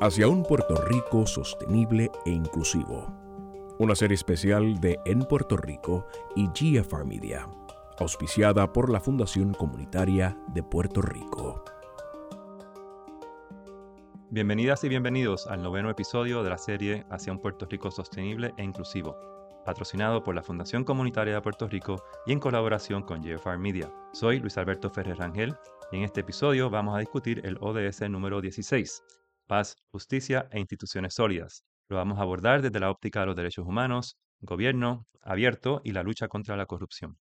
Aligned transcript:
hacia 0.00 0.28
un 0.28 0.42
Puerto 0.42 0.74
Rico 0.84 1.26
sostenible 1.26 2.10
e 2.26 2.30
inclusivo. 2.30 3.06
Una 3.78 3.94
serie 3.94 4.14
especial 4.14 4.78
de 4.78 4.98
En 5.06 5.20
Puerto 5.20 5.56
Rico 5.56 6.06
y 6.34 6.48
GFR 6.48 7.06
Media, 7.06 7.48
auspiciada 7.98 8.70
por 8.74 8.90
la 8.90 9.00
Fundación 9.00 9.54
Comunitaria 9.54 10.36
de 10.48 10.62
Puerto 10.62 11.00
Rico. 11.00 11.64
Bienvenidas 14.28 14.84
y 14.84 14.90
bienvenidos 14.90 15.46
al 15.46 15.62
noveno 15.62 15.88
episodio 15.88 16.42
de 16.42 16.50
la 16.50 16.58
serie 16.58 17.06
Hacia 17.08 17.32
un 17.32 17.40
Puerto 17.40 17.64
Rico 17.64 17.90
sostenible 17.90 18.52
e 18.58 18.64
inclusivo, 18.64 19.16
patrocinado 19.64 20.22
por 20.22 20.34
la 20.34 20.42
Fundación 20.42 20.84
Comunitaria 20.84 21.36
de 21.36 21.40
Puerto 21.40 21.68
Rico 21.68 22.02
y 22.26 22.32
en 22.32 22.40
colaboración 22.40 23.02
con 23.02 23.22
GFR 23.22 23.56
Media. 23.56 23.90
Soy 24.12 24.40
Luis 24.40 24.58
Alberto 24.58 24.90
Ferrer 24.90 25.16
Rangel 25.16 25.56
y 25.90 25.96
en 25.96 26.02
este 26.02 26.20
episodio 26.20 26.68
vamos 26.68 26.96
a 26.96 27.00
discutir 27.00 27.40
el 27.46 27.56
ODS 27.62 28.02
número 28.10 28.42
16, 28.42 29.02
paz, 29.46 29.76
justicia 29.90 30.48
e 30.50 30.60
instituciones 30.60 31.14
sólidas. 31.14 31.64
Lo 31.88 31.96
vamos 31.96 32.18
a 32.18 32.22
abordar 32.22 32.62
desde 32.62 32.80
la 32.80 32.90
óptica 32.90 33.20
de 33.20 33.26
los 33.26 33.36
derechos 33.36 33.66
humanos, 33.66 34.16
gobierno 34.40 35.06
abierto 35.22 35.80
y 35.84 35.92
la 35.92 36.02
lucha 36.02 36.28
contra 36.28 36.56
la 36.56 36.66
corrupción. 36.66 37.16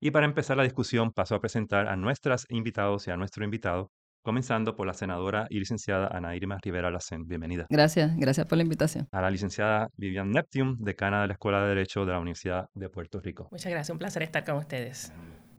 Y 0.00 0.10
para 0.10 0.26
empezar 0.26 0.56
la 0.56 0.64
discusión 0.64 1.12
paso 1.12 1.34
a 1.34 1.40
presentar 1.40 1.86
a 1.86 1.96
nuestras 1.96 2.46
invitados 2.48 3.06
y 3.06 3.10
a 3.10 3.16
nuestro 3.16 3.44
invitado, 3.44 3.90
comenzando 4.22 4.74
por 4.74 4.86
la 4.86 4.94
senadora 4.94 5.46
y 5.50 5.58
licenciada 5.58 6.08
Ana 6.08 6.34
Irma 6.34 6.58
Rivera 6.62 6.90
Lacen. 6.90 7.26
Bienvenida. 7.26 7.66
Gracias, 7.70 8.16
gracias 8.16 8.46
por 8.46 8.56
la 8.56 8.64
invitación. 8.64 9.08
A 9.12 9.20
la 9.20 9.30
licenciada 9.30 9.88
Vivian 9.96 10.30
Neptune, 10.30 10.76
decana 10.78 11.22
de 11.22 11.28
la 11.28 11.32
Escuela 11.34 11.62
de 11.62 11.68
Derecho 11.68 12.04
de 12.04 12.12
la 12.12 12.20
Universidad 12.20 12.66
de 12.74 12.88
Puerto 12.88 13.20
Rico. 13.20 13.48
Muchas 13.50 13.70
gracias, 13.70 13.90
un 13.90 13.98
placer 13.98 14.22
estar 14.22 14.44
con 14.44 14.56
ustedes 14.56 15.12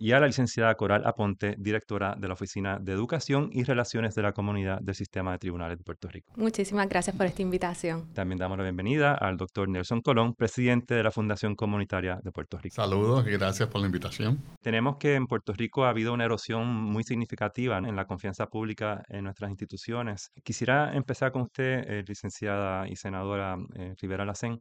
y 0.03 0.11
a 0.11 0.19
la 0.19 0.27
licenciada 0.27 0.75
Coral 0.75 1.03
Aponte, 1.05 1.55
directora 1.57 2.13
de 2.17 2.27
la 2.27 2.33
Oficina 2.33 2.77
de 2.77 2.91
Educación 2.91 3.47
y 3.53 3.63
Relaciones 3.63 4.13
de 4.15 4.21
la 4.21 4.33
Comunidad 4.33 4.79
del 4.81 4.95
Sistema 4.95 5.31
de 5.31 5.37
Tribunales 5.37 5.77
de 5.77 5.85
Puerto 5.85 6.09
Rico. 6.09 6.33
Muchísimas 6.35 6.89
gracias 6.89 7.15
por 7.15 7.25
esta 7.25 7.41
invitación. 7.41 8.13
También 8.13 8.37
damos 8.37 8.57
la 8.57 8.65
bienvenida 8.65 9.13
al 9.13 9.37
doctor 9.37 9.69
Nelson 9.69 10.01
Colón, 10.01 10.33
presidente 10.33 10.93
de 10.93 11.03
la 11.03 11.11
Fundación 11.11 11.55
Comunitaria 11.55 12.19
de 12.21 12.33
Puerto 12.33 12.57
Rico. 12.57 12.75
Saludos 12.75 13.25
y 13.25 13.31
gracias 13.31 13.69
por 13.69 13.79
la 13.79 13.87
invitación. 13.87 14.43
Tenemos 14.61 14.97
que 14.97 15.15
en 15.15 15.25
Puerto 15.25 15.53
Rico 15.53 15.85
ha 15.85 15.91
habido 15.91 16.13
una 16.13 16.25
erosión 16.25 16.67
muy 16.67 17.05
significativa 17.05 17.77
en 17.77 17.95
la 17.95 18.03
confianza 18.03 18.47
pública 18.47 19.03
en 19.07 19.23
nuestras 19.23 19.51
instituciones. 19.51 20.31
Quisiera 20.43 20.93
empezar 20.93 21.31
con 21.31 21.43
usted, 21.43 21.89
eh, 21.89 22.03
licenciada 22.05 22.89
y 22.89 22.97
senadora 22.97 23.55
eh, 23.77 23.93
Rivera 24.01 24.25
Lacén, 24.25 24.59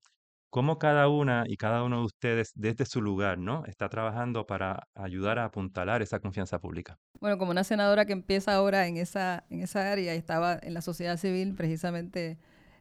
cómo 0.52 0.78
cada 0.78 1.08
una 1.08 1.44
y 1.46 1.56
cada 1.56 1.82
uno 1.82 2.00
de 2.00 2.04
ustedes 2.04 2.52
desde 2.54 2.84
su 2.84 3.00
lugar, 3.00 3.38
¿no? 3.38 3.64
Está 3.64 3.88
trabajando 3.88 4.46
para 4.46 4.86
ayudar 4.94 5.38
a 5.38 5.46
apuntalar 5.46 6.02
esa 6.02 6.20
confianza 6.20 6.58
pública. 6.58 6.98
Bueno, 7.20 7.38
como 7.38 7.52
una 7.52 7.64
senadora 7.64 8.04
que 8.04 8.12
empieza 8.12 8.54
ahora 8.54 8.86
en 8.86 8.98
esa, 8.98 9.44
en 9.48 9.62
esa 9.62 9.90
área 9.90 10.14
y 10.14 10.18
estaba 10.18 10.58
en 10.62 10.74
la 10.74 10.82
sociedad 10.82 11.16
civil 11.16 11.54
precisamente 11.54 12.38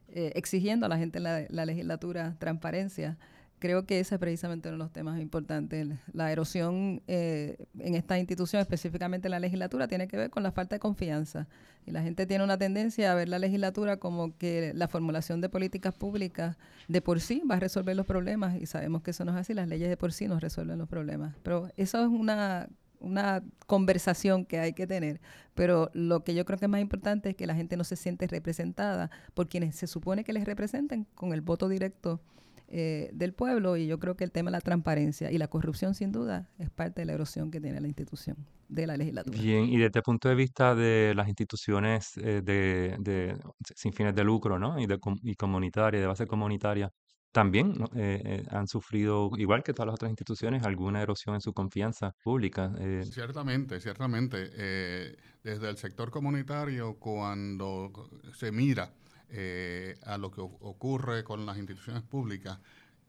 eh, 0.08 0.32
exigiendo 0.34 0.84
a 0.84 0.90
la 0.90 0.98
gente 0.98 1.16
en 1.16 1.24
la, 1.24 1.46
la 1.48 1.64
legislatura 1.64 2.36
transparencia, 2.38 3.16
creo 3.62 3.86
que 3.86 4.00
ese 4.00 4.16
es 4.16 4.18
precisamente 4.18 4.68
uno 4.70 4.78
de 4.78 4.82
los 4.82 4.92
temas 4.92 5.20
importantes. 5.20 5.86
La 6.12 6.32
erosión 6.32 7.00
eh, 7.06 7.68
en 7.78 7.94
esta 7.94 8.18
institución, 8.18 8.60
específicamente 8.60 9.28
en 9.28 9.30
la 9.30 9.38
legislatura, 9.38 9.86
tiene 9.86 10.08
que 10.08 10.16
ver 10.16 10.30
con 10.30 10.42
la 10.42 10.50
falta 10.50 10.74
de 10.74 10.80
confianza. 10.80 11.46
Y 11.86 11.92
la 11.92 12.02
gente 12.02 12.26
tiene 12.26 12.42
una 12.42 12.58
tendencia 12.58 13.12
a 13.12 13.14
ver 13.14 13.28
la 13.28 13.38
legislatura 13.38 13.98
como 13.98 14.36
que 14.36 14.72
la 14.74 14.88
formulación 14.88 15.40
de 15.40 15.48
políticas 15.48 15.94
públicas 15.94 16.56
de 16.88 17.00
por 17.02 17.20
sí 17.20 17.40
va 17.48 17.54
a 17.54 17.60
resolver 17.60 17.94
los 17.94 18.04
problemas. 18.04 18.60
Y 18.60 18.66
sabemos 18.66 19.02
que 19.02 19.12
eso 19.12 19.24
no 19.24 19.30
es 19.30 19.38
así, 19.38 19.54
las 19.54 19.68
leyes 19.68 19.88
de 19.88 19.96
por 19.96 20.12
sí 20.12 20.26
no 20.26 20.40
resuelven 20.40 20.76
los 20.76 20.88
problemas. 20.88 21.36
Pero 21.44 21.70
eso 21.76 22.02
es 22.02 22.08
una 22.08 22.68
una 22.98 23.42
conversación 23.66 24.44
que 24.44 24.60
hay 24.60 24.74
que 24.74 24.86
tener, 24.86 25.20
pero 25.54 25.90
lo 25.92 26.22
que 26.22 26.36
yo 26.36 26.44
creo 26.44 26.56
que 26.56 26.66
es 26.66 26.70
más 26.70 26.80
importante 26.80 27.30
es 27.30 27.34
que 27.34 27.48
la 27.48 27.56
gente 27.56 27.76
no 27.76 27.82
se 27.82 27.96
siente 27.96 28.28
representada 28.28 29.10
por 29.34 29.48
quienes 29.48 29.74
se 29.74 29.88
supone 29.88 30.22
que 30.22 30.32
les 30.32 30.44
representen 30.44 31.08
con 31.16 31.32
el 31.32 31.40
voto 31.40 31.68
directo 31.68 32.20
eh, 32.74 33.10
del 33.12 33.34
pueblo 33.34 33.76
y 33.76 33.86
yo 33.86 33.98
creo 33.98 34.16
que 34.16 34.24
el 34.24 34.32
tema 34.32 34.50
de 34.50 34.52
la 34.52 34.62
transparencia 34.62 35.30
y 35.30 35.36
la 35.36 35.46
corrupción 35.46 35.94
sin 35.94 36.10
duda 36.10 36.48
es 36.58 36.70
parte 36.70 37.02
de 37.02 37.04
la 37.04 37.12
erosión 37.12 37.50
que 37.50 37.60
tiene 37.60 37.78
la 37.82 37.86
institución 37.86 38.46
de 38.66 38.86
la 38.86 38.96
legislatura. 38.96 39.38
Bien, 39.38 39.64
y 39.66 39.76
desde 39.76 39.98
el 39.98 40.02
punto 40.02 40.30
de 40.30 40.34
vista 40.34 40.74
de 40.74 41.12
las 41.14 41.28
instituciones 41.28 42.16
eh, 42.16 42.40
de, 42.42 43.38
sin 43.76 43.92
fines 43.92 44.14
de 44.14 44.24
lucro 44.24 44.58
¿no? 44.58 44.80
y, 44.80 44.86
de, 44.86 44.98
y 45.22 45.34
comunitaria, 45.34 46.00
de 46.00 46.06
base 46.06 46.26
comunitaria, 46.26 46.90
también 47.30 47.74
eh, 47.94 48.42
han 48.48 48.66
sufrido, 48.66 49.30
igual 49.36 49.62
que 49.62 49.74
todas 49.74 49.88
las 49.88 49.94
otras 49.96 50.08
instituciones, 50.08 50.62
alguna 50.64 51.02
erosión 51.02 51.34
en 51.34 51.42
su 51.42 51.52
confianza 51.52 52.14
pública. 52.24 52.72
Ciertamente, 53.04 53.80
ciertamente. 53.80 54.50
desde 55.42 55.68
el 55.68 55.76
sector 55.76 56.10
comunitario, 56.10 56.94
cuando 56.94 57.92
se 58.32 58.50
mira 58.50 58.94
eh, 59.34 59.96
a 60.04 60.18
lo 60.18 60.30
que 60.30 60.42
ocurre 60.42 61.24
con 61.24 61.46
las 61.46 61.56
instituciones 61.56 62.02
públicas, 62.02 62.58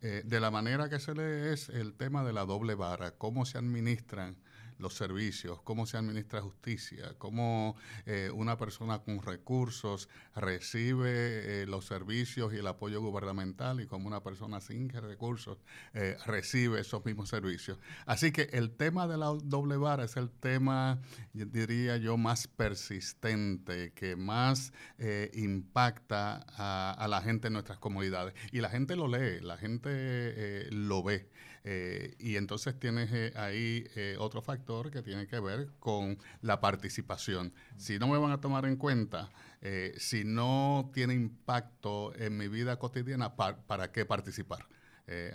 eh, 0.01 0.22
de 0.25 0.39
la 0.39 0.51
manera 0.51 0.89
que 0.89 1.00
se 1.00 1.13
lee 1.13 1.53
es 1.53 1.69
el 1.69 1.94
tema 1.95 2.23
de 2.23 2.31
la 2.31 2.45
doble 2.45 2.75
vara, 2.75 3.11
cómo 3.11 3.45
se 3.45 3.57
administran 3.57 4.38
los 4.78 4.94
servicios, 4.94 5.61
cómo 5.63 5.85
se 5.85 5.97
administra 5.97 6.41
justicia, 6.41 7.16
cómo 7.17 7.75
eh, 8.06 8.29
una 8.34 8.57
persona 8.57 9.00
con 9.00 9.22
recursos 9.22 10.09
recibe 10.35 11.61
eh, 11.61 11.66
los 11.67 11.85
servicios 11.85 12.53
y 12.53 12.57
el 12.57 12.67
apoyo 12.67 13.01
gubernamental 13.01 13.81
y 13.81 13.88
cómo 13.88 14.07
una 14.07 14.23
persona 14.23 14.61
sin 14.61 14.89
recursos 14.89 15.57
eh, 15.94 16.17
recibe 16.25 16.79
esos 16.81 17.06
mismos 17.06 17.29
servicios. 17.29 17.78
Así 18.06 18.31
que 18.31 18.44
el 18.53 18.72
tema 18.72 19.07
de 19.07 19.17
la 19.17 19.28
doble 19.44 19.78
vara 19.78 20.06
es 20.06 20.17
el 20.17 20.29
tema, 20.29 21.00
diría 21.34 21.97
yo, 21.97 22.17
más 22.17 22.47
persistente, 22.47 23.94
que 23.94 24.16
más 24.16 24.73
impacta 25.34 26.45
a, 26.55 26.91
a, 26.91 27.07
la 27.07 27.22
gente 27.22 27.47
en 27.47 27.53
nuestras 27.53 27.79
comunidades. 27.79 28.34
Y 28.51 28.61
la 28.61 28.69
gente 28.69 28.95
lo 28.95 29.07
lee, 29.07 29.40
la 29.41 29.57
gente 29.57 30.67
lo 30.72 31.03
ve. 31.03 31.29
Eh, 31.66 32.16
y 32.19 32.35
entonces 32.35 32.78
tienes 32.78 33.09
eh, 33.13 33.31
ahí 33.35 33.88
eh, 33.96 34.18
otro 34.19 34.41
factor 34.41 34.91
que 34.91 35.01
tiene 35.01 35.28
que 35.28 35.40
ver 35.40 35.69
con 35.79 36.18
la 36.41 36.59
participación. 36.59 37.53
Si 37.78 38.00
no 38.00 38.07
me 38.07 38.18
van 38.18 38.31
a 38.31 38.41
tomar 38.41 38.66
en 38.66 38.75
cuenta, 38.75 39.29
si 39.96 40.25
no 40.25 40.91
tiene 40.94 41.13
impacto 41.13 42.13
en 42.16 42.35
mi 42.38 42.50
vida 42.50 42.78
cotidiana, 42.78 43.35
¿para 43.35 43.91
qué 43.94 44.06
participar? 44.06 44.68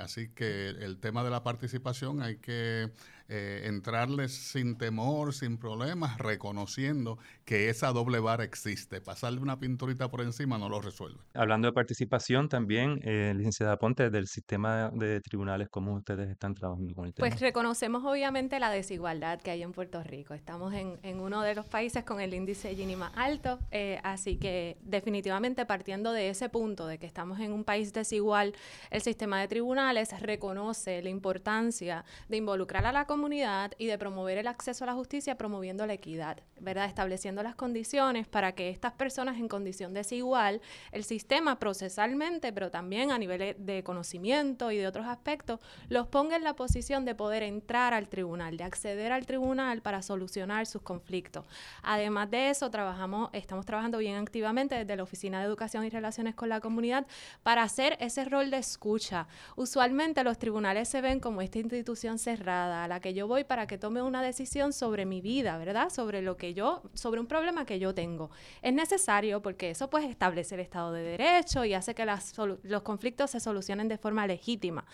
así 0.01 0.29
que 0.29 0.69
el 0.69 0.99
tema 0.99 1.23
de 1.23 1.31
la 1.31 1.43
participación 1.43 2.23
hay 2.23 2.37
que 2.37 2.91
eh, 3.29 3.65
entrarles 3.67 4.33
sin 4.33 4.79
temor, 4.79 5.35
sin 5.35 5.59
problemas, 5.59 6.17
reconociendo 6.17 7.19
que 7.45 7.69
esa 7.69 7.93
doble 7.93 8.21
vara 8.21 8.43
existe. 8.43 9.03
Pasarle 9.03 9.41
una 9.41 9.59
pinturita 9.59 10.11
por 10.11 10.23
encima 10.23 10.57
no 10.57 10.71
lo 10.71 10.81
resuelve. 10.81 11.19
Hablando 11.35 11.69
de 11.69 11.73
participación 11.73 12.49
también, 12.49 13.01
eh, 13.05 13.35
licenciada 13.37 13.79
Ponte, 13.79 14.09
del 14.09 14.29
sistema 14.29 14.91
de 14.95 15.21
tribunales, 15.21 15.69
¿cómo 15.69 15.93
ustedes 15.93 16.31
están 16.31 16.55
trabajando 16.55 16.95
con 16.95 17.05
el 17.05 17.13
tema? 17.13 17.29
Pues 17.29 17.39
reconocemos 17.39 18.03
obviamente 18.03 18.59
la 18.59 18.71
desigualdad 18.71 19.43
que 19.43 19.51
hay 19.51 19.63
en 19.63 19.73
Puerto 19.73 20.03
Rico. 20.03 20.33
Estamos 20.33 20.73
en, 20.73 20.99
en 21.03 21.21
uno 21.21 21.43
de 21.43 21.55
los 21.55 21.67
países 21.67 22.05
con 22.05 22.23
el 22.23 22.33
índice 22.33 22.75
Gini 22.75 22.97
más 22.97 23.13
alto, 23.15 23.59
eh, 23.71 24.01
así 24.05 24.39
que 24.39 24.79
definitivamente 24.81 25.67
partiendo 25.67 26.13
de 26.13 26.31
ese 26.31 26.49
punto, 26.49 26.87
de 26.87 26.99
que 26.99 27.07
estamos 27.07 27.41
en 27.41 27.53
un 27.53 27.65
país 27.65 27.93
desigual, 27.93 28.55
el 28.91 29.03
sistema 29.03 29.39
de 29.39 29.49
tribunales 29.49 30.19
reconoce 30.23 31.03
la 31.03 31.11
importancia 31.11 32.07
de 32.31 32.39
involucrar 32.39 32.87
a 32.87 32.93
la 32.93 33.05
comunidad 33.05 33.18
comunidad 33.19 33.73
y 33.79 33.87
de 33.87 33.99
promover 33.99 34.39
el 34.39 34.47
acceso 34.47 34.85
a 34.85 34.87
la 34.87 34.95
justicia 34.95 35.37
promoviendo 35.37 35.85
la 35.87 35.95
equidad, 35.95 36.39
¿verdad? 36.61 36.85
Estableciendo 36.85 37.43
las 37.43 37.57
condiciones 37.57 38.29
para 38.29 38.53
que 38.53 38.71
estas 38.71 38.93
personas 38.93 39.39
en 39.39 39.49
condición 39.49 39.93
desigual, 39.93 40.61
el 40.93 41.03
sistema 41.03 41.59
procesalmente, 41.59 42.53
pero 42.53 42.71
también 42.71 43.11
a 43.11 43.19
nivel 43.19 43.57
de 43.59 43.83
conocimiento 43.83 44.71
y 44.71 44.77
de 44.77 44.87
otros 44.87 45.09
aspectos, 45.09 45.59
los 45.89 46.07
ponga 46.07 46.37
en 46.37 46.45
la 46.45 46.55
posición 46.55 47.05
de 47.05 47.17
poder 47.17 47.43
entrar 47.43 47.93
al 47.93 48.09
tribunal, 48.09 48.57
de 48.57 48.63
acceder 48.63 49.11
al 49.11 49.27
tribunal 49.27 49.83
para 49.83 50.01
solucionar 50.01 50.67
sus 50.67 50.83
conflictos. 50.83 51.45
Además 51.83 52.31
de 52.31 52.51
eso, 52.51 52.71
trabajamos, 52.71 53.31
estamos 53.33 53.67
trabajando 53.67 53.99
bien 53.99 54.15
activamente 54.15 54.77
desde 54.77 54.95
la 54.95 55.03
Oficina 55.03 55.41
de 55.41 55.47
Educación 55.47 55.85
y 55.85 55.91
Relaciones 55.91 56.37
con 56.37 56.51
la 56.51 56.61
Comunidad 56.61 57.05
para 57.43 57.65
hacer 57.65 57.97
ese 57.99 58.25
rol 58.27 58.53
de 58.53 58.59
escucha. 58.59 59.27
Usualmente 59.57 60.23
los 60.23 60.39
tribunales 60.39 60.89
se 60.89 61.01
ven 61.01 61.19
como 61.19 61.43
esta 61.43 61.59
institución 61.59 62.21
cerrada 62.21 62.85
a 62.85 62.89
la 62.89 63.01
que 63.01 63.08
yo 63.15 63.27
voy 63.27 63.45
para 63.45 63.67
que 63.67 63.79
tome 63.79 64.03
una 64.03 64.23
decisión 64.23 64.73
sobre 64.73 65.07
mi 65.07 65.21
vida, 65.21 65.59
¿verdad? 65.59 65.91
Sobre 65.91 66.23
lo 66.23 66.37
que 66.37 66.55
yo, 66.55 66.83
sobre 66.95 67.21
un 67.21 67.27
problema 67.27 67.65
que 67.65 67.79
yo 67.79 67.95
tengo. 67.95 68.31
Es 68.63 68.73
necesario 68.73 69.43
porque 69.43 69.71
eso 69.71 69.91
pues 69.91 70.05
establece 70.05 70.55
el 70.55 70.61
Estado 70.61 70.93
de 70.93 71.03
Derecho 71.03 71.65
y 71.65 71.75
hace 71.75 71.95
que 71.95 72.07
los 72.07 72.83
conflictos 72.83 73.31
se 73.31 73.41
solucionen 73.41 73.89
de 73.89 73.99
forma 73.99 74.27
legítima. 74.27 74.85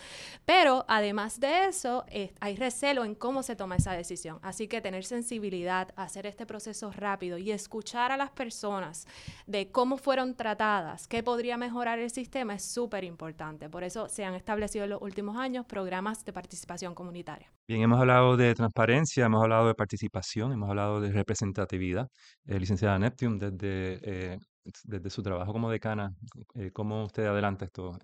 Pero 0.45 0.85
además 0.87 1.39
de 1.39 1.65
eso, 1.65 2.05
hay 2.39 2.55
recelo 2.55 3.05
en 3.05 3.15
cómo 3.15 3.43
se 3.43 3.55
toma 3.55 3.75
esa 3.77 3.93
decisión. 3.93 4.39
Así 4.41 4.67
que 4.67 4.81
tener 4.81 5.05
sensibilidad, 5.05 5.93
hacer 5.95 6.25
este 6.25 6.45
proceso 6.45 6.91
rápido 6.91 7.37
y 7.37 7.51
escuchar 7.51 8.11
a 8.11 8.17
las 8.17 8.31
personas 8.31 9.07
de 9.47 9.71
cómo 9.71 9.97
fueron 9.97 10.35
tratadas, 10.35 11.07
qué 11.07 11.23
podría 11.23 11.57
mejorar 11.57 11.99
el 11.99 12.09
sistema 12.09 12.55
es 12.55 12.63
súper 12.63 13.03
importante. 13.03 13.69
Por 13.69 13.83
eso 13.83 14.09
se 14.09 14.25
han 14.25 14.35
establecido 14.35 14.83
en 14.85 14.91
los 14.91 15.01
últimos 15.01 15.37
años 15.37 15.65
programas 15.65 16.25
de 16.25 16.33
participación 16.33 16.95
comunitaria. 16.95 17.51
Bien, 17.67 17.81
hemos 17.81 17.99
hablado 17.99 18.37
de 18.37 18.53
transparencia, 18.53 19.25
hemos 19.25 19.41
hablado 19.41 19.67
de 19.67 19.73
participación, 19.73 20.51
hemos 20.51 20.69
hablado 20.69 21.01
de 21.01 21.11
representatividad. 21.11 22.07
Eh, 22.45 22.59
licenciada 22.59 22.99
Neptune, 22.99 23.39
desde 23.39 24.33
eh, 24.33 24.39
desde 24.83 25.09
su 25.09 25.21
trabajo 25.21 25.51
como 25.53 25.69
decana, 25.69 26.13
eh, 26.55 26.71
¿cómo 26.71 27.05
usted 27.05 27.25
adelanta 27.25 27.65
estos, 27.65 27.97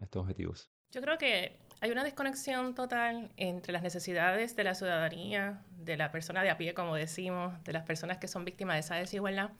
estos 0.00 0.22
objetivos? 0.22 0.70
Yo 0.90 1.00
creo 1.00 1.18
que 1.18 1.58
hay 1.80 1.90
una 1.90 2.04
desconexión 2.04 2.74
total 2.74 3.32
entre 3.36 3.72
las 3.72 3.82
necesidades 3.82 4.56
de 4.56 4.64
la 4.64 4.74
ciudadanía, 4.74 5.64
de 5.78 5.96
la 5.96 6.10
persona 6.10 6.42
de 6.42 6.50
a 6.50 6.58
pie, 6.58 6.74
como 6.74 6.96
decimos, 6.96 7.54
de 7.64 7.72
las 7.72 7.84
personas 7.84 8.18
que 8.18 8.28
son 8.28 8.44
víctimas 8.44 8.74
de 8.76 8.80
esa 8.80 8.96
desigualdad, 8.96 9.50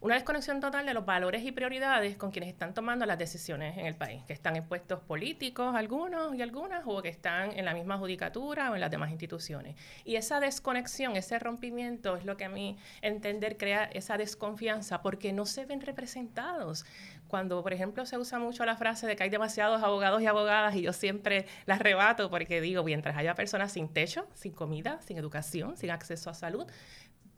una 0.00 0.14
desconexión 0.14 0.60
total 0.60 0.84
de 0.86 0.92
los 0.92 1.06
valores 1.06 1.42
y 1.44 1.52
prioridades 1.52 2.16
con 2.16 2.30
quienes 2.30 2.50
están 2.50 2.74
tomando 2.74 3.06
las 3.06 3.18
decisiones 3.18 3.78
en 3.78 3.86
el 3.86 3.94
país, 3.94 4.22
que 4.24 4.32
están 4.32 4.54
en 4.54 4.64
puestos 4.64 5.00
políticos 5.00 5.74
algunos 5.74 6.34
y 6.34 6.42
algunas, 6.42 6.82
o 6.84 7.00
que 7.00 7.08
están 7.08 7.52
en 7.58 7.64
la 7.64 7.74
misma 7.74 7.96
judicatura 7.98 8.70
o 8.70 8.74
en 8.74 8.80
las 8.80 8.90
demás 8.90 9.10
instituciones. 9.10 9.76
Y 10.04 10.16
esa 10.16 10.40
desconexión, 10.40 11.16
ese 11.16 11.38
rompimiento 11.38 12.16
es 12.16 12.24
lo 12.24 12.36
que 12.36 12.44
a 12.44 12.48
mí 12.48 12.76
entender 13.00 13.56
crea 13.56 13.84
esa 13.84 14.18
desconfianza 14.18 15.00
porque 15.00 15.32
no 15.32 15.46
se 15.46 15.64
ven 15.64 15.80
representados. 15.80 16.84
Cuando, 17.28 17.62
por 17.62 17.72
ejemplo, 17.72 18.04
se 18.04 18.18
usa 18.18 18.38
mucho 18.38 18.64
la 18.66 18.76
frase 18.76 19.06
de 19.06 19.16
que 19.16 19.22
hay 19.22 19.30
demasiados 19.30 19.82
abogados 19.82 20.20
y 20.20 20.26
abogadas, 20.26 20.76
y 20.76 20.82
yo 20.82 20.92
siempre 20.92 21.46
las 21.66 21.78
rebato 21.78 22.30
porque 22.30 22.60
digo, 22.60 22.84
mientras 22.84 23.16
haya 23.16 23.34
personas 23.34 23.72
sin 23.72 23.88
techo, 23.88 24.28
sin 24.34 24.52
comida, 24.52 25.00
sin 25.00 25.16
educación, 25.16 25.63
sin 25.76 25.90
acceso 25.90 26.30
a 26.30 26.34
salud, 26.34 26.66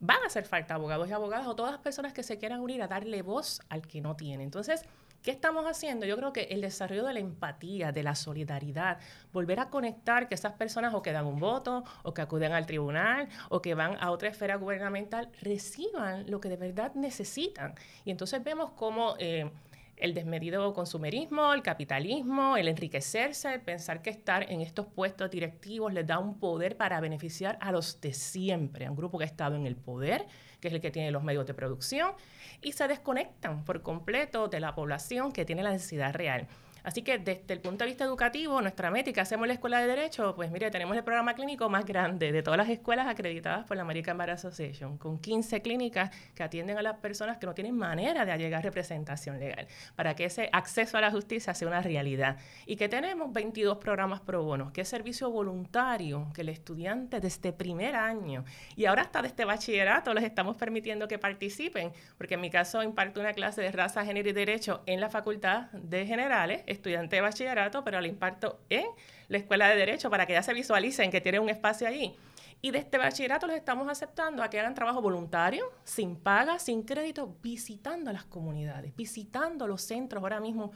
van 0.00 0.23
a 0.23 0.26
hacer 0.26 0.44
falta 0.44 0.75
abogados 0.75 1.08
y 1.08 1.12
abogadas 1.12 1.46
o 1.46 1.56
todas 1.56 1.73
las 1.73 1.81
personas 1.81 2.12
que 2.12 2.23
se 2.23 2.38
quieran 2.38 2.61
unir 2.61 2.82
a 2.82 2.88
darle 2.88 3.23
voz 3.23 3.61
al 3.69 3.87
que 3.87 4.00
no 4.00 4.17
tiene. 4.17 4.44
Entonces, 4.44 4.82
¿qué 5.23 5.31
estamos 5.31 5.64
haciendo? 5.64 6.06
Yo 6.06 6.17
creo 6.17 6.32
que 6.32 6.43
el 6.50 6.61
desarrollo 6.61 7.05
de 7.05 7.14
la 7.14 7.20
empatía, 7.20 7.93
de 7.93 8.02
la 8.02 8.14
solidaridad, 8.14 8.99
volver 9.32 9.61
a 9.61 9.70
conectar 9.70 10.28
que 10.28 10.34
esas 10.34 10.52
personas 10.52 10.94
o 10.94 11.02
que 11.02 11.12
dan 11.12 11.26
un 11.26 11.40
voto, 11.40 11.84
o 12.02 12.12
que 12.12 12.23
acuden 12.23 12.52
al 12.52 12.67
tribunal, 12.67 13.28
o 13.49 13.62
que 13.62 13.75
van 13.75 13.96
a 14.00 14.11
otra 14.11 14.28
esfera 14.28 14.56
gubernamental, 14.56 15.31
reciban 15.40 16.31
lo 16.31 16.40
que 16.40 16.49
de 16.49 16.56
verdad 16.56 16.94
necesitan. 16.94 17.75
Y 18.05 18.11
entonces 18.11 18.43
vemos 18.43 18.70
cómo... 18.73 19.14
Eh, 19.19 19.50
el 19.96 20.14
desmedido 20.14 20.72
consumerismo, 20.75 21.54
el 21.54 21.62
capitalismo, 21.62 22.56
el 22.56 22.69
enriquecerse, 22.69 23.54
el 23.54 23.60
pensar 23.62 24.02
que 24.02 24.10
estar 24.10 24.50
en 24.50 24.60
estos 24.60 24.87
puestos 24.87 25.31
directivos 25.31 25.93
les 25.93 26.06
da 26.06 26.19
un 26.19 26.38
poder 26.38 26.76
para 26.76 27.00
beneficiar 27.00 27.58
a 27.60 27.72
los 27.72 28.00
de 28.00 28.12
siempre, 28.12 28.87
a 28.87 28.90
un 28.90 28.96
grupo 28.96 29.19
que 29.19 29.25
ha 29.25 29.26
estado 29.26 29.56
en 29.56 29.66
el 29.66 29.76
poder, 29.76 30.26
que 30.60 30.69
es 30.69 30.75
el 30.75 30.81
que 30.81 30.90
tiene 30.90 31.10
los 31.10 31.22
medios 31.22 31.46
de 31.46 31.54
producción, 31.54 32.12
y 32.60 32.72
se 32.72 32.88
desconectan 32.88 33.64
por 33.64 33.82
completo 33.82 34.48
de 34.48 34.60
la 34.60 34.75
población 34.75 35.32
que 35.32 35.44
tiene 35.44 35.62
la 35.62 35.72
necesidad 35.72 36.14
real. 36.14 36.46
Así 36.86 37.02
que 37.02 37.18
desde 37.18 37.52
el 37.52 37.58
punto 37.58 37.82
de 37.82 37.86
vista 37.86 38.04
educativo, 38.04 38.62
nuestra 38.62 38.92
métrica, 38.92 39.22
hacemos 39.22 39.48
la 39.48 39.54
escuela 39.54 39.80
de 39.80 39.88
Derecho, 39.88 40.36
pues 40.36 40.52
mire, 40.52 40.70
tenemos 40.70 40.96
el 40.96 41.02
programa 41.02 41.34
clínico 41.34 41.68
más 41.68 41.84
grande 41.84 42.30
de 42.30 42.44
todas 42.44 42.58
las 42.58 42.68
escuelas 42.68 43.08
acreditadas 43.08 43.66
por 43.66 43.76
la 43.76 43.82
American 43.82 44.16
Bar 44.16 44.30
Association, 44.30 44.96
con 44.96 45.18
15 45.18 45.62
clínicas 45.62 46.10
que 46.36 46.44
atienden 46.44 46.78
a 46.78 46.82
las 46.82 46.98
personas 46.98 47.38
que 47.38 47.46
no 47.46 47.54
tienen 47.54 47.76
manera 47.76 48.24
de 48.24 48.38
llegar 48.38 48.60
a 48.60 48.62
representación 48.62 49.40
legal, 49.40 49.66
para 49.96 50.14
que 50.14 50.26
ese 50.26 50.48
acceso 50.52 50.96
a 50.96 51.00
la 51.00 51.10
justicia 51.10 51.54
sea 51.54 51.66
una 51.66 51.82
realidad. 51.82 52.36
Y 52.66 52.76
que 52.76 52.88
tenemos 52.88 53.32
22 53.32 53.78
programas 53.78 54.20
pro 54.20 54.44
bono, 54.44 54.72
que 54.72 54.82
es 54.82 54.88
servicio 54.88 55.28
voluntario, 55.28 56.28
que 56.34 56.42
el 56.42 56.50
estudiante 56.50 57.18
desde 57.18 57.52
primer 57.52 57.96
año, 57.96 58.44
y 58.76 58.84
ahora 58.84 59.02
hasta 59.02 59.22
desde 59.22 59.44
bachillerato 59.44 60.14
les 60.14 60.22
estamos 60.22 60.56
permitiendo 60.56 61.08
que 61.08 61.18
participen, 61.18 61.90
porque 62.16 62.34
en 62.34 62.42
mi 62.42 62.50
caso 62.50 62.84
imparto 62.84 63.18
una 63.18 63.32
clase 63.32 63.60
de 63.60 63.72
raza, 63.72 64.04
género 64.04 64.28
y 64.28 64.32
derecho 64.32 64.84
en 64.86 65.00
la 65.00 65.10
Facultad 65.10 65.72
de 65.72 66.06
Generales, 66.06 66.62
estudiante 66.76 67.17
de 67.17 67.23
bachillerato, 67.23 67.82
pero 67.84 68.00
la 68.00 68.06
imparto 68.06 68.61
en 68.69 68.87
la 69.28 69.38
Escuela 69.38 69.69
de 69.69 69.76
Derecho 69.76 70.11
para 70.11 70.26
que 70.26 70.32
ya 70.32 70.43
se 70.43 70.55
visualicen 70.55 71.11
que 71.11 71.20
tienen 71.20 71.43
un 71.43 71.49
espacio 71.49 71.87
allí. 71.87 72.14
Y 72.62 72.70
de 72.70 72.78
este 72.78 72.99
bachillerato 72.99 73.46
los 73.46 73.56
estamos 73.56 73.88
aceptando 73.88 74.43
a 74.43 74.49
que 74.49 74.58
hagan 74.58 74.75
trabajo 74.75 75.02
voluntario, 75.02 75.70
sin 75.84 76.17
paga, 76.17 76.58
sin 76.58 76.82
crédito, 76.82 77.37
visitando 77.43 78.12
las 78.12 78.25
comunidades, 78.25 78.96
visitando 78.96 79.67
los 79.67 79.82
centros 79.82 80.23
ahora 80.23 80.40
mismo 80.40 80.73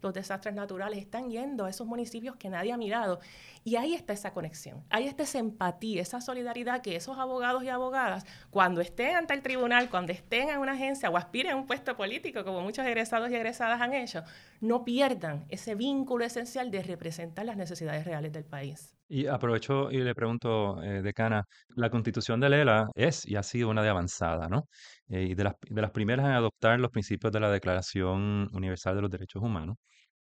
los 0.00 0.12
desastres 0.12 0.54
naturales, 0.54 0.98
están 0.98 1.30
yendo 1.30 1.64
a 1.64 1.70
esos 1.70 1.86
municipios 1.86 2.36
que 2.36 2.48
nadie 2.48 2.72
ha 2.72 2.76
mirado. 2.76 3.20
Y 3.64 3.76
ahí 3.76 3.94
está 3.94 4.12
esa 4.12 4.32
conexión, 4.32 4.82
ahí 4.90 5.06
está 5.06 5.22
esa 5.22 5.38
empatía, 5.38 6.02
esa 6.02 6.20
solidaridad 6.20 6.82
que 6.82 6.96
esos 6.96 7.16
abogados 7.18 7.62
y 7.62 7.68
abogadas, 7.68 8.26
cuando 8.50 8.80
estén 8.80 9.16
ante 9.16 9.34
el 9.34 9.42
tribunal, 9.42 9.88
cuando 9.88 10.12
estén 10.12 10.48
en 10.48 10.58
una 10.58 10.72
agencia 10.72 11.10
o 11.10 11.16
aspiren 11.16 11.52
a 11.52 11.56
un 11.56 11.66
puesto 11.66 11.96
político, 11.96 12.44
como 12.44 12.60
muchos 12.60 12.84
egresados 12.84 13.30
y 13.30 13.36
egresadas 13.36 13.80
han 13.80 13.94
hecho, 13.94 14.22
no 14.60 14.84
pierdan 14.84 15.44
ese 15.48 15.74
vínculo 15.74 16.24
esencial 16.24 16.70
de 16.70 16.82
representar 16.82 17.44
las 17.46 17.56
necesidades 17.56 18.04
reales 18.04 18.32
del 18.32 18.44
país. 18.44 18.94
Y 19.08 19.26
aprovecho 19.26 19.90
y 19.90 19.98
le 19.98 20.14
pregunto, 20.14 20.82
eh, 20.82 21.02
decana, 21.02 21.44
la 21.76 21.90
constitución 21.90 22.40
de 22.40 22.48
Lela 22.48 22.88
es 22.94 23.26
y 23.28 23.36
ha 23.36 23.42
sido 23.42 23.68
una 23.68 23.82
de 23.82 23.90
avanzada, 23.90 24.48
¿no? 24.48 24.68
Eh, 25.12 25.24
y 25.30 25.34
de 25.34 25.44
las, 25.44 25.56
de 25.68 25.82
las 25.82 25.90
primeras 25.90 26.26
en 26.26 26.32
adoptar 26.32 26.80
los 26.80 26.90
principios 26.90 27.32
de 27.32 27.40
la 27.40 27.50
Declaración 27.50 28.48
Universal 28.54 28.96
de 28.96 29.02
los 29.02 29.10
Derechos 29.10 29.42
Humanos. 29.42 29.76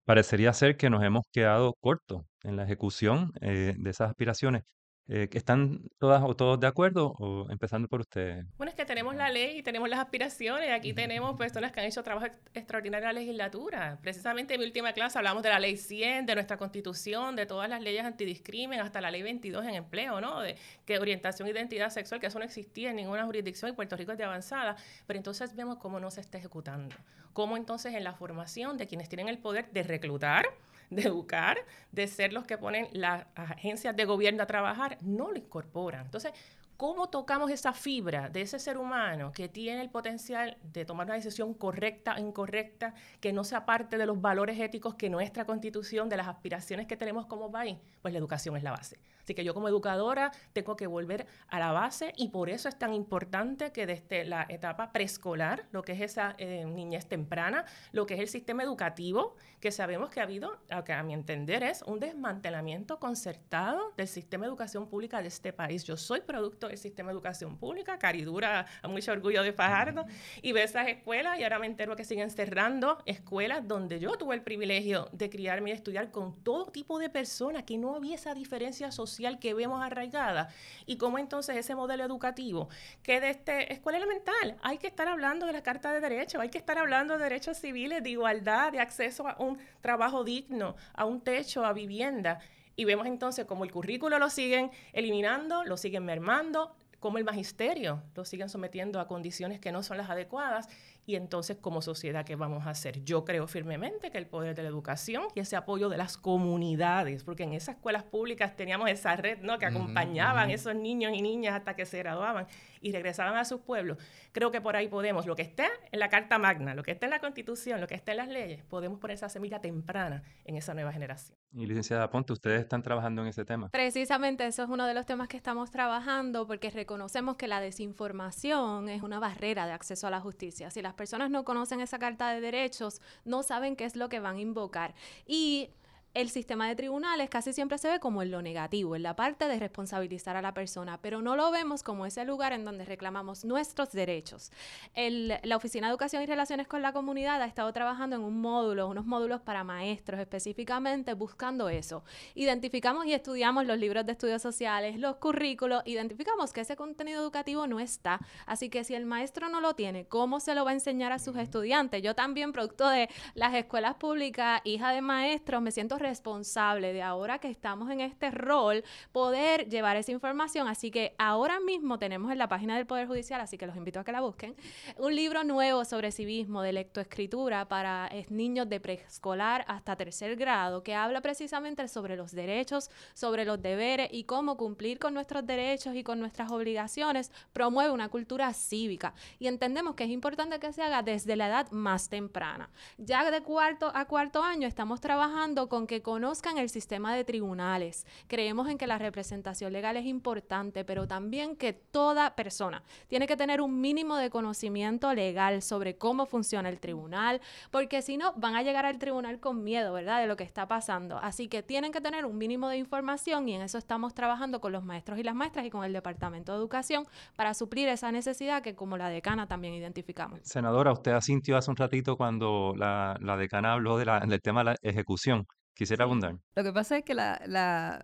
Parecería 0.04 0.52
ser 0.52 0.76
que 0.76 0.90
nos 0.90 1.02
hemos 1.04 1.24
quedado 1.32 1.74
cortos 1.80 2.22
en 2.44 2.56
la 2.56 2.64
ejecución 2.64 3.32
eh, 3.40 3.74
de 3.78 3.90
esas 3.90 4.10
aspiraciones. 4.10 4.75
Eh, 5.08 5.28
¿Están 5.32 5.82
todas 5.98 6.20
o 6.24 6.34
todos 6.34 6.58
de 6.58 6.66
acuerdo? 6.66 7.14
O 7.18 7.48
empezando 7.50 7.86
por 7.86 8.00
usted. 8.00 8.44
Bueno, 8.56 8.70
es 8.70 8.74
que 8.74 8.84
tenemos 8.84 9.14
la 9.14 9.30
ley 9.30 9.58
y 9.58 9.62
tenemos 9.62 9.88
las 9.88 10.00
aspiraciones. 10.00 10.70
Aquí 10.72 10.92
tenemos 10.94 11.36
personas 11.36 11.70
que 11.70 11.78
han 11.78 11.86
hecho 11.86 12.02
trabajo 12.02 12.26
extraordinario 12.54 13.08
en 13.08 13.14
la 13.14 13.20
legislatura. 13.20 13.98
Precisamente 14.02 14.54
en 14.54 14.60
mi 14.60 14.66
última 14.66 14.92
clase 14.92 15.18
hablamos 15.18 15.44
de 15.44 15.50
la 15.50 15.60
ley 15.60 15.76
100, 15.76 16.26
de 16.26 16.34
nuestra 16.34 16.56
constitución, 16.56 17.36
de 17.36 17.46
todas 17.46 17.68
las 17.68 17.80
leyes 17.80 18.04
antidiscrimen, 18.04 18.80
hasta 18.80 19.00
la 19.00 19.12
ley 19.12 19.22
22 19.22 19.64
en 19.66 19.74
empleo, 19.76 20.20
¿no? 20.20 20.40
De 20.40 20.56
que 20.84 20.98
orientación 20.98 21.46
e 21.46 21.52
identidad 21.52 21.90
sexual, 21.90 22.20
que 22.20 22.26
eso 22.26 22.40
no 22.40 22.44
existía 22.44 22.90
en 22.90 22.96
ninguna 22.96 23.24
jurisdicción 23.24 23.70
y 23.70 23.74
Puerto 23.74 23.96
Rico 23.96 24.10
es 24.10 24.18
de 24.18 24.24
avanzada. 24.24 24.74
Pero 25.06 25.18
entonces 25.18 25.54
vemos 25.54 25.76
cómo 25.78 26.00
no 26.00 26.10
se 26.10 26.20
está 26.20 26.38
ejecutando. 26.38 26.96
Cómo 27.32 27.56
entonces 27.56 27.94
en 27.94 28.02
la 28.02 28.14
formación 28.14 28.76
de 28.76 28.88
quienes 28.88 29.08
tienen 29.08 29.28
el 29.28 29.38
poder 29.38 29.70
de 29.70 29.84
reclutar, 29.84 30.46
de 30.90 31.02
educar, 31.02 31.58
de 31.92 32.06
ser 32.06 32.32
los 32.32 32.44
que 32.44 32.58
ponen 32.58 32.88
las 32.92 33.26
agencias 33.34 33.96
de 33.96 34.04
gobierno 34.04 34.42
a 34.42 34.46
trabajar, 34.46 34.98
no 35.02 35.30
lo 35.30 35.38
incorporan. 35.38 36.04
Entonces, 36.04 36.32
¿Cómo 36.76 37.08
tocamos 37.08 37.50
esa 37.50 37.72
fibra 37.72 38.28
de 38.28 38.42
ese 38.42 38.58
ser 38.58 38.76
humano 38.76 39.32
que 39.32 39.48
tiene 39.48 39.80
el 39.80 39.88
potencial 39.88 40.58
de 40.62 40.84
tomar 40.84 41.06
una 41.06 41.14
decisión 41.14 41.54
correcta 41.54 42.16
o 42.16 42.20
incorrecta, 42.20 42.92
que 43.18 43.32
no 43.32 43.44
sea 43.44 43.64
parte 43.64 43.96
de 43.96 44.04
los 44.04 44.20
valores 44.20 44.60
éticos 44.60 44.94
que 44.94 45.08
nuestra 45.08 45.46
constitución, 45.46 46.10
de 46.10 46.18
las 46.18 46.28
aspiraciones 46.28 46.86
que 46.86 46.98
tenemos 46.98 47.24
como 47.24 47.50
país? 47.50 47.78
Pues 48.02 48.12
la 48.12 48.18
educación 48.18 48.58
es 48.58 48.62
la 48.62 48.72
base. 48.72 48.98
Así 49.26 49.34
que 49.34 49.42
yo 49.42 49.54
como 49.54 49.66
educadora 49.66 50.30
tengo 50.52 50.76
que 50.76 50.86
volver 50.86 51.26
a 51.48 51.58
la 51.58 51.72
base 51.72 52.12
y 52.16 52.28
por 52.28 52.48
eso 52.48 52.68
es 52.68 52.78
tan 52.78 52.94
importante 52.94 53.72
que 53.72 53.84
desde 53.84 54.24
la 54.24 54.46
etapa 54.48 54.92
preescolar, 54.92 55.64
lo 55.72 55.82
que 55.82 55.94
es 55.94 56.00
esa 56.00 56.36
eh, 56.38 56.64
niñez 56.64 57.08
temprana, 57.08 57.64
lo 57.90 58.06
que 58.06 58.14
es 58.14 58.20
el 58.20 58.28
sistema 58.28 58.62
educativo, 58.62 59.34
que 59.58 59.72
sabemos 59.72 60.10
que 60.10 60.20
ha 60.20 60.22
habido, 60.22 60.60
que 60.84 60.92
a 60.92 61.02
mi 61.02 61.12
entender 61.12 61.64
es 61.64 61.82
un 61.82 61.98
desmantelamiento 61.98 63.00
concertado 63.00 63.94
del 63.96 64.06
sistema 64.06 64.44
de 64.44 64.50
educación 64.50 64.86
pública 64.86 65.20
de 65.20 65.26
este 65.26 65.52
país. 65.52 65.82
Yo 65.82 65.96
soy 65.96 66.20
producto 66.20 66.68
del 66.68 66.78
sistema 66.78 67.08
de 67.08 67.14
educación 67.14 67.56
pública, 67.56 67.98
caridura 67.98 68.66
a 68.80 68.86
mucho 68.86 69.10
orgullo 69.10 69.42
de 69.42 69.52
Fajardo, 69.52 70.06
y 70.40 70.52
veo 70.52 70.64
esas 70.64 70.86
escuelas 70.86 71.40
y 71.40 71.42
ahora 71.42 71.58
me 71.58 71.66
entero 71.66 71.96
que 71.96 72.04
siguen 72.04 72.30
cerrando 72.30 73.02
escuelas 73.06 73.66
donde 73.66 73.98
yo 73.98 74.12
tuve 74.16 74.36
el 74.36 74.42
privilegio 74.42 75.08
de 75.10 75.28
criarme 75.30 75.70
y 75.70 75.72
estudiar 75.72 76.12
con 76.12 76.44
todo 76.44 76.66
tipo 76.66 77.00
de 77.00 77.10
personas, 77.10 77.64
que 77.64 77.76
no 77.76 77.96
había 77.96 78.14
esa 78.14 78.32
diferencia 78.32 78.92
social 78.92 79.15
que 79.38 79.54
vemos 79.54 79.82
arraigada 79.82 80.48
y 80.84 80.96
cómo 80.96 81.18
entonces 81.18 81.56
ese 81.56 81.74
modelo 81.74 82.04
educativo 82.04 82.68
que 83.02 83.14
desde 83.20 83.30
este, 83.30 83.72
escuela 83.72 83.98
elemental 83.98 84.56
hay 84.62 84.78
que 84.78 84.86
estar 84.86 85.08
hablando 85.08 85.46
de 85.46 85.52
la 85.52 85.62
Carta 85.62 85.92
de 85.92 86.00
Derechos, 86.00 86.40
hay 86.40 86.48
que 86.48 86.58
estar 86.58 86.78
hablando 86.78 87.16
de 87.16 87.24
derechos 87.24 87.58
civiles, 87.58 88.02
de 88.02 88.10
igualdad, 88.10 88.72
de 88.72 88.80
acceso 88.80 89.26
a 89.26 89.36
un 89.38 89.58
trabajo 89.80 90.24
digno, 90.24 90.76
a 90.94 91.04
un 91.04 91.20
techo, 91.20 91.64
a 91.64 91.72
vivienda. 91.72 92.40
Y 92.76 92.84
vemos 92.84 93.06
entonces 93.06 93.46
cómo 93.46 93.64
el 93.64 93.72
currículo 93.72 94.18
lo 94.18 94.28
siguen 94.28 94.70
eliminando, 94.92 95.64
lo 95.64 95.76
siguen 95.76 96.04
mermando, 96.04 96.76
cómo 97.00 97.18
el 97.18 97.24
magisterio 97.24 98.02
lo 98.14 98.24
siguen 98.24 98.48
sometiendo 98.48 99.00
a 99.00 99.06
condiciones 99.06 99.60
que 99.60 99.72
no 99.72 99.82
son 99.82 99.96
las 99.96 100.10
adecuadas 100.10 100.68
y 101.06 101.14
entonces 101.14 101.56
como 101.56 101.80
sociedad, 101.82 102.24
¿qué 102.24 102.34
vamos 102.34 102.66
a 102.66 102.70
hacer? 102.70 103.04
Yo 103.04 103.24
creo 103.24 103.46
firmemente 103.46 104.10
que 104.10 104.18
el 104.18 104.26
poder 104.26 104.56
de 104.56 104.62
la 104.62 104.68
educación 104.68 105.24
y 105.34 105.40
ese 105.40 105.54
apoyo 105.54 105.88
de 105.88 105.96
las 105.96 106.18
comunidades, 106.18 107.22
porque 107.22 107.44
en 107.44 107.52
esas 107.52 107.76
escuelas 107.76 108.02
públicas 108.02 108.56
teníamos 108.56 108.90
esa 108.90 109.14
red 109.14 109.38
¿no? 109.40 109.58
que 109.58 109.66
acompañaban 109.66 110.50
a 110.50 110.52
esos 110.52 110.74
niños 110.74 111.12
y 111.14 111.22
niñas 111.22 111.54
hasta 111.54 111.76
que 111.76 111.86
se 111.86 111.98
graduaban 111.98 112.46
y 112.80 112.92
regresaban 112.92 113.36
a 113.36 113.44
sus 113.44 113.60
pueblos. 113.60 113.98
Creo 114.32 114.50
que 114.50 114.60
por 114.60 114.76
ahí 114.76 114.88
podemos, 114.88 115.26
lo 115.26 115.36
que 115.36 115.42
está 115.42 115.68
en 115.92 116.00
la 116.00 116.08
Carta 116.08 116.38
Magna, 116.38 116.74
lo 116.74 116.82
que 116.82 116.90
está 116.90 117.06
en 117.06 117.10
la 117.10 117.20
Constitución, 117.20 117.80
lo 117.80 117.86
que 117.86 117.94
está 117.94 118.12
en 118.12 118.18
las 118.18 118.28
leyes, 118.28 118.64
podemos 118.64 118.98
poner 118.98 119.14
esa 119.14 119.28
semilla 119.28 119.60
temprana 119.60 120.22
en 120.44 120.56
esa 120.56 120.74
nueva 120.74 120.92
generación. 120.92 121.38
Y 121.52 121.66
licenciada 121.66 122.10
Ponte, 122.10 122.32
ustedes 122.32 122.60
están 122.60 122.82
trabajando 122.82 123.22
en 123.22 123.28
ese 123.28 123.44
tema. 123.44 123.70
Precisamente 123.70 124.46
eso 124.46 124.62
es 124.62 124.68
uno 124.68 124.86
de 124.86 124.92
los 124.92 125.06
temas 125.06 125.28
que 125.28 125.36
estamos 125.36 125.70
trabajando 125.70 126.46
porque 126.46 126.70
reconocemos 126.70 127.36
que 127.36 127.48
la 127.48 127.60
desinformación 127.60 128.88
es 128.88 129.02
una 129.02 129.18
barrera 129.18 129.66
de 129.66 129.72
acceso 129.72 130.06
a 130.06 130.10
la 130.10 130.20
justicia. 130.20 130.70
Si 130.70 130.82
las 130.82 130.94
personas 130.96 131.30
no 131.30 131.44
conocen 131.44 131.80
esa 131.80 131.98
carta 131.98 132.30
de 132.30 132.40
derechos, 132.40 133.00
no 133.24 133.42
saben 133.42 133.76
qué 133.76 133.84
es 133.84 133.96
lo 133.96 134.08
que 134.08 134.20
van 134.20 134.36
a 134.36 134.40
invocar. 134.40 134.94
Y 135.26 135.70
el 136.16 136.30
sistema 136.30 136.66
de 136.66 136.74
tribunales 136.74 137.28
casi 137.28 137.52
siempre 137.52 137.76
se 137.76 137.90
ve 137.90 138.00
como 138.00 138.22
en 138.22 138.30
lo 138.30 138.40
negativo, 138.40 138.96
en 138.96 139.02
la 139.02 139.14
parte 139.14 139.48
de 139.48 139.58
responsabilizar 139.58 140.34
a 140.34 140.40
la 140.40 140.54
persona, 140.54 140.98
pero 141.02 141.20
no 141.20 141.36
lo 141.36 141.50
vemos 141.50 141.82
como 141.82 142.06
ese 142.06 142.24
lugar 142.24 142.54
en 142.54 142.64
donde 142.64 142.86
reclamamos 142.86 143.44
nuestros 143.44 143.92
derechos. 143.92 144.50
la 144.94 145.56
Oficina 145.58 145.88
de 145.88 145.90
Educación 145.90 146.22
y 146.22 146.26
Relaciones 146.26 146.68
con 146.68 146.80
la 146.80 146.94
Comunidad 146.94 147.42
ha 147.42 147.44
estado 147.44 147.70
trabajando 147.74 148.16
en 148.16 148.22
un 148.22 148.40
módulo, 148.40 148.88
unos 148.88 149.04
módulos 149.04 149.42
para 149.42 149.62
maestros 149.62 150.18
específicamente, 150.18 151.12
buscando 151.12 151.68
eso. 151.68 152.02
Identificamos 152.34 153.04
y 153.04 153.12
estudiamos 153.12 153.66
los 153.66 153.78
libros 153.78 154.06
de 154.06 154.12
estudios 154.12 154.40
sociales, 154.40 154.98
los 154.98 155.16
currículos, 155.16 155.82
identificamos 155.84 156.54
que 156.54 156.62
ese 156.62 156.76
contenido 156.76 157.20
educativo 157.20 157.66
no 157.66 157.78
está, 157.78 158.20
así 158.46 158.70
que 158.70 158.84
si 158.84 158.94
el 158.94 159.04
maestro 159.04 159.50
no 159.50 159.60
lo 159.60 159.74
tiene, 159.74 160.06
¿cómo 160.06 160.40
se 160.40 160.54
lo 160.54 160.64
va 160.64 160.70
a 160.70 160.74
enseñar 160.74 161.12
a 161.12 161.18
sus 161.18 161.36
estudiantes? 161.36 162.00
Yo 162.00 162.14
también, 162.14 162.52
producto 162.52 162.88
de 162.88 163.10
las 163.34 163.52
escuelas 163.52 163.96
públicas, 163.96 164.62
hija 164.64 164.92
de 164.92 165.02
maestros, 165.02 165.60
me 165.60 165.72
siento 165.72 165.98
responsable 166.06 166.92
de 166.92 167.02
ahora 167.02 167.38
que 167.38 167.48
estamos 167.48 167.90
en 167.90 168.00
este 168.00 168.30
rol, 168.30 168.84
poder 169.12 169.68
llevar 169.68 169.96
esa 169.96 170.12
información. 170.12 170.68
Así 170.68 170.90
que 170.90 171.14
ahora 171.18 171.60
mismo 171.60 171.98
tenemos 171.98 172.30
en 172.30 172.38
la 172.38 172.48
página 172.48 172.76
del 172.76 172.86
Poder 172.86 173.06
Judicial, 173.06 173.40
así 173.40 173.58
que 173.58 173.66
los 173.66 173.76
invito 173.76 174.00
a 174.00 174.04
que 174.04 174.12
la 174.12 174.20
busquen, 174.20 174.54
un 174.98 175.14
libro 175.14 175.44
nuevo 175.44 175.84
sobre 175.84 176.12
civismo 176.12 176.62
de 176.62 176.72
lectoescritura 176.72 177.68
para 177.68 178.08
niños 178.28 178.68
de 178.68 178.80
preescolar 178.80 179.64
hasta 179.68 179.96
tercer 179.96 180.36
grado, 180.36 180.82
que 180.82 180.94
habla 180.94 181.20
precisamente 181.20 181.86
sobre 181.88 182.16
los 182.16 182.32
derechos, 182.32 182.90
sobre 183.14 183.44
los 183.44 183.60
deberes 183.60 184.08
y 184.12 184.24
cómo 184.24 184.56
cumplir 184.56 184.98
con 184.98 185.14
nuestros 185.14 185.46
derechos 185.46 185.94
y 185.94 186.02
con 186.02 186.20
nuestras 186.20 186.50
obligaciones, 186.50 187.30
promueve 187.52 187.90
una 187.90 188.08
cultura 188.08 188.52
cívica. 188.52 189.14
Y 189.38 189.48
entendemos 189.48 189.94
que 189.94 190.04
es 190.04 190.10
importante 190.10 190.58
que 190.58 190.72
se 190.72 190.82
haga 190.82 191.02
desde 191.02 191.36
la 191.36 191.48
edad 191.48 191.70
más 191.70 192.08
temprana. 192.08 192.70
Ya 192.98 193.28
de 193.30 193.42
cuarto 193.42 193.90
a 193.94 194.04
cuarto 194.04 194.42
año 194.42 194.68
estamos 194.68 195.00
trabajando 195.00 195.68
con 195.68 195.86
que 195.86 195.95
conozcan 196.02 196.58
el 196.58 196.68
sistema 196.68 197.14
de 197.14 197.24
tribunales. 197.24 198.06
Creemos 198.26 198.68
en 198.68 198.78
que 198.78 198.86
la 198.86 198.98
representación 198.98 199.72
legal 199.72 199.96
es 199.96 200.06
importante, 200.06 200.84
pero 200.84 201.06
también 201.06 201.56
que 201.56 201.72
toda 201.72 202.34
persona 202.34 202.82
tiene 203.08 203.26
que 203.26 203.36
tener 203.36 203.60
un 203.60 203.80
mínimo 203.80 204.16
de 204.16 204.30
conocimiento 204.30 205.12
legal 205.14 205.62
sobre 205.62 205.96
cómo 205.96 206.26
funciona 206.26 206.68
el 206.68 206.80
tribunal, 206.80 207.40
porque 207.70 208.02
si 208.02 208.16
no, 208.16 208.32
van 208.36 208.56
a 208.56 208.62
llegar 208.62 208.86
al 208.86 208.98
tribunal 208.98 209.40
con 209.40 209.64
miedo, 209.64 209.92
¿verdad?, 209.92 210.20
de 210.20 210.26
lo 210.26 210.36
que 210.36 210.44
está 210.44 210.68
pasando. 210.68 211.18
Así 211.18 211.48
que 211.48 211.62
tienen 211.62 211.92
que 211.92 212.00
tener 212.00 212.24
un 212.24 212.38
mínimo 212.38 212.68
de 212.68 212.78
información 212.78 213.48
y 213.48 213.54
en 213.54 213.62
eso 213.62 213.78
estamos 213.78 214.14
trabajando 214.14 214.60
con 214.60 214.72
los 214.72 214.84
maestros 214.84 215.18
y 215.18 215.22
las 215.22 215.34
maestras 215.34 215.66
y 215.66 215.70
con 215.70 215.84
el 215.84 215.92
Departamento 215.92 216.52
de 216.52 216.58
Educación 216.58 217.06
para 217.36 217.54
suplir 217.54 217.88
esa 217.88 218.12
necesidad 218.12 218.62
que 218.62 218.74
como 218.74 218.96
la 218.96 219.08
decana 219.08 219.46
también 219.46 219.74
identificamos. 219.74 220.40
Senadora, 220.42 220.92
usted 220.92 221.12
asintió 221.12 221.56
hace 221.56 221.70
un 221.70 221.76
ratito 221.76 222.16
cuando 222.16 222.74
la, 222.76 223.36
decana 223.38 223.72
habló 223.72 223.98
del 223.98 224.42
tema 224.42 224.60
de 224.60 224.64
la 224.64 224.76
ejecución. 224.82 225.46
Quisiera 225.76 226.04
abundar. 226.04 226.38
Lo 226.54 226.64
que 226.64 226.72
pasa 226.72 226.96
es 226.96 227.04
que 227.04 227.12
la, 227.12 227.38
la, 227.46 228.02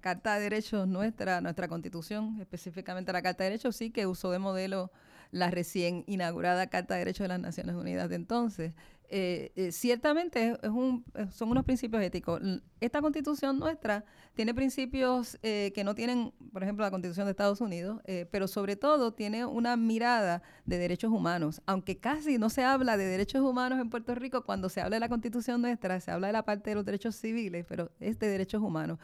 Carta 0.00 0.36
de 0.36 0.42
Derechos 0.42 0.86
nuestra, 0.86 1.40
nuestra 1.40 1.66
constitución, 1.66 2.38
específicamente 2.40 3.12
la 3.12 3.20
Carta 3.20 3.42
de 3.42 3.50
Derechos, 3.50 3.74
sí 3.74 3.90
que 3.90 4.06
usó 4.06 4.30
de 4.30 4.38
modelo 4.38 4.92
la 5.32 5.50
recién 5.50 6.04
inaugurada 6.06 6.68
Carta 6.68 6.94
de 6.94 7.00
Derechos 7.00 7.24
de 7.24 7.28
las 7.28 7.40
Naciones 7.40 7.74
Unidas 7.74 8.08
de 8.08 8.14
entonces. 8.14 8.74
Eh, 9.12 9.50
eh, 9.56 9.72
ciertamente 9.72 10.56
es 10.62 10.68
un, 10.68 11.04
son 11.32 11.50
unos 11.50 11.64
principios 11.64 12.00
éticos. 12.00 12.40
Esta 12.80 13.02
constitución 13.02 13.58
nuestra 13.58 14.04
tiene 14.34 14.54
principios 14.54 15.36
eh, 15.42 15.72
que 15.74 15.82
no 15.82 15.96
tienen, 15.96 16.32
por 16.52 16.62
ejemplo, 16.62 16.84
la 16.84 16.92
constitución 16.92 17.26
de 17.26 17.32
Estados 17.32 17.60
Unidos, 17.60 18.00
pero 18.30 18.46
sobre 18.46 18.76
todo 18.76 19.12
tiene 19.12 19.44
una 19.44 19.76
mirada 19.76 20.42
de 20.64 20.78
derechos 20.78 21.10
humanos. 21.10 21.60
Aunque 21.66 21.98
casi 21.98 22.38
no 22.38 22.50
se 22.50 22.62
habla 22.62 22.96
de 22.96 23.04
derechos 23.04 23.42
humanos 23.42 23.80
en 23.80 23.90
Puerto 23.90 24.14
Rico, 24.14 24.44
cuando 24.44 24.68
se 24.68 24.80
habla 24.80 24.96
de 24.96 25.00
la 25.00 25.08
constitución 25.08 25.60
nuestra, 25.60 25.98
se 26.00 26.12
habla 26.12 26.28
de 26.28 26.32
la 26.32 26.44
parte 26.44 26.70
de 26.70 26.76
los 26.76 26.84
derechos 26.84 27.16
civiles, 27.16 27.66
pero 27.68 27.90
es 27.98 28.18
de 28.18 28.28
derechos 28.28 28.62
humanos. 28.62 28.98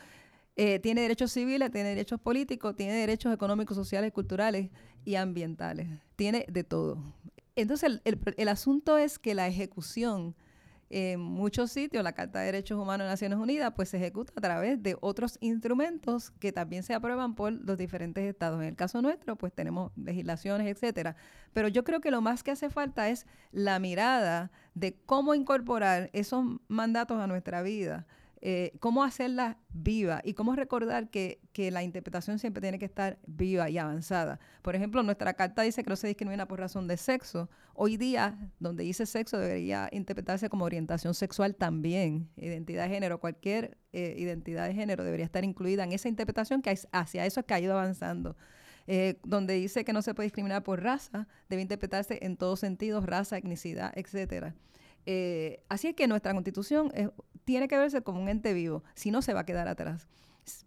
tiene 0.54 1.00
derechos 1.00 1.32
civiles, 1.32 1.70
tiene 1.72 1.90
derechos 1.90 2.20
políticos, 2.20 2.76
tiene 2.76 2.94
derechos 2.94 3.34
económicos, 3.34 3.76
sociales, 3.76 4.12
culturales 4.12 4.70
y 5.04 5.16
ambientales. 5.16 5.88
Tiene 6.14 6.46
de 6.48 6.62
todo. 6.62 7.02
Entonces, 7.56 8.00
el, 8.04 8.48
asunto 8.48 8.98
es 8.98 9.18
que 9.18 9.34
la 9.34 9.48
ejecución 9.48 10.36
en 10.88 11.20
muchos 11.20 11.72
sitios, 11.72 12.04
la 12.04 12.12
Carta 12.12 12.38
de 12.38 12.46
Derechos 12.46 12.78
Humanos 12.78 13.06
de 13.06 13.10
Naciones 13.10 13.38
Unidas, 13.38 13.72
pues 13.74 13.88
se 13.88 13.96
ejecuta 13.96 14.32
a 14.36 14.40
través 14.40 14.80
de 14.80 14.96
otros 15.00 15.36
instrumentos 15.40 16.30
que 16.30 16.52
también 16.52 16.84
se 16.84 16.94
aprueban 16.94 17.34
por 17.34 17.52
los 17.52 17.76
diferentes 17.76 18.22
estados. 18.24 18.60
En 18.60 18.68
el 18.68 18.76
caso 18.76 19.02
nuestro, 19.02 19.36
pues 19.36 19.52
tenemos 19.52 19.90
legislaciones, 19.96 20.68
etcétera. 20.68 21.16
Pero 21.54 21.66
yo 21.68 21.82
creo 21.82 22.00
que 22.00 22.12
lo 22.12 22.20
más 22.20 22.44
que 22.44 22.52
hace 22.52 22.70
falta 22.70 23.08
es 23.08 23.26
la 23.50 23.78
mirada 23.80 24.52
de 24.74 24.94
cómo 25.06 25.34
incorporar 25.34 26.10
esos 26.12 26.44
mandatos 26.68 27.18
a 27.18 27.26
nuestra 27.26 27.62
vida 27.62 28.06
eh, 28.48 28.76
cómo 28.78 29.02
hacerla 29.02 29.58
viva 29.70 30.20
y 30.22 30.34
cómo 30.34 30.54
recordar 30.54 31.10
que, 31.10 31.40
la 31.72 31.82
interpretación 31.82 32.38
siempre 32.38 32.60
tiene 32.60 32.78
que 32.78 32.84
estar 32.84 33.18
viva 33.26 33.68
y 33.68 33.76
avanzada. 33.76 34.38
Por 34.62 34.76
ejemplo, 34.76 35.02
nuestra 35.02 35.34
carta 35.34 35.62
dice 35.62 35.82
que 35.82 35.90
no 35.90 35.96
se 35.96 36.06
discrimina 36.06 36.46
por 36.46 36.60
razón 36.60 36.86
de 36.86 36.96
sexo. 36.96 37.50
Hoy 37.74 37.96
día, 37.96 38.38
donde 38.60 38.84
dice 38.84 39.04
sexo, 39.04 39.36
debería 39.36 39.88
interpretarse 39.90 40.48
como 40.48 40.64
orientación 40.64 41.12
sexual 41.14 41.56
también. 41.56 42.28
Identidad 42.36 42.84
de 42.84 42.90
género, 42.90 43.18
cualquier 43.18 43.78
eh, 43.92 44.14
identidad 44.16 44.68
de 44.68 44.74
género 44.74 45.02
debería 45.02 45.26
estar 45.26 45.42
incluida 45.42 45.82
en 45.82 45.90
esa 45.90 46.08
interpretación 46.08 46.62
que 46.62 46.78
hacia 46.92 47.26
eso 47.26 47.40
es 47.40 47.46
que 47.46 47.54
ha 47.54 47.58
ido 47.58 47.72
avanzando. 47.72 48.36
Eh, 48.86 49.18
donde 49.24 49.54
dice 49.54 49.84
que 49.84 49.92
no 49.92 50.02
se 50.02 50.14
puede 50.14 50.26
discriminar 50.26 50.62
por 50.62 50.84
raza, 50.84 51.26
debe 51.48 51.62
interpretarse 51.62 52.20
en 52.22 52.36
todos 52.36 52.60
sentidos, 52.60 53.06
raza, 53.06 53.38
etnicidad, 53.38 53.92
etcétera. 53.96 54.54
Así 55.68 55.88
es 55.88 55.94
que 55.94 56.06
nuestra 56.08 56.32
constitución 56.32 56.90
es 56.94 57.10
tiene 57.44 57.68
que 57.68 57.78
verse 57.78 58.02
como 58.02 58.20
un 58.20 58.28
ente 58.28 58.52
vivo, 58.52 58.82
si 58.94 59.12
no 59.12 59.22
se 59.22 59.32
va 59.32 59.40
a 59.40 59.46
quedar 59.46 59.68
atrás 59.68 60.08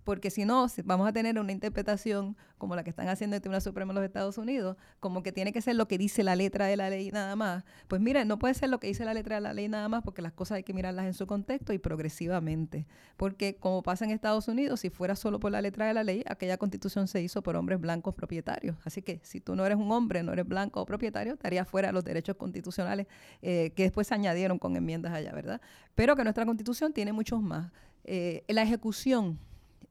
porque 0.03 0.29
si 0.29 0.45
no, 0.45 0.67
vamos 0.83 1.07
a 1.07 1.13
tener 1.13 1.39
una 1.39 1.51
interpretación 1.51 2.35
como 2.57 2.75
la 2.75 2.83
que 2.83 2.89
están 2.89 3.07
haciendo 3.07 3.35
el 3.35 3.41
Tribunal 3.41 3.61
Supremo 3.61 3.93
de 3.93 3.99
los 3.99 4.05
Estados 4.05 4.37
Unidos, 4.37 4.75
como 4.99 5.23
que 5.23 5.31
tiene 5.31 5.53
que 5.53 5.61
ser 5.61 5.75
lo 5.75 5.87
que 5.87 5.97
dice 5.97 6.23
la 6.23 6.35
letra 6.35 6.65
de 6.65 6.75
la 6.75 6.89
ley 6.89 7.09
nada 7.11 7.35
más. 7.35 7.63
Pues 7.87 8.01
mira, 8.01 8.25
no 8.25 8.37
puede 8.37 8.53
ser 8.53 8.69
lo 8.69 8.79
que 8.79 8.87
dice 8.87 9.05
la 9.05 9.13
letra 9.13 9.35
de 9.35 9.41
la 9.41 9.53
ley 9.53 9.69
nada 9.69 9.87
más, 9.87 10.03
porque 10.03 10.21
las 10.21 10.33
cosas 10.33 10.57
hay 10.57 10.63
que 10.63 10.73
mirarlas 10.73 11.05
en 11.05 11.13
su 11.13 11.25
contexto 11.25 11.71
y 11.73 11.77
progresivamente. 11.77 12.85
Porque 13.15 13.55
como 13.55 13.81
pasa 13.81 14.03
en 14.03 14.11
Estados 14.11 14.47
Unidos, 14.47 14.81
si 14.81 14.89
fuera 14.89 15.15
solo 15.15 15.39
por 15.39 15.51
la 15.51 15.61
letra 15.61 15.87
de 15.87 15.93
la 15.93 16.03
ley, 16.03 16.23
aquella 16.27 16.57
constitución 16.57 17.07
se 17.07 17.21
hizo 17.21 17.41
por 17.41 17.55
hombres 17.55 17.79
blancos 17.79 18.13
propietarios. 18.13 18.75
Así 18.83 19.01
que 19.01 19.21
si 19.23 19.39
tú 19.39 19.55
no 19.55 19.65
eres 19.65 19.77
un 19.77 19.91
hombre, 19.91 20.21
no 20.21 20.33
eres 20.33 20.47
blanco 20.47 20.81
o 20.81 20.85
propietario, 20.85 21.33
estarías 21.33 21.67
fuera 21.67 21.91
los 21.91 22.03
derechos 22.03 22.35
constitucionales 22.35 23.07
eh, 23.41 23.71
que 23.75 23.83
después 23.83 24.07
se 24.07 24.15
añadieron 24.15 24.59
con 24.59 24.75
enmiendas 24.75 25.13
allá, 25.13 25.31
¿verdad? 25.31 25.61
Pero 25.95 26.15
que 26.15 26.23
nuestra 26.23 26.45
constitución 26.45 26.91
tiene 26.91 27.13
muchos 27.13 27.41
más. 27.41 27.71
Eh, 28.03 28.43
la 28.47 28.63
ejecución 28.63 29.39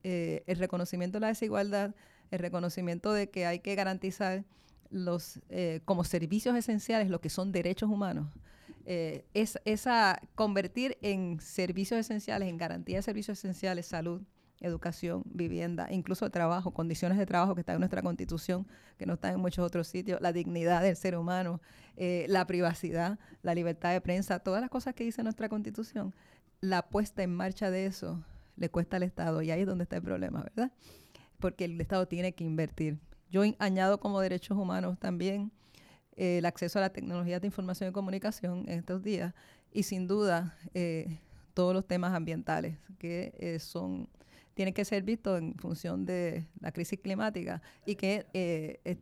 eh, 0.03 0.45
el 0.47 0.59
reconocimiento 0.59 1.17
de 1.17 1.23
la 1.23 1.29
desigualdad, 1.29 1.95
el 2.31 2.39
reconocimiento 2.39 3.13
de 3.13 3.31
que 3.31 3.47
hay 3.47 3.61
que 3.61 3.75
garantizar 3.75 4.45
los 4.91 5.41
eh, 5.49 5.81
como 5.85 6.05
servicios 6.05 6.57
esenciales 6.57 7.11
lo 7.11 7.21
que 7.21 7.31
son 7.31 7.53
derechos 7.53 7.91
humanos, 7.91 8.29
eh, 8.87 9.25
es 9.35 9.59
esa 9.65 10.21
convertir 10.35 10.97
en 11.03 11.41
servicios 11.41 12.01
esenciales, 12.01 12.49
en 12.49 12.57
garantía 12.57 12.97
de 12.97 13.03
servicios 13.03 13.39
esenciales, 13.39 13.87
salud, 13.87 14.23
educación, 14.61 15.23
vivienda, 15.27 15.89
incluso 15.91 16.31
trabajo, 16.31 16.73
condiciones 16.73 17.19
de 17.19 17.27
trabajo 17.27 17.55
que 17.55 17.61
están 17.61 17.75
en 17.75 17.81
nuestra 17.81 18.03
constitución, 18.03 18.67
que 18.97 19.07
no 19.07 19.15
están 19.15 19.35
en 19.35 19.41
muchos 19.41 19.65
otros 19.65 19.89
sitios, 19.89 20.21
la 20.21 20.33
dignidad 20.33 20.83
del 20.83 20.97
ser 20.97 21.17
humano, 21.17 21.61
la 21.97 22.47
privacidad, 22.47 23.19
la 23.43 23.55
libertad 23.55 23.93
de 23.93 24.01
prensa, 24.01 24.39
todas 24.39 24.61
las 24.61 24.71
cosas 24.71 24.95
que 24.95 25.05
dice 25.05 25.23
nuestra 25.23 25.49
constitución, 25.49 26.15
la 26.61 26.89
puesta 26.89 27.23
en 27.23 27.35
marcha 27.35 27.71
de 27.71 27.87
eso 27.87 28.25
le 28.59 28.69
cuesta 28.69 28.97
al 28.97 29.03
Estado 29.03 29.43
y 29.43 29.51
ahí 29.51 29.63
es 29.63 29.67
donde 29.67 29.85
está 29.85 29.97
el 29.97 30.03
problema, 30.03 30.43
¿verdad? 30.43 30.73
Porque 31.39 31.65
el 31.65 31.81
Estado 31.81 32.07
tiene 32.07 32.33
que 32.33 32.45
invertir. 32.45 32.99
Yo 33.31 33.43
añado 33.59 34.01
como 34.01 34.21
derechos 34.21 34.57
humanos 34.57 34.99
también 34.99 35.53
eh, 36.17 36.39
el 36.39 36.47
acceso 36.47 36.79
a 36.79 36.83
la 36.83 36.91
tecnología 36.91 37.41
de 37.41 37.47
información 37.47 37.91
y 37.91 37.93
comunicación 37.93 38.65
en 38.69 38.81
estos 38.81 39.03
días 39.03 39.35
y 39.73 39.83
sin 39.83 40.07
duda 40.07 40.57
eh, 40.75 41.19
todos 41.55 41.75
los 41.75 41.87
temas 41.87 42.15
ambientales 42.15 42.77
que 42.99 43.33
eh, 43.39 43.59
son 43.59 44.09
tienen 44.55 44.75
que 44.75 44.85
ser 44.85 45.05
vistos 45.05 45.39
en 45.39 45.55
función 45.55 46.05
de 46.05 46.45
la 46.59 46.73
crisis 46.73 46.99
climática 46.99 47.63
y 47.87 47.95
que 47.95 48.27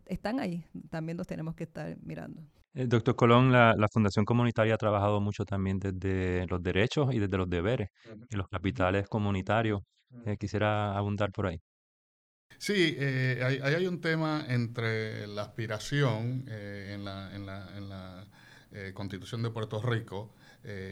están 0.04 0.38
ahí, 0.38 0.66
también 0.90 1.16
los 1.16 1.26
tenemos 1.26 1.54
que 1.54 1.64
estar 1.64 1.96
mirando. 2.02 2.42
Doctor 2.76 3.16
Colón, 3.16 3.52
la, 3.52 3.88
Fundación 3.92 4.24
Comunitaria 4.24 4.74
ha 4.74 4.78
trabajado 4.78 5.20
mucho 5.20 5.44
también 5.44 5.78
desde 5.78 6.46
los 6.46 6.62
derechos 6.62 7.14
y 7.14 7.18
desde 7.18 7.38
los 7.38 7.48
deberes 7.48 7.88
y 8.30 8.36
los 8.36 8.48
capitales 8.48 9.08
comunitarios. 9.08 9.82
quisiera 10.38 10.96
abundar 10.96 11.32
por 11.32 11.46
ahí. 11.46 11.60
Sí, 12.58 12.96
eh, 12.98 13.40
ahí, 13.44 13.74
hay 13.74 13.86
un 13.86 14.00
tema 14.00 14.44
entre 14.48 15.26
la 15.26 15.42
aspiración 15.42 16.44
eh, 16.48 16.92
en 16.94 17.04
la, 17.04 17.34
en 17.34 17.46
la, 17.46 17.76
en 17.76 17.88
la 17.88 18.26
eh, 18.72 18.92
Constitución 18.94 19.42
de 19.42 19.50
Puerto 19.50 19.80
Rico 19.82 20.34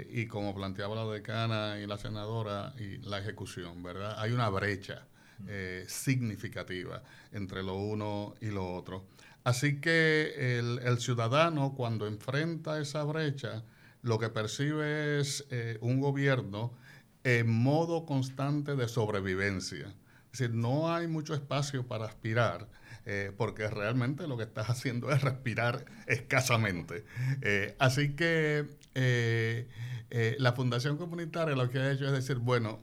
y 0.09 0.29
como 0.29 0.55
planteaba 0.55 0.95
la 0.95 1.05
decana 1.05 1.81
y 1.81 1.87
la 1.88 1.99
senadora 1.99 2.73
y 2.79 2.99
la 2.99 3.19
ejecución, 3.19 3.83
¿verdad? 3.83 4.14
Hay 4.19 4.31
una 4.31 4.49
brecha 4.49 5.09
significativa 5.88 7.03
entre 7.33 7.64
lo 7.64 7.75
uno 7.75 8.35
y 8.41 8.53
lo 8.53 8.73
otro. 8.73 9.09
Así 9.45 9.81
que 9.81 10.59
el, 10.59 10.99
ciudadano 10.99 11.75
cuando 11.75 12.07
enfrenta 12.07 12.81
esa 12.81 13.05
brecha, 13.05 13.63
lo 14.03 14.19
que 14.19 14.31
percibe 14.31 15.21
es 15.21 15.47
un 15.81 16.01
gobierno 16.01 16.73
en 17.25 17.51
modo 17.51 18.07
constante 18.07 18.77
de 18.77 18.87
sobrevivencia. 18.87 19.95
Es 20.33 20.39
decir, 20.39 20.55
no 20.55 20.93
hay 20.93 21.07
mucho 21.07 21.35
espacio 21.35 21.87
para 21.87 22.07
aspirar, 22.07 22.69
eh, 23.07 23.33
porque 23.37 23.69
realmente 23.69 24.27
lo 24.27 24.37
que 24.37 24.43
estás 24.45 24.69
haciendo 24.71 25.11
es 25.11 25.23
respirar 25.23 25.85
escasamente. 26.07 27.05
Eh, 27.43 27.75
así 27.79 28.15
que 28.15 28.69
eh, 28.95 29.67
la 30.39 30.53
Fundación 30.53 30.99
Comunitaria 30.99 31.57
lo 31.57 31.71
que 31.71 31.79
ha 31.79 31.93
hecho 31.93 32.07
es 32.07 32.13
decir, 32.13 32.37
bueno, 32.37 32.81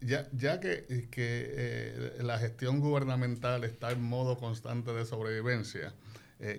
ya, 0.00 0.28
ya, 0.32 0.60
que, 0.60 1.08
que 1.10 2.12
la 2.20 2.38
gestión 2.38 2.80
gubernamental 2.80 3.64
está 3.64 3.92
en 3.92 4.02
modo 4.02 4.36
constante 4.36 4.92
de 4.92 5.04
sobrevivencia, 5.04 5.94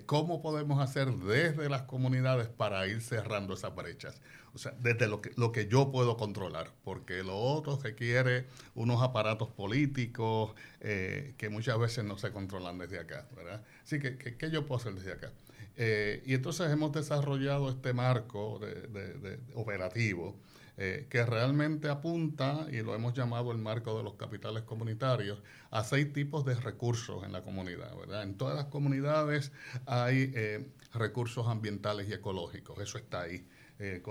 ¿cómo 0.06 0.42
podemos 0.42 0.82
hacer 0.82 1.12
desde 1.12 1.70
las 1.70 1.84
comunidades 1.84 2.48
para 2.48 2.88
ir 2.88 3.02
cerrando 3.02 3.54
esas 3.54 3.76
brechas? 3.76 4.22
O 4.54 4.60
sea, 4.60 4.72
desde 4.80 5.08
lo 5.08 5.20
que, 5.20 5.32
lo 5.36 5.52
que 5.52 5.68
yo 5.68 5.92
puedo 5.92 6.16
controlar, 6.16 6.72
porque 6.84 7.24
lo 7.24 7.36
otro 7.36 7.80
requiere 7.82 8.46
unos 8.76 9.02
aparatos 9.02 9.50
políticos 9.50 10.54
eh, 10.80 11.34
que 11.38 11.50
muchas 11.50 11.80
veces 11.80 12.06
no 12.06 12.20
se 12.20 12.32
controlan 12.32 12.78
desde 12.78 13.00
acá, 13.00 13.28
¿verdad? 13.36 13.64
Así 13.84 14.00
que, 14.00 14.16
¿qué 14.16 14.52
yo 14.52 14.68
puedo 14.68 14.80
hacer 14.80 14.94
desde 14.94 15.14
acá? 15.14 15.32
Eh, 15.76 16.22
y 16.28 16.36
entonces 16.36 16.70
hemos 16.72 16.92
desarrollado 16.92 17.68
este 17.70 17.94
marco 17.94 18.60
de, 18.60 19.40
operativo 19.56 20.36
eh, 20.78 21.08
que 21.10 21.26
realmente 21.26 21.90
apunta, 21.90 22.68
y 22.72 22.82
lo 22.82 22.96
hemos 22.96 23.14
llamado 23.14 23.52
el 23.52 23.58
marco 23.58 23.98
de 23.98 24.04
los 24.04 24.16
capitales 24.16 24.64
comunitarios, 24.64 25.42
a 25.72 25.84
seis 25.84 26.12
tipos 26.14 26.46
de 26.46 26.56
recursos 26.56 27.24
en 27.24 27.32
la 27.32 27.44
comunidad. 27.44 27.96
¿verdad? 27.98 28.24
En 28.24 28.38
todas 28.38 28.56
las 28.56 28.66
comunidades 28.66 29.52
hay 29.86 30.34
recursos 30.94 31.48
ambientales 31.48 32.08
y 32.10 32.14
ecológicos, 32.14 32.80
eso 32.80 32.98
está 32.98 33.22
ahí 33.22 33.46
eh, 33.80 34.02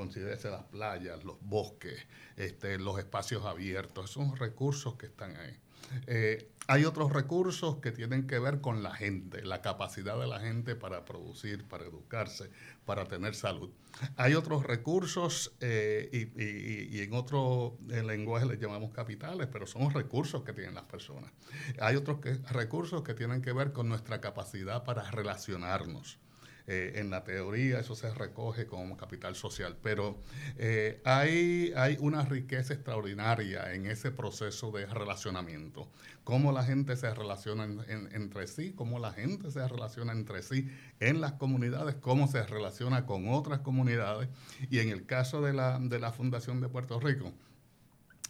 las 0.51 0.65
playas, 0.65 1.25
los 1.25 1.41
bosques, 1.41 2.07
este, 2.37 2.79
los 2.79 2.99
espacios 2.99 3.45
abiertos, 3.45 4.11
son 4.11 4.37
recursos 4.37 4.97
que 4.97 5.07
están 5.07 5.37
ahí. 5.37 5.57
Eh, 6.07 6.49
hay 6.69 6.85
otros 6.85 7.13
recursos 7.13 7.79
que 7.79 7.91
tienen 7.91 8.27
que 8.27 8.39
ver 8.39 8.61
con 8.61 8.83
la 8.83 8.95
gente, 8.95 9.45
la 9.45 9.63
capacidad 9.63 10.19
de 10.19 10.27
la 10.27 10.39
gente 10.39 10.77
para 10.77 11.05
producir, 11.05 11.67
para 11.67 11.85
educarse, 11.85 12.51
para 12.85 13.07
tener 13.07 13.35
salud. 13.35 13.71
Hay 14.17 14.35
otros 14.35 14.65
recursos, 14.65 15.55
eh, 15.61 16.31
y, 16.37 17.01
en 17.01 17.15
otro 17.15 17.77
lenguaje 17.89 18.47
les 18.47 18.61
llamamos 18.61 18.93
capitales, 18.93 19.49
pero 19.51 19.67
son 19.67 19.91
recursos 19.93 20.45
que 20.45 20.53
tienen 20.53 20.75
las 20.75 20.85
personas. 20.85 21.33
Hay 21.81 21.97
otros 21.97 22.19
recursos 22.51 23.03
que 23.03 23.15
tienen 23.15 23.43
que 23.43 23.53
ver 23.53 23.73
con 23.73 23.89
nuestra 23.89 24.21
capacidad 24.21 24.85
para 24.85 25.11
relacionarnos. 25.11 26.19
Eh, 26.67 26.93
en 26.97 27.11
la 27.11 27.25
teoría 27.25 27.81
eso 27.81 27.95
se 27.95 28.13
recoge 28.15 28.67
como 28.67 28.97
capital 28.97 29.35
social, 29.35 29.77
pero 29.83 30.19
eh, 30.59 31.01
hay, 31.05 31.73
hay 31.77 31.97
una 32.01 32.25
riqueza 32.25 32.75
extraordinaria 32.75 33.75
en 33.75 33.87
ese 33.87 34.11
proceso 34.13 34.71
de 34.71 34.87
relacionamiento. 34.87 35.91
Cómo 36.25 36.53
la 36.53 36.63
gente 36.63 36.97
se 36.97 37.13
relaciona 37.13 37.65
entre 37.89 38.47
sí, 38.47 38.73
cómo 38.73 39.01
la 39.01 39.13
gente 39.13 39.51
se 39.51 39.67
relaciona 39.67 40.13
entre 40.13 40.43
sí 40.43 40.71
en 41.01 41.21
las 41.21 41.33
comunidades, 41.33 41.97
cómo 41.97 42.29
se 42.29 42.47
relaciona 42.47 43.07
con 43.07 43.29
otras 43.29 43.61
comunidades. 43.61 44.29
Y 44.71 44.79
en 44.79 44.91
el 44.91 45.05
caso 45.05 45.43
de 45.43 45.53
la, 45.53 45.81
de 45.81 45.99
la 45.99 46.13
Fundación 46.13 46.61
de 46.61 46.69
Puerto 46.69 47.01
Rico, 47.01 47.33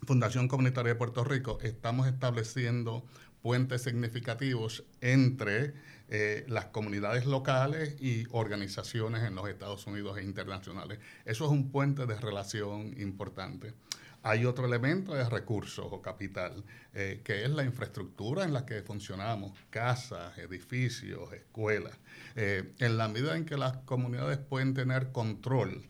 Fundación 0.04 0.48
Comunitaria 0.48 0.94
de 0.94 0.98
Puerto 0.98 1.22
Rico, 1.22 1.58
estamos 1.62 2.08
estableciendo 2.08 3.04
puentes 3.42 3.82
significativos 3.82 4.84
entre 5.00 5.74
eh, 6.08 6.44
las 6.48 6.66
comunidades 6.66 7.26
locales 7.26 7.96
y 8.00 8.24
organizaciones 8.30 9.22
en 9.24 9.34
los 9.34 9.48
Estados 9.48 9.86
Unidos 9.86 10.18
e 10.18 10.22
internacionales. 10.22 10.98
Eso 11.24 11.46
es 11.46 11.50
un 11.50 11.70
puente 11.70 12.06
de 12.06 12.18
relación 12.18 12.94
importante. 13.00 13.74
Hay 14.22 14.44
otro 14.44 14.66
elemento 14.66 15.14
de 15.14 15.28
recursos 15.28 15.86
o 15.90 16.00
capital, 16.00 16.62
eh, 16.94 17.22
que 17.24 17.44
es 17.44 17.50
la 17.50 17.64
infraestructura 17.64 18.44
en 18.44 18.52
la 18.52 18.64
que 18.64 18.82
funcionamos, 18.82 19.52
casas, 19.70 20.38
edificios, 20.38 21.32
escuelas. 21.32 21.98
Eh, 22.36 22.72
en 22.78 22.96
la 22.96 23.08
medida 23.08 23.36
en 23.36 23.44
que 23.44 23.56
las 23.56 23.78
comunidades 23.78 24.38
pueden 24.38 24.74
tener 24.74 25.10
control 25.12 25.88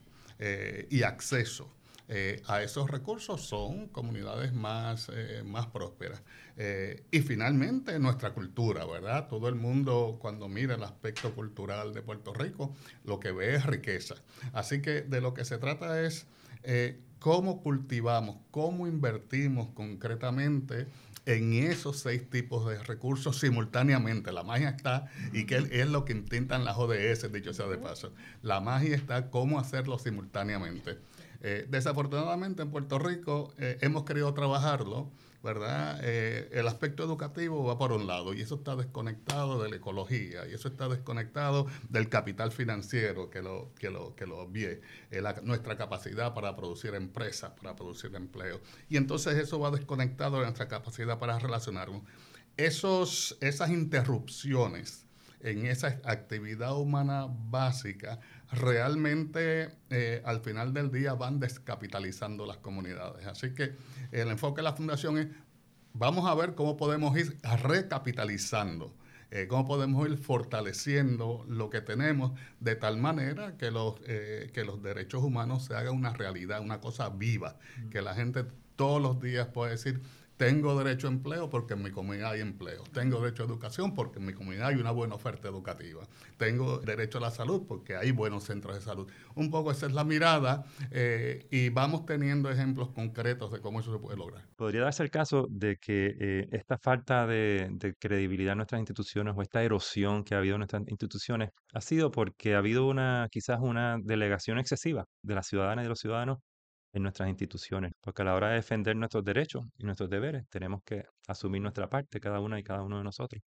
y 0.90 1.04
acceso 1.04 1.72
a 2.46 2.62
esos 2.62 2.90
recursos, 2.90 3.40
son 3.40 3.88
comunidades 3.88 4.52
más, 4.52 5.10
más 5.44 5.66
prósperas. 5.66 6.22
Eh, 6.56 7.04
y 7.10 7.20
finalmente 7.20 7.98
nuestra 7.98 8.34
cultura, 8.34 8.84
¿verdad? 8.84 9.28
Todo 9.28 9.48
el 9.48 9.54
mundo 9.54 10.18
cuando 10.20 10.48
mira 10.48 10.74
el 10.74 10.82
aspecto 10.82 11.34
cultural 11.34 11.94
de 11.94 12.02
Puerto 12.02 12.34
Rico, 12.34 12.74
lo 13.04 13.18
que 13.18 13.32
ve 13.32 13.54
es 13.54 13.64
riqueza. 13.64 14.16
Así 14.52 14.82
que 14.82 15.02
de 15.02 15.20
lo 15.20 15.32
que 15.32 15.44
se 15.44 15.58
trata 15.58 16.02
es 16.02 16.26
eh, 16.62 17.00
cómo 17.18 17.62
cultivamos, 17.62 18.36
cómo 18.50 18.86
invertimos 18.86 19.68
concretamente 19.70 20.86
en 21.24 21.52
esos 21.54 22.00
seis 22.00 22.28
tipos 22.28 22.68
de 22.68 22.82
recursos 22.82 23.38
simultáneamente. 23.38 24.32
La 24.32 24.42
magia 24.42 24.70
está, 24.70 25.06
y 25.32 25.46
que 25.46 25.68
es 25.70 25.88
lo 25.88 26.04
que 26.04 26.12
intentan 26.12 26.64
las 26.64 26.76
ODS, 26.76 27.32
dicho 27.32 27.54
sea 27.54 27.66
de 27.66 27.78
paso. 27.78 28.12
La 28.42 28.60
magia 28.60 28.94
está 28.94 29.30
cómo 29.30 29.58
hacerlo 29.58 29.98
simultáneamente. 29.98 30.98
Eh, 31.42 31.66
desafortunadamente 31.68 32.62
en 32.62 32.70
Puerto 32.70 32.98
Rico 32.98 33.52
hemos 33.58 34.04
querido 34.04 34.32
trabajarlo 34.32 35.10
¿verdad? 35.42 35.98
Eh, 36.02 36.48
el 36.52 36.68
aspecto 36.68 37.02
educativo 37.02 37.64
va 37.64 37.76
por 37.76 37.92
un 37.92 38.06
lado 38.06 38.32
y 38.32 38.40
eso 38.40 38.54
está 38.56 38.76
desconectado 38.76 39.60
de 39.62 39.70
la 39.70 39.76
ecología 39.76 40.46
y 40.48 40.54
eso 40.54 40.68
está 40.68 40.88
desconectado 40.88 41.66
del 41.88 42.08
capital 42.08 42.52
financiero 42.52 43.28
que 43.28 43.42
lo, 43.42 43.72
que 43.74 43.90
lo, 43.90 44.14
que 44.14 44.26
lo 44.26 44.48
eh, 44.54 44.80
nuestra 45.42 45.76
capacidad 45.76 46.32
para 46.32 46.54
producir 46.54 46.94
empresas, 46.94 47.50
para 47.52 47.74
producir 47.74 48.14
empleo. 48.14 48.60
Y 48.88 48.96
entonces 48.96 49.36
eso 49.36 49.58
va 49.58 49.72
desconectado 49.72 50.36
de 50.36 50.44
nuestra 50.44 50.68
capacidad 50.68 51.18
para 51.18 51.38
relacionarnos. 51.38 52.02
Esos, 52.56 53.36
esas 53.40 53.70
interrupciones 53.70 55.06
en 55.40 55.66
esa 55.66 55.98
actividad 56.04 56.76
humana 56.76 57.26
básica 57.28 58.20
realmente 58.52 59.70
eh, 59.90 60.22
al 60.24 60.40
final 60.40 60.72
del 60.74 60.90
día 60.90 61.14
van 61.14 61.40
descapitalizando 61.40 62.46
las 62.46 62.58
comunidades. 62.58 63.26
Así 63.26 63.54
que 63.54 63.74
el 64.12 64.28
enfoque 64.28 64.60
de 64.60 64.64
la 64.64 64.74
fundación 64.74 65.18
es, 65.18 65.28
vamos 65.94 66.28
a 66.28 66.34
ver 66.34 66.54
cómo 66.54 66.76
podemos 66.76 67.16
ir 67.16 67.38
recapitalizando, 67.62 68.94
eh, 69.30 69.46
cómo 69.48 69.66
podemos 69.66 70.06
ir 70.06 70.18
fortaleciendo 70.18 71.44
lo 71.48 71.70
que 71.70 71.80
tenemos 71.80 72.32
de 72.60 72.76
tal 72.76 72.98
manera 72.98 73.56
que 73.56 73.70
los, 73.70 73.96
eh, 74.06 74.50
que 74.52 74.64
los 74.64 74.82
derechos 74.82 75.22
humanos 75.22 75.64
se 75.64 75.74
hagan 75.74 75.94
una 75.94 76.12
realidad, 76.12 76.60
una 76.60 76.80
cosa 76.80 77.08
viva, 77.08 77.56
que 77.90 78.02
la 78.02 78.14
gente 78.14 78.44
todos 78.76 79.00
los 79.00 79.20
días 79.20 79.48
pueda 79.48 79.70
decir, 79.70 80.02
tengo 80.42 80.76
derecho 80.76 81.06
a 81.06 81.10
empleo 81.10 81.48
porque 81.48 81.74
en 81.74 81.84
mi 81.84 81.92
comunidad 81.92 82.32
hay 82.32 82.40
empleo. 82.40 82.82
Tengo 82.92 83.20
derecho 83.20 83.44
a 83.44 83.46
educación 83.46 83.94
porque 83.94 84.18
en 84.18 84.26
mi 84.26 84.32
comunidad 84.32 84.70
hay 84.70 84.74
una 84.74 84.90
buena 84.90 85.14
oferta 85.14 85.46
educativa. 85.46 86.02
Tengo 86.36 86.78
derecho 86.78 87.18
a 87.18 87.20
la 87.20 87.30
salud 87.30 87.62
porque 87.68 87.94
hay 87.94 88.10
buenos 88.10 88.42
centros 88.42 88.74
de 88.74 88.80
salud. 88.80 89.08
Un 89.36 89.52
poco 89.52 89.70
esa 89.70 89.86
es 89.86 89.92
la 89.92 90.02
mirada 90.02 90.64
eh, 90.90 91.46
y 91.48 91.68
vamos 91.68 92.06
teniendo 92.06 92.50
ejemplos 92.50 92.88
concretos 92.90 93.52
de 93.52 93.60
cómo 93.60 93.78
eso 93.78 93.92
se 93.92 94.00
puede 94.00 94.16
lograr. 94.16 94.42
¿Podría 94.56 94.82
darse 94.82 95.04
el 95.04 95.10
caso 95.10 95.46
de 95.48 95.76
que 95.76 96.16
eh, 96.18 96.48
esta 96.50 96.76
falta 96.76 97.24
de, 97.24 97.94
credibilidad 98.00 98.54
en 98.54 98.58
nuestras 98.58 98.80
instituciones 98.80 99.34
o 99.36 99.42
esta 99.42 99.62
erosión 99.62 100.24
que 100.24 100.34
ha 100.34 100.38
habido 100.38 100.56
en 100.56 100.60
nuestras 100.62 100.82
instituciones 100.88 101.50
ha 101.72 101.80
sido 101.80 102.10
porque 102.10 102.56
ha 102.56 102.58
habido 102.58 102.88
una 102.88 103.28
quizás 103.30 103.60
una 103.60 103.96
delegación 104.02 104.58
excesiva 104.58 105.06
de 105.22 105.36
las 105.36 105.46
ciudadanas 105.46 105.84
y 105.84 105.84
de 105.84 105.88
los 105.90 106.00
ciudadanos 106.00 106.38
en 106.92 107.02
nuestras 107.02 107.28
instituciones, 107.28 107.92
porque 108.00 108.22
a 108.22 108.24
la 108.26 108.34
hora 108.34 108.48
de 108.50 108.56
defender 108.56 108.96
nuestros 108.96 109.24
derechos 109.24 109.64
y 109.78 109.84
nuestros 109.84 110.10
deberes 110.10 110.48
tenemos 110.48 110.82
que 110.84 111.04
asumir 111.28 111.62
nuestra 111.62 111.88
parte, 111.88 112.20
cada 112.20 112.40
una 112.40 112.58
y 112.58 112.62
cada 112.62 112.82
uno 112.82 112.98
de 112.98 113.04
nosotros. 113.04 113.42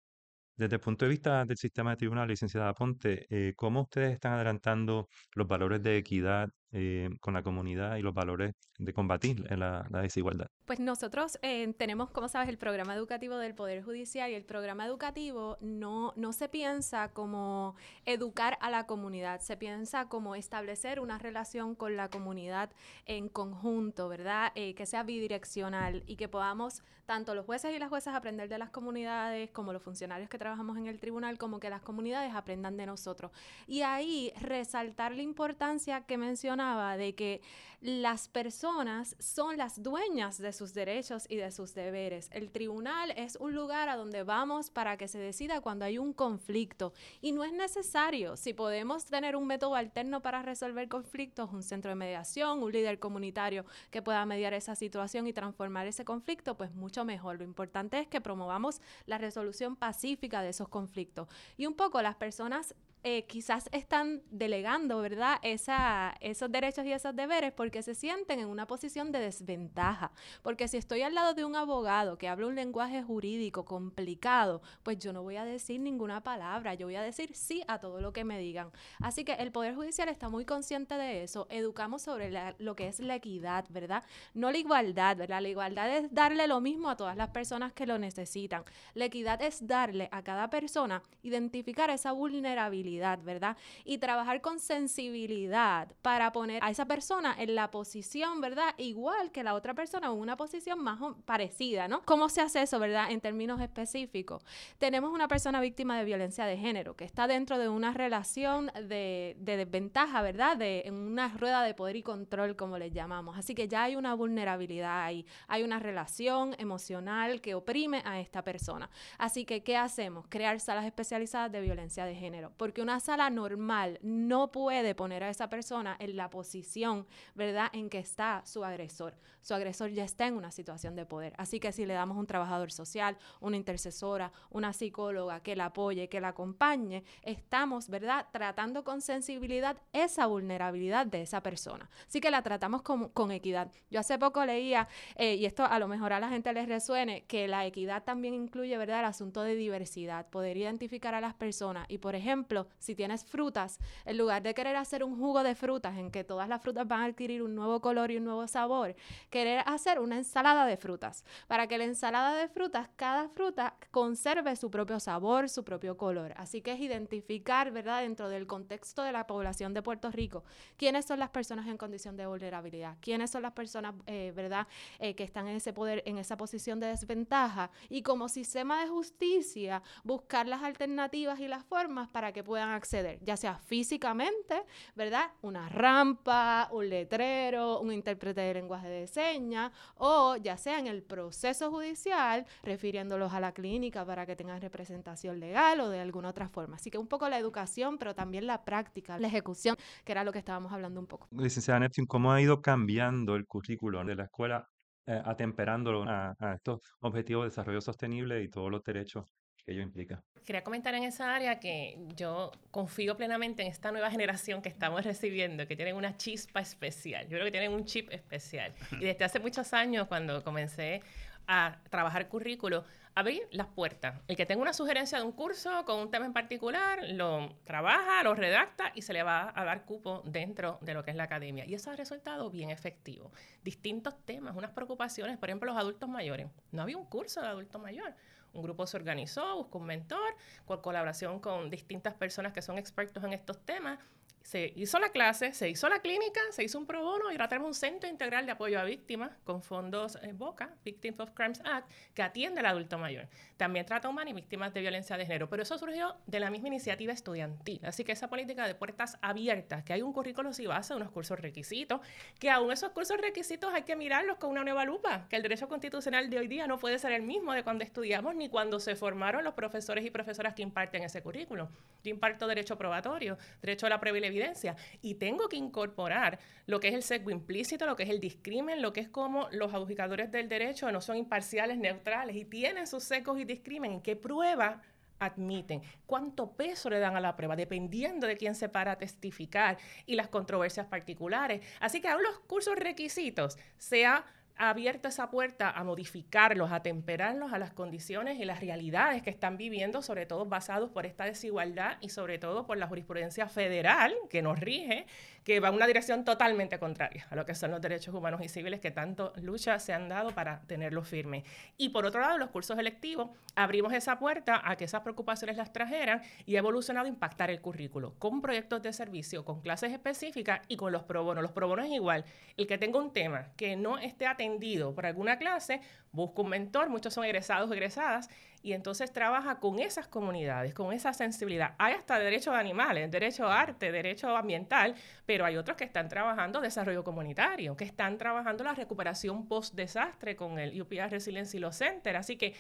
Desde 0.56 0.76
el 0.76 0.80
punto 0.80 1.06
de 1.06 1.10
vista 1.10 1.44
del 1.46 1.56
sistema 1.56 1.90
de 1.90 1.96
tribunal, 1.96 2.28
licenciada 2.28 2.74
Ponte, 2.74 3.26
eh, 3.30 3.54
¿cómo 3.56 3.82
ustedes 3.82 4.12
están 4.12 4.34
adelantando 4.34 5.08
los 5.34 5.48
valores 5.48 5.82
de 5.82 5.96
equidad 5.96 6.50
eh, 6.72 7.10
con 7.20 7.34
la 7.34 7.42
comunidad 7.42 7.96
y 7.96 8.02
los 8.02 8.14
valores 8.14 8.54
de 8.78 8.92
combatir 8.92 9.44
la, 9.50 9.86
desigualdad? 10.02 10.46
Pues 10.66 10.78
nosotros 10.78 11.38
eh, 11.42 11.74
tenemos, 11.76 12.10
como 12.10 12.28
sabes, 12.28 12.48
el 12.48 12.58
programa 12.58 12.94
educativo 12.94 13.36
del 13.36 13.54
Poder 13.54 13.82
Judicial 13.82 14.30
y 14.30 14.34
el 14.34 14.44
programa 14.44 14.86
educativo 14.86 15.58
no, 15.60 16.12
no 16.16 16.32
se 16.32 16.48
piensa 16.48 17.12
como 17.12 17.74
educar 18.06 18.56
a 18.60 18.70
la 18.70 18.86
comunidad, 18.86 19.40
se 19.40 19.56
piensa 19.56 20.08
como 20.08 20.36
establecer 20.36 21.00
una 21.00 21.18
relación 21.18 21.74
con 21.74 21.96
la 21.96 22.08
comunidad 22.08 22.70
en 23.04 23.28
conjunto, 23.28 24.08
¿verdad? 24.08 24.52
Eh, 24.54 24.74
que 24.74 24.86
sea 24.86 25.02
bidireccional 25.02 26.04
y 26.06 26.16
que 26.16 26.28
podamos, 26.28 26.84
tanto 27.04 27.34
los 27.34 27.46
jueces 27.46 27.74
y 27.74 27.78
las 27.80 27.88
juezas, 27.88 28.14
aprender 28.14 28.48
de 28.48 28.58
las 28.58 28.70
comunidades, 28.70 29.50
como 29.50 29.72
los 29.72 29.82
funcionarios 29.82 30.30
que 30.30 30.38
trabajamos 30.38 30.78
en 30.78 30.86
el 30.86 31.00
tribunal, 31.00 31.36
como 31.36 31.58
que 31.58 31.68
las 31.68 31.82
comunidades 31.82 32.32
aprendan 32.32 32.76
de 32.76 32.86
nosotros. 32.86 33.32
Y 33.66 33.82
ahí 33.82 34.32
resaltar 34.40 35.12
la 35.12 35.22
importancia 35.22 36.02
que 36.02 36.16
menciona 36.16 36.59
de 36.60 37.14
que 37.14 37.40
las 37.80 38.28
personas 38.28 39.16
son 39.18 39.56
las 39.56 39.82
dueñas 39.82 40.36
de 40.36 40.52
sus 40.52 40.74
derechos 40.74 41.24
y 41.30 41.36
de 41.36 41.50
sus 41.50 41.72
deberes. 41.72 42.28
El 42.32 42.50
tribunal 42.50 43.12
es 43.16 43.36
un 43.36 43.54
lugar 43.54 43.88
a 43.88 43.96
donde 43.96 44.22
vamos 44.22 44.70
para 44.70 44.98
que 44.98 45.08
se 45.08 45.18
decida 45.18 45.62
cuando 45.62 45.86
hay 45.86 45.96
un 45.96 46.12
conflicto 46.12 46.92
y 47.22 47.32
no 47.32 47.42
es 47.42 47.54
necesario. 47.54 48.36
Si 48.36 48.52
podemos 48.52 49.06
tener 49.06 49.36
un 49.36 49.46
método 49.46 49.74
alterno 49.74 50.20
para 50.20 50.42
resolver 50.42 50.88
conflictos, 50.88 51.50
un 51.54 51.62
centro 51.62 51.88
de 51.88 51.94
mediación, 51.94 52.62
un 52.62 52.70
líder 52.70 52.98
comunitario 52.98 53.64
que 53.90 54.02
pueda 54.02 54.26
mediar 54.26 54.52
esa 54.52 54.74
situación 54.74 55.26
y 55.26 55.32
transformar 55.32 55.86
ese 55.86 56.04
conflicto, 56.04 56.58
pues 56.58 56.74
mucho 56.74 57.06
mejor. 57.06 57.38
Lo 57.38 57.44
importante 57.44 57.98
es 57.98 58.08
que 58.08 58.20
promovamos 58.20 58.82
la 59.06 59.16
resolución 59.16 59.76
pacífica 59.76 60.42
de 60.42 60.50
esos 60.50 60.68
conflictos. 60.68 61.28
Y 61.56 61.64
un 61.64 61.72
poco 61.72 62.02
las 62.02 62.16
personas 62.16 62.74
eh, 63.02 63.24
quizás 63.24 63.68
están 63.72 64.22
delegando, 64.30 65.00
¿verdad? 65.00 65.38
Esa, 65.42 66.14
esos 66.20 66.52
derechos 66.52 66.84
y 66.84 66.92
esos 66.92 67.16
deberes 67.16 67.50
porque 67.52 67.82
se 67.82 67.94
sienten 67.94 68.40
en 68.40 68.48
una 68.48 68.66
posición 68.66 69.10
de 69.10 69.20
desventaja. 69.20 70.12
Porque 70.42 70.68
si 70.68 70.76
estoy 70.76 71.00
al 71.00 71.14
lado 71.14 71.32
de 71.32 71.46
un 71.46 71.56
abogado 71.56 72.18
que 72.18 72.28
habla 72.28 72.46
un 72.46 72.54
lenguaje 72.54 73.02
jurídico 73.02 73.64
complicado, 73.64 74.60
pues 74.82 74.98
yo 74.98 75.14
no 75.14 75.22
voy 75.22 75.36
a 75.36 75.46
decir 75.46 75.80
ninguna 75.80 76.22
palabra, 76.22 76.74
yo 76.74 76.88
voy 76.88 76.96
a 76.96 77.02
decir 77.02 77.34
sí 77.34 77.62
a 77.68 77.78
todo 77.78 78.02
lo 78.02 78.12
que 78.12 78.24
me 78.24 78.38
digan. 78.38 78.70
Así 79.00 79.24
que 79.24 79.32
el 79.32 79.50
Poder 79.50 79.74
Judicial 79.74 80.10
está 80.10 80.28
muy 80.28 80.44
consciente 80.44 80.96
de 80.96 81.22
eso. 81.22 81.46
Educamos 81.48 82.02
sobre 82.02 82.30
lo 82.58 82.76
que 82.76 82.88
es 82.88 83.00
la 83.00 83.14
equidad, 83.14 83.64
¿verdad? 83.70 84.04
No 84.34 84.50
la 84.50 84.58
igualdad, 84.58 85.16
¿verdad? 85.16 85.40
La 85.40 85.48
igualdad 85.48 85.96
es 85.96 86.12
darle 86.12 86.46
lo 86.46 86.60
mismo 86.60 86.90
a 86.90 86.96
todas 86.96 87.16
las 87.16 87.30
personas 87.30 87.72
que 87.72 87.86
lo 87.86 87.98
necesitan. 87.98 88.62
La 88.92 89.06
equidad 89.06 89.40
es 89.40 89.66
darle 89.66 90.10
a 90.12 90.22
cada 90.22 90.50
persona, 90.50 91.02
identificar 91.22 91.88
esa 91.88 92.12
vulnerabilidad 92.12 92.89
¿verdad? 92.98 93.56
Y 93.84 93.98
trabajar 93.98 94.40
con 94.40 94.58
sensibilidad 94.58 95.94
para 96.02 96.32
poner 96.32 96.62
a 96.64 96.70
esa 96.70 96.86
persona 96.86 97.34
en 97.38 97.54
la 97.54 97.70
posición, 97.70 98.40
¿verdad? 98.40 98.74
Igual 98.78 99.30
que 99.30 99.42
la 99.42 99.54
otra 99.54 99.74
persona 99.74 100.10
o 100.10 100.14
una 100.14 100.36
posición 100.36 100.80
más 100.82 101.00
parecida, 101.24 101.88
¿no? 101.88 102.02
¿Cómo 102.02 102.28
se 102.28 102.40
hace 102.40 102.62
eso, 102.62 102.78
¿verdad? 102.78 103.10
En 103.10 103.20
términos 103.20 103.60
específicos. 103.60 104.44
Tenemos 104.78 105.12
una 105.12 105.28
persona 105.28 105.60
víctima 105.60 105.98
de 105.98 106.04
violencia 106.04 106.44
de 106.46 106.56
género 106.56 106.96
que 106.96 107.04
está 107.04 107.26
dentro 107.26 107.58
de 107.58 107.68
una 107.68 107.92
relación 107.92 108.70
de, 108.88 109.36
desventaja, 109.38 110.22
¿verdad? 110.22 110.56
De, 110.56 110.82
en 110.86 110.94
una 110.94 111.28
rueda 111.28 111.62
de 111.62 111.74
poder 111.74 111.96
y 111.96 112.02
control, 112.02 112.56
como 112.56 112.78
le 112.78 112.90
llamamos. 112.90 113.38
Así 113.38 113.54
que 113.54 113.68
ya 113.68 113.84
hay 113.84 113.96
una 113.96 114.14
vulnerabilidad 114.14 115.04
ahí. 115.04 115.26
Hay 115.48 115.62
una 115.62 115.78
relación 115.78 116.54
emocional 116.58 117.40
que 117.40 117.54
oprime 117.54 118.02
a 118.04 118.20
esta 118.20 118.42
persona. 118.42 118.90
Así 119.18 119.44
que, 119.44 119.62
¿qué 119.62 119.76
hacemos? 119.76 120.26
Crear 120.28 120.60
salas 120.60 120.84
especializadas 120.84 121.52
de 121.52 121.60
violencia 121.60 122.04
de 122.04 122.14
género. 122.14 122.52
Porque 122.56 122.79
una 122.82 123.00
sala 123.00 123.30
normal 123.30 123.98
no 124.02 124.52
puede 124.52 124.94
poner 124.94 125.24
a 125.24 125.30
esa 125.30 125.48
persona 125.48 125.96
en 125.98 126.16
la 126.16 126.30
posición, 126.30 127.06
¿verdad?, 127.34 127.68
en 127.72 127.88
que 127.90 127.98
está 127.98 128.42
su 128.44 128.64
agresor. 128.64 129.14
Su 129.40 129.54
agresor 129.54 129.90
ya 129.90 130.04
está 130.04 130.26
en 130.26 130.34
una 130.34 130.50
situación 130.50 130.96
de 130.96 131.06
poder. 131.06 131.32
Así 131.38 131.60
que 131.60 131.72
si 131.72 131.86
le 131.86 131.94
damos 131.94 132.16
un 132.18 132.26
trabajador 132.26 132.70
social, 132.70 133.16
una 133.40 133.56
intercesora, 133.56 134.32
una 134.50 134.72
psicóloga 134.72 135.40
que 135.40 135.56
la 135.56 135.66
apoye, 135.66 136.08
que 136.08 136.20
la 136.20 136.28
acompañe, 136.28 137.04
estamos, 137.22 137.88
¿verdad?, 137.88 138.26
tratando 138.32 138.84
con 138.84 139.00
sensibilidad 139.00 139.76
esa 139.92 140.26
vulnerabilidad 140.26 141.06
de 141.06 141.22
esa 141.22 141.42
persona. 141.42 141.88
Así 142.06 142.20
que 142.20 142.30
la 142.30 142.42
tratamos 142.42 142.82
con, 142.82 143.08
con 143.08 143.30
equidad. 143.30 143.70
Yo 143.90 144.00
hace 144.00 144.18
poco 144.18 144.44
leía, 144.44 144.88
eh, 145.16 145.36
y 145.36 145.46
esto 145.46 145.64
a 145.64 145.78
lo 145.78 145.88
mejor 145.88 146.12
a 146.12 146.20
la 146.20 146.28
gente 146.28 146.52
les 146.52 146.68
resuene, 146.68 147.24
que 147.24 147.48
la 147.48 147.64
equidad 147.64 148.04
también 148.04 148.34
incluye, 148.34 148.76
¿verdad?, 148.76 149.00
el 149.00 149.06
asunto 149.06 149.42
de 149.42 149.54
diversidad, 149.54 150.28
poder 150.28 150.56
identificar 150.56 151.14
a 151.14 151.20
las 151.20 151.34
personas. 151.34 151.86
Y, 151.88 151.98
por 151.98 152.14
ejemplo, 152.14 152.66
si 152.78 152.94
tienes 152.94 153.24
frutas, 153.24 153.78
en 154.04 154.18
lugar 154.18 154.42
de 154.42 154.54
querer 154.54 154.76
hacer 154.76 155.04
un 155.04 155.18
jugo 155.18 155.42
de 155.42 155.54
frutas 155.54 155.96
en 155.98 156.10
que 156.10 156.24
todas 156.24 156.48
las 156.48 156.62
frutas 156.62 156.86
van 156.86 157.00
a 157.00 157.04
adquirir 157.06 157.42
un 157.42 157.54
nuevo 157.54 157.80
color 157.80 158.10
y 158.10 158.16
un 158.16 158.24
nuevo 158.24 158.46
sabor, 158.46 158.94
querer 159.30 159.62
hacer 159.66 159.98
una 159.98 160.16
ensalada 160.16 160.66
de 160.66 160.76
frutas, 160.76 161.24
para 161.46 161.66
que 161.66 161.78
la 161.78 161.84
ensalada 161.84 162.34
de 162.34 162.48
frutas, 162.48 162.88
cada 162.96 163.28
fruta 163.28 163.74
conserve 163.90 164.56
su 164.56 164.70
propio 164.70 165.00
sabor, 165.00 165.48
su 165.48 165.64
propio 165.64 165.96
color. 165.96 166.34
Así 166.36 166.60
que 166.60 166.72
es 166.72 166.80
identificar, 166.80 167.70
¿verdad?, 167.70 168.02
dentro 168.02 168.28
del 168.28 168.46
contexto 168.46 169.02
de 169.02 169.12
la 169.12 169.26
población 169.26 169.72
de 169.74 169.82
Puerto 169.82 170.10
Rico, 170.10 170.44
quiénes 170.76 171.06
son 171.06 171.18
las 171.18 171.30
personas 171.30 171.66
en 171.66 171.76
condición 171.76 172.16
de 172.16 172.26
vulnerabilidad, 172.26 172.96
quiénes 173.00 173.30
son 173.30 173.42
las 173.42 173.52
personas, 173.52 173.94
eh, 174.06 174.32
¿verdad?, 174.34 174.66
eh, 174.98 175.14
que 175.14 175.24
están 175.24 175.48
en 175.48 175.56
ese 175.56 175.72
poder, 175.72 176.02
en 176.04 176.18
esa 176.18 176.36
posición 176.36 176.80
de 176.80 176.88
desventaja, 176.88 177.70
y 177.88 178.02
como 178.02 178.28
sistema 178.28 178.80
de 178.82 178.88
justicia, 178.88 179.82
buscar 180.04 180.46
las 180.46 180.62
alternativas 180.62 181.40
y 181.40 181.48
las 181.48 181.64
formas 181.64 182.08
para 182.08 182.32
que 182.32 182.44
puedan 182.44 182.59
acceder, 182.68 183.18
ya 183.22 183.36
sea 183.36 183.56
físicamente, 183.58 184.62
¿verdad? 184.94 185.30
Una 185.42 185.68
rampa, 185.68 186.68
un 186.72 186.88
letrero, 186.88 187.80
un 187.80 187.92
intérprete 187.92 188.40
de 188.40 188.54
lenguaje 188.54 188.88
de 188.88 189.06
señas, 189.06 189.72
o 189.96 190.36
ya 190.36 190.56
sea 190.56 190.78
en 190.78 190.86
el 190.86 191.02
proceso 191.02 191.70
judicial, 191.70 192.46
refiriéndolos 192.62 193.32
a 193.32 193.40
la 193.40 193.52
clínica 193.52 194.04
para 194.04 194.26
que 194.26 194.36
tengan 194.36 194.60
representación 194.60 195.40
legal 195.40 195.80
o 195.80 195.88
de 195.88 196.00
alguna 196.00 196.28
otra 196.28 196.48
forma. 196.48 196.76
Así 196.76 196.90
que 196.90 196.98
un 196.98 197.08
poco 197.08 197.28
la 197.28 197.38
educación, 197.38 197.98
pero 197.98 198.14
también 198.14 198.46
la 198.46 198.64
práctica, 198.64 199.18
la 199.18 199.28
ejecución, 199.28 199.76
que 200.04 200.12
era 200.12 200.24
lo 200.24 200.32
que 200.32 200.38
estábamos 200.38 200.72
hablando 200.72 201.00
un 201.00 201.06
poco. 201.06 201.28
Licenciada 201.30 201.80
Neptune, 201.80 202.06
¿cómo 202.06 202.32
ha 202.32 202.40
ido 202.40 202.60
cambiando 202.60 203.36
el 203.36 203.46
currículo 203.46 204.04
de 204.04 204.14
la 204.14 204.24
escuela 204.24 204.68
eh, 205.06 205.20
atemperándolo 205.24 206.04
a, 206.04 206.34
a, 206.38 206.54
estos 206.54 206.80
objetivos 207.00 207.44
de 207.44 207.48
desarrollo 207.48 207.80
sostenible 207.80 208.42
y 208.42 208.48
todos 208.48 208.70
los 208.70 208.82
derechos 208.84 209.24
que 209.64 209.72
ello 209.72 209.82
implica. 209.82 210.22
Quería 210.44 210.64
comentar 210.64 210.94
en 210.94 211.04
esa 211.04 211.34
área 211.34 211.60
que 211.60 211.98
yo 212.16 212.50
confío 212.70 213.16
plenamente 213.16 213.62
en 213.62 213.68
esta 213.68 213.92
nueva 213.92 214.10
generación 214.10 214.62
que 214.62 214.68
estamos 214.68 215.04
recibiendo, 215.04 215.66
que 215.66 215.76
tienen 215.76 215.96
una 215.96 216.16
chispa 216.16 216.60
especial. 216.60 217.24
Yo 217.24 217.36
creo 217.36 217.44
que 217.44 217.50
tienen 217.50 217.72
un 217.72 217.84
chip 217.84 218.10
especial. 218.10 218.72
Y 219.00 219.04
desde 219.04 219.24
hace 219.24 219.38
muchos 219.38 219.72
años, 219.72 220.08
cuando 220.08 220.42
comencé 220.42 221.02
a 221.46 221.78
trabajar 221.90 222.28
currículo, 222.28 222.84
abrí 223.14 223.42
las 223.50 223.66
puertas. 223.66 224.20
El 224.28 224.36
que 224.36 224.46
tenga 224.46 224.62
una 224.62 224.72
sugerencia 224.72 225.18
de 225.18 225.24
un 225.24 225.32
curso 225.32 225.84
con 225.84 226.00
un 226.00 226.10
tema 226.10 226.26
en 226.26 226.32
particular, 226.32 227.00
lo 227.10 227.56
trabaja, 227.64 228.22
lo 228.22 228.34
redacta 228.34 228.92
y 228.94 229.02
se 229.02 229.12
le 229.12 229.22
va 229.22 229.52
a 229.54 229.64
dar 229.64 229.84
cupo 229.84 230.22
dentro 230.24 230.78
de 230.80 230.94
lo 230.94 231.04
que 231.04 231.10
es 231.10 231.16
la 231.16 231.24
academia. 231.24 231.64
Y 231.66 231.74
eso 231.74 231.90
ha 231.90 231.96
resultado 231.96 232.50
bien 232.50 232.70
efectivo. 232.70 233.32
Distintos 233.62 234.14
temas, 234.24 234.56
unas 234.56 234.70
preocupaciones, 234.70 235.38
por 235.38 235.48
ejemplo, 235.48 235.72
los 235.72 235.80
adultos 235.80 236.08
mayores. 236.08 236.48
No 236.72 236.82
había 236.82 236.96
un 236.96 237.06
curso 237.06 237.40
de 237.40 237.48
adulto 237.48 237.78
mayor 237.78 238.14
un 238.52 238.62
grupo 238.62 238.86
se 238.86 238.96
organizó, 238.96 239.56
buscó 239.56 239.78
un 239.78 239.86
mentor, 239.86 240.34
con 240.64 240.80
colaboración 240.80 241.40
con 241.40 241.70
distintas 241.70 242.14
personas 242.14 242.52
que 242.52 242.62
son 242.62 242.78
expertos 242.78 243.22
en 243.24 243.32
estos 243.32 243.58
temas 243.64 243.98
se 244.42 244.72
hizo 244.74 244.98
la 244.98 245.10
clase, 245.10 245.52
se 245.52 245.68
hizo 245.68 245.88
la 245.88 246.00
clínica, 246.00 246.40
se 246.50 246.64
hizo 246.64 246.78
un 246.78 246.86
pro 246.86 247.02
bono 247.02 247.30
y 247.30 247.34
ahora 247.34 247.48
tenemos 247.48 247.68
un 247.68 247.74
centro 247.74 248.08
integral 248.08 248.46
de 248.46 248.52
apoyo 248.52 248.80
a 248.80 248.84
víctimas 248.84 249.32
con 249.44 249.62
fondos 249.62 250.18
en 250.22 250.38
BOCA, 250.38 250.74
Victims 250.84 251.20
of 251.20 251.30
Crimes 251.34 251.60
Act, 251.64 251.90
que 252.14 252.22
atiende 252.22 252.60
al 252.60 252.66
adulto 252.66 252.98
mayor. 252.98 253.28
También 253.60 253.84
trata 253.84 254.08
humana 254.08 254.30
y 254.30 254.32
víctimas 254.32 254.72
de 254.72 254.80
violencia 254.80 255.18
de 255.18 255.26
género, 255.26 255.50
pero 255.50 255.64
eso 255.64 255.76
surgió 255.76 256.16
de 256.26 256.40
la 256.40 256.48
misma 256.48 256.68
iniciativa 256.68 257.12
estudiantil. 257.12 257.78
Así 257.84 258.04
que 258.04 258.12
esa 258.12 258.30
política 258.30 258.66
de 258.66 258.74
puertas 258.74 259.18
abiertas, 259.20 259.84
que 259.84 259.92
hay 259.92 260.00
un 260.00 260.14
currículo 260.14 260.48
y 260.58 260.64
base, 260.64 260.94
unos 260.94 261.10
cursos 261.10 261.38
requisitos, 261.38 262.00
que 262.38 262.48
aún 262.48 262.72
esos 262.72 262.92
cursos 262.92 263.18
requisitos 263.20 263.70
hay 263.74 263.82
que 263.82 263.96
mirarlos 263.96 264.38
con 264.38 264.48
una 264.48 264.64
nueva 264.64 264.86
lupa, 264.86 265.26
que 265.28 265.36
el 265.36 265.42
derecho 265.42 265.68
constitucional 265.68 266.30
de 266.30 266.38
hoy 266.38 266.48
día 266.48 266.66
no 266.66 266.78
puede 266.78 266.98
ser 266.98 267.12
el 267.12 267.20
mismo 267.20 267.52
de 267.52 267.62
cuando 267.62 267.84
estudiamos 267.84 268.34
ni 268.34 268.48
cuando 268.48 268.80
se 268.80 268.96
formaron 268.96 269.44
los 269.44 269.52
profesores 269.52 270.06
y 270.06 270.10
profesoras 270.10 270.54
que 270.54 270.62
imparten 270.62 271.02
ese 271.02 271.20
currículo. 271.20 271.68
Yo 272.02 272.10
imparto 272.10 272.46
derecho 272.46 272.78
probatorio, 272.78 273.36
derecho 273.60 273.84
a 273.84 273.90
la 273.90 274.00
previa 274.00 274.26
evidencia. 274.26 274.74
Y 275.02 275.16
tengo 275.16 275.50
que 275.50 275.58
incorporar 275.58 276.38
lo 276.64 276.80
que 276.80 276.88
es 276.88 276.94
el 276.94 277.02
sesgo 277.02 277.30
implícito, 277.30 277.84
lo 277.84 277.94
que 277.94 278.04
es 278.04 278.08
el 278.08 278.20
discrimen, 278.20 278.80
lo 278.80 278.94
que 278.94 279.00
es 279.00 279.08
como 279.10 279.50
los 279.50 279.74
adjudicadores 279.74 280.32
del 280.32 280.48
derecho 280.48 280.90
no 280.90 281.02
son 281.02 281.18
imparciales, 281.18 281.76
neutrales 281.76 282.34
y 282.36 282.46
tienen 282.46 282.86
sus 282.86 283.04
secos 283.04 283.38
y 283.38 283.49
discrimen. 283.50 284.00
¿Qué 284.00 284.16
prueba 284.16 284.82
admiten, 285.20 285.82
cuánto 286.06 286.52
peso 286.52 286.90
le 286.90 286.98
dan 286.98 287.14
a 287.14 287.20
la 287.20 287.36
prueba, 287.36 287.54
dependiendo 287.54 288.26
de 288.26 288.36
quién 288.36 288.54
se 288.54 288.68
para 288.68 288.92
a 288.92 288.98
testificar 288.98 289.78
y 290.06 290.16
las 290.16 290.28
controversias 290.28 290.86
particulares. 290.86 291.60
Así 291.78 292.00
que 292.00 292.08
aún 292.08 292.22
los 292.22 292.38
cursos 292.40 292.74
requisitos, 292.76 293.58
sea 293.76 294.24
abierto 294.56 295.08
esa 295.08 295.30
puerta 295.30 295.70
a 295.70 295.84
modificarlos, 295.84 296.70
a 296.70 296.82
temperarlos 296.82 297.52
a 297.52 297.58
las 297.58 297.72
condiciones 297.72 298.38
y 298.38 298.44
las 298.44 298.60
realidades 298.60 299.22
que 299.22 299.30
están 299.30 299.56
viviendo, 299.56 300.02
sobre 300.02 300.26
todo 300.26 300.44
basados 300.44 300.90
por 300.90 301.06
esta 301.06 301.24
desigualdad 301.24 301.96
y 302.00 302.10
sobre 302.10 302.38
todo 302.38 302.66
por 302.66 302.76
la 302.76 302.86
jurisprudencia 302.86 303.48
federal 303.48 304.14
que 304.28 304.42
nos 304.42 304.60
rige, 304.60 305.06
que 305.50 305.58
va 305.58 305.66
en 305.66 305.74
una 305.74 305.88
dirección 305.88 306.24
totalmente 306.24 306.78
contraria 306.78 307.26
a 307.28 307.34
lo 307.34 307.44
que 307.44 307.56
son 307.56 307.72
los 307.72 307.80
derechos 307.80 308.14
humanos 308.14 308.40
y 308.40 308.48
civiles 308.48 308.78
que 308.78 308.92
tanto 308.92 309.32
lucha 309.42 309.80
se 309.80 309.92
han 309.92 310.08
dado 310.08 310.30
para 310.30 310.60
tenerlos 310.68 311.08
firmes. 311.08 311.42
Y 311.76 311.88
por 311.88 312.06
otro 312.06 312.20
lado, 312.20 312.38
los 312.38 312.50
cursos 312.50 312.78
electivos, 312.78 313.30
abrimos 313.56 313.92
esa 313.92 314.20
puerta 314.20 314.62
a 314.64 314.76
que 314.76 314.84
esas 314.84 315.00
preocupaciones 315.00 315.56
las 315.56 315.72
trajeran 315.72 316.22
y 316.46 316.54
ha 316.54 316.60
evolucionado 316.60 317.08
impactar 317.08 317.50
el 317.50 317.60
currículo 317.60 318.14
con 318.20 318.40
proyectos 318.40 318.80
de 318.80 318.92
servicio, 318.92 319.44
con 319.44 319.60
clases 319.60 319.92
específicas 319.92 320.60
y 320.68 320.76
con 320.76 320.92
los 320.92 321.02
pro 321.02 321.24
bonos. 321.24 321.42
Los 321.42 321.50
pro 321.50 321.66
bonos 321.66 321.86
es 321.86 321.92
igual. 321.94 322.24
El 322.56 322.68
que 322.68 322.78
tenga 322.78 323.00
un 323.00 323.12
tema 323.12 323.48
que 323.56 323.74
no 323.74 323.98
esté 323.98 324.28
atendido 324.28 324.94
por 324.94 325.04
alguna 325.04 325.36
clase, 325.36 325.80
busca 326.12 326.42
un 326.42 326.48
mentor, 326.48 326.88
muchos 326.88 327.14
son 327.14 327.24
egresados 327.24 327.70
o 327.70 327.74
egresadas, 327.74 328.28
y 328.62 328.72
entonces 328.72 329.12
trabaja 329.12 329.58
con 329.58 329.78
esas 329.78 330.06
comunidades, 330.06 330.74
con 330.74 330.92
esa 330.92 331.12
sensibilidad. 331.12 331.74
Hay 331.78 331.94
hasta 331.94 332.18
derechos 332.18 332.52
de 332.52 332.60
animales, 332.60 333.10
derecho 333.10 333.46
a 333.46 333.60
arte, 333.60 333.90
derecho 333.90 334.36
ambiental, 334.36 334.94
pero 335.24 335.44
hay 335.44 335.56
otros 335.56 335.76
que 335.76 335.84
están 335.84 336.08
trabajando 336.08 336.60
desarrollo 336.60 337.02
comunitario, 337.02 337.76
que 337.76 337.84
están 337.84 338.18
trabajando 338.18 338.64
la 338.64 338.74
recuperación 338.74 339.46
post-desastre 339.46 340.36
con 340.36 340.58
el 340.58 340.80
UPR 340.80 341.10
Resilience 341.10 341.56
y 341.56 341.60
los 341.60 341.76
Center. 341.76 342.16
Así 342.16 342.36
que 342.36 342.54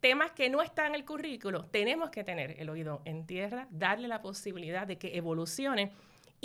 temas 0.00 0.32
que 0.32 0.50
no 0.50 0.60
están 0.60 0.88
en 0.88 0.94
el 0.96 1.04
currículo, 1.04 1.64
tenemos 1.66 2.10
que 2.10 2.22
tener 2.22 2.60
el 2.60 2.68
oído 2.68 3.00
en 3.04 3.26
tierra, 3.26 3.66
darle 3.70 4.08
la 4.08 4.20
posibilidad 4.20 4.86
de 4.86 4.98
que 4.98 5.16
evolucione 5.16 5.90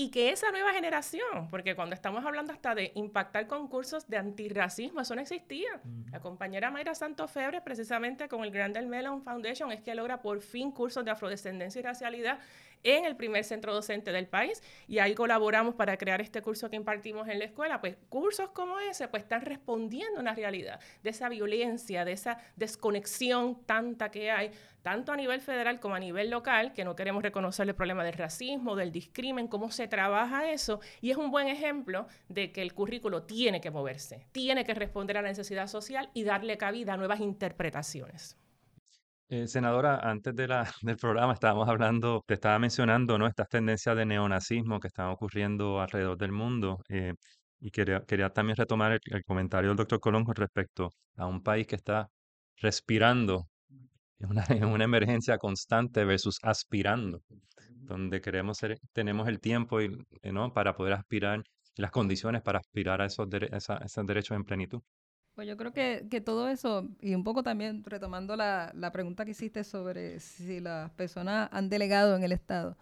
y 0.02 0.10
que 0.10 0.32
esa 0.32 0.50
nueva 0.50 0.74
generación, 0.74 1.48
porque 1.52 1.76
cuando 1.76 1.94
estamos 1.94 2.26
hablando 2.26 2.52
hasta 2.52 2.74
de 2.74 2.92
impactar 2.96 3.46
concursos 3.46 4.08
de 4.08 4.18
antirracismo, 4.18 5.02
eso 5.02 5.14
no 5.14 5.22
existía. 5.22 5.80
La 6.12 6.20
compañera 6.20 6.72
Mayra 6.72 6.96
Santos 6.96 7.30
Febre, 7.30 7.62
precisamente 7.62 8.28
con 8.28 8.44
el 8.44 8.50
Grandel 8.50 8.88
Mellon 8.88 9.22
Foundation, 9.22 9.72
es 9.72 9.82
que 9.82 9.94
logra 9.94 10.20
por 10.20 10.42
fin 10.42 10.72
cursos 10.72 11.06
de 11.06 11.12
afrodescendencia 11.12 11.78
y 11.78 11.84
racialidad 11.84 12.40
en 12.84 13.06
el 13.06 13.16
primer 13.16 13.44
centro 13.44 13.74
docente 13.74 14.12
del 14.12 14.28
país 14.28 14.62
y 14.88 15.00
ahí 15.00 15.16
colaboramos 15.16 15.76
para 15.76 15.98
crear 15.98 16.22
este 16.22 16.42
curso 16.42 16.70
que 16.70 16.76
impartimos 16.76 17.28
en 17.28 17.40
la 17.40 17.46
escuela. 17.46 17.82
Pues 17.82 17.98
cursos 18.10 18.50
como 18.52 18.80
ese 18.80 19.08
pues 19.08 19.24
están 19.24 19.42
respondiendo 19.42 20.18
a 20.18 20.22
una 20.22 20.34
realidad 20.34 20.80
de 21.04 21.10
esa 21.10 21.30
violencia, 21.30 22.06
de 22.06 22.14
esa 22.14 22.38
desconexión 22.56 23.64
tanta 23.66 24.10
que 24.12 24.32
hay, 24.32 24.52
tanto 24.82 25.12
a 25.12 25.16
nivel 25.16 25.42
federal 25.42 25.80
como 25.80 25.96
a 25.96 26.00
nivel 26.00 26.30
local, 26.30 26.74
que 26.74 26.84
no 26.84 26.96
queremos 26.96 27.24
reconocer 27.24 27.68
el 27.68 27.76
problema 27.76 28.04
del 28.04 28.14
racismo, 28.14 28.76
del 28.76 28.92
discrimen, 28.92 29.48
cómo 29.48 29.72
se 29.72 29.88
trabaja 29.88 30.52
eso. 30.52 30.80
Y 31.02 31.12
es 31.12 31.18
un 31.18 31.32
buen 31.32 31.48
ejemplo 31.48 32.08
de 32.30 32.52
que 32.52 32.62
el 32.62 32.74
currículo 32.74 33.24
tiene 33.24 33.62
que 33.62 33.72
moverse, 33.72 34.28
tiene 34.32 34.66
que 34.66 34.74
responder 34.74 35.18
a 35.18 35.22
la 35.22 35.30
necesidad 35.30 35.68
social 35.68 36.10
y 36.14 36.24
darle 36.24 36.58
cabida 36.58 36.94
a 36.94 36.98
nuevas 36.98 37.20
interpretaciones. 37.20 38.38
Eh, 39.34 39.48
senadora, 39.48 39.98
antes 40.04 40.36
de 40.36 40.46
la, 40.46 40.66
del 40.82 40.98
programa 40.98 41.32
estábamos 41.34 41.70
hablando, 41.70 42.22
te 42.28 42.34
estaba 42.34 42.60
mencionando, 42.60 43.18
¿no? 43.18 43.28
Estas 43.28 43.48
tendencias 43.48 43.96
de 43.96 44.06
neonazismo 44.06 44.78
que 44.82 44.88
están 44.90 45.08
ocurriendo 45.08 45.80
alrededor 45.80 46.18
del 46.18 46.34
mundo. 46.34 46.80
Eh, 46.90 47.14
y 47.62 47.72
quería, 47.72 48.02
también 48.34 48.58
retomar 48.58 48.92
el, 48.92 49.24
comentario 49.24 49.70
del 49.70 49.78
doctor 49.78 50.02
Colón 50.02 50.26
con 50.26 50.36
respecto 50.36 50.90
a 51.16 51.28
un 51.28 51.42
país 51.44 51.66
que 51.66 51.78
está 51.78 52.10
respirando 52.58 53.48
en 54.20 54.32
una, 54.32 54.44
en 54.50 54.66
una 54.66 54.84
emergencia 54.84 55.38
constante 55.38 56.04
versus 56.04 56.38
aspirando, 56.44 57.22
donde 57.70 58.20
queremos 58.22 58.58
ser, 58.58 58.80
tenemos 58.92 59.30
el 59.30 59.40
tiempo 59.40 59.82
y, 59.82 59.90
¿no? 60.24 60.52
para 60.54 60.76
poder 60.76 60.94
aspirar, 60.94 61.42
las 61.78 61.92
condiciones 61.92 62.42
para 62.42 62.60
aspirar 62.60 63.02
a 63.02 63.06
esos 63.06 63.30
derechos 63.30 64.36
en 64.36 64.44
plenitud. 64.44 64.82
Pues 65.36 65.48
yo 65.48 65.56
creo 65.56 65.72
que, 65.72 66.08
que, 66.10 66.20
todo 66.20 66.50
eso, 66.50 66.90
y 67.00 67.16
un 67.16 67.24
poco 67.24 67.42
también 67.42 67.84
retomando 67.86 68.36
la, 68.36 68.72
la, 68.76 68.92
pregunta 68.92 69.24
que 69.24 69.32
hiciste 69.32 69.64
sobre 69.64 70.20
si 70.20 70.60
las 70.60 70.92
personas 70.92 71.48
han 71.54 71.70
delegado 71.70 72.16
en 72.18 72.24
el 72.24 72.34
Estado, 72.34 72.78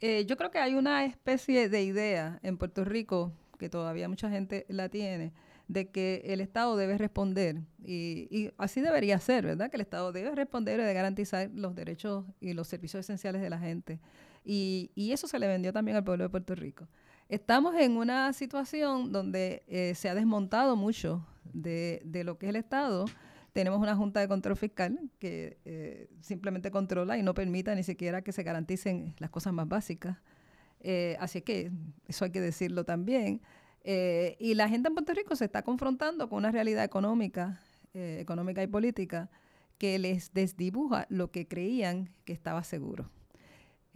eh, 0.00 0.26
yo 0.26 0.36
creo 0.36 0.50
que 0.50 0.58
hay 0.58 0.74
una 0.74 1.06
especie 1.06 1.70
de 1.70 1.82
idea 1.82 2.38
en 2.42 2.58
Puerto 2.58 2.84
Rico, 2.84 3.32
que 3.58 3.70
todavía 3.70 4.08
mucha 4.10 4.28
gente 4.28 4.66
la 4.68 4.90
tiene, 4.90 5.32
de 5.68 5.90
que 5.90 6.22
el 6.26 6.42
Estado 6.42 6.76
debe 6.76 6.98
responder, 6.98 7.62
y, 7.82 8.28
y 8.30 8.52
así 8.58 8.82
debería 8.82 9.18
ser, 9.18 9.46
¿verdad? 9.46 9.70
Que 9.70 9.78
el 9.78 9.80
Estado 9.80 10.12
debe 10.12 10.34
responder 10.34 10.74
y 10.78 10.82
debe 10.82 10.92
garantizar 10.92 11.50
los 11.54 11.74
derechos 11.74 12.26
y 12.40 12.52
los 12.52 12.68
servicios 12.68 13.00
esenciales 13.00 13.40
de 13.40 13.50
la 13.50 13.58
gente. 13.58 14.00
Y, 14.44 14.90
y 14.94 15.12
eso 15.12 15.26
se 15.26 15.38
le 15.38 15.48
vendió 15.48 15.72
también 15.72 15.96
al 15.96 16.04
pueblo 16.04 16.24
de 16.24 16.30
Puerto 16.30 16.54
Rico. 16.54 16.86
Estamos 17.28 17.74
en 17.74 17.96
una 17.96 18.32
situación 18.32 19.10
donde 19.10 19.64
eh, 19.66 19.96
se 19.96 20.08
ha 20.08 20.14
desmontado 20.14 20.76
mucho 20.76 21.26
de, 21.52 22.00
lo 22.24 22.38
que 22.38 22.46
es 22.46 22.50
el 22.50 22.56
Estado. 22.56 23.06
Tenemos 23.52 23.80
una 23.80 23.96
Junta 23.96 24.20
de 24.20 24.28
Control 24.28 24.56
Fiscal 24.56 25.10
que 25.18 25.58
eh, 25.64 26.08
simplemente 26.20 26.70
controla 26.70 27.18
y 27.18 27.24
no 27.24 27.34
permita 27.34 27.74
ni 27.74 27.82
siquiera 27.82 28.22
que 28.22 28.30
se 28.30 28.44
garanticen 28.44 29.16
las 29.18 29.30
cosas 29.30 29.52
más 29.52 29.66
básicas. 29.66 30.18
Eh, 30.78 31.16
así 31.18 31.42
que 31.42 31.72
eso 32.06 32.24
hay 32.26 32.30
que 32.30 32.40
decirlo 32.40 32.84
también. 32.84 33.40
y 33.84 34.54
la 34.54 34.68
gente 34.68 34.88
en 34.88 34.94
Puerto 34.94 35.12
Rico 35.12 35.34
se 35.34 35.46
está 35.46 35.62
confrontando 35.62 36.28
con 36.28 36.38
una 36.38 36.52
realidad 36.52 36.84
económica, 36.84 37.60
económica 37.92 38.62
y 38.62 38.68
política 38.68 39.30
que 39.78 39.98
les 39.98 40.32
desdibuja 40.32 41.06
lo 41.08 41.32
que 41.32 41.48
creían 41.48 42.10
que 42.24 42.32
estaba 42.32 42.62
seguro. 42.62 43.10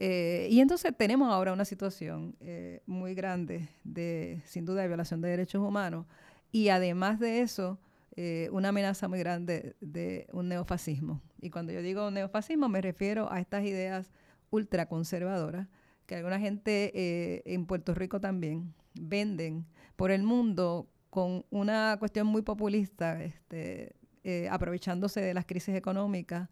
Eh, 0.03 0.49
y 0.51 0.61
entonces 0.61 0.95
tenemos 0.97 1.31
ahora 1.31 1.53
una 1.53 1.67
situación 1.67 2.35
eh, 2.41 2.81
muy 2.87 3.15
grande 3.15 3.69
de, 3.85 4.41
sin 4.47 4.65
duda, 4.65 4.81
de 4.81 4.89
violación 4.89 5.21
de 5.21 5.29
derechos 5.29 5.61
humanos 5.61 6.07
y 6.51 6.71
además 6.71 7.21
de 7.21 7.43
eso, 7.43 7.79
eh, 8.17 8.49
una 8.51 8.71
amenaza 8.71 9.09
muy 9.09 9.19
grande 9.19 9.77
de 9.83 10.27
un 10.33 10.49
neofascismo. 10.49 11.21
Y 11.43 11.51
cuando 11.51 11.75
yo 11.75 11.83
digo 11.83 12.11
neofascismo 12.11 12.67
me 12.71 12.81
refiero 12.81 13.31
a 13.31 13.41
estas 13.41 13.63
ideas 13.63 14.11
ultraconservadoras 14.49 15.69
que 16.07 16.15
alguna 16.17 16.41
gente 16.41 17.43
en 17.53 17.67
Puerto 17.67 17.93
Rico 17.93 18.23
también 18.23 18.73
venden 18.95 19.67
por 19.97 20.11
el 20.11 20.23
mundo 20.23 20.89
con 21.11 21.45
una 21.51 21.99
cuestión 21.99 22.27
muy 22.27 22.41
populista, 22.41 23.23
este, 23.23 23.95
aprovechándose 24.51 25.21
de 25.21 25.35
las 25.35 25.45
crisis 25.45 25.75
económicas, 25.75 26.49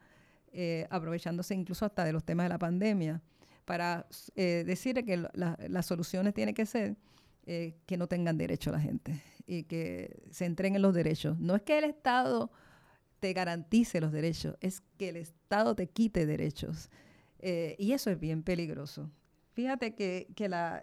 aprovechándose 0.91 1.55
incluso 1.55 1.87
hasta 1.87 2.05
de 2.05 2.13
los 2.13 2.25
temas 2.25 2.45
de 2.45 2.51
la 2.51 2.59
pandemia 2.59 3.23
para 3.69 4.07
eh, 4.35 4.65
decir 4.67 5.05
que 5.05 5.29
las 5.35 5.85
soluciones 5.85 6.33
tienen 6.33 6.55
que 6.55 6.65
ser 6.65 6.97
eh, 7.45 7.75
que 7.85 7.99
no 7.99 8.07
tengan 8.07 8.39
derecho 8.39 8.71
a 8.71 8.73
la 8.73 8.81
gente 8.81 9.23
y 9.47 9.65
que 9.65 10.23
se 10.31 10.47
entreguen 10.47 10.81
los 10.81 10.95
derechos. 10.95 11.39
No 11.39 11.55
es 11.55 11.61
que 11.61 11.77
el 11.77 11.85
Estado 11.85 12.51
te 13.21 13.35
garantice 13.35 14.01
los 14.01 14.11
derechos, 14.11 14.57
es 14.63 14.81
que 14.97 15.11
el 15.11 15.17
Estado 15.17 15.75
te 15.75 15.87
quite 15.87 16.25
derechos. 16.25 16.89
Eh, 17.41 17.77
y 17.79 17.93
eso 17.93 18.09
es 18.09 18.19
bien 18.19 18.43
peligroso. 18.43 19.11
Fíjate 19.53 19.95
que, 19.95 20.29
que 20.35 20.49
la, 20.49 20.83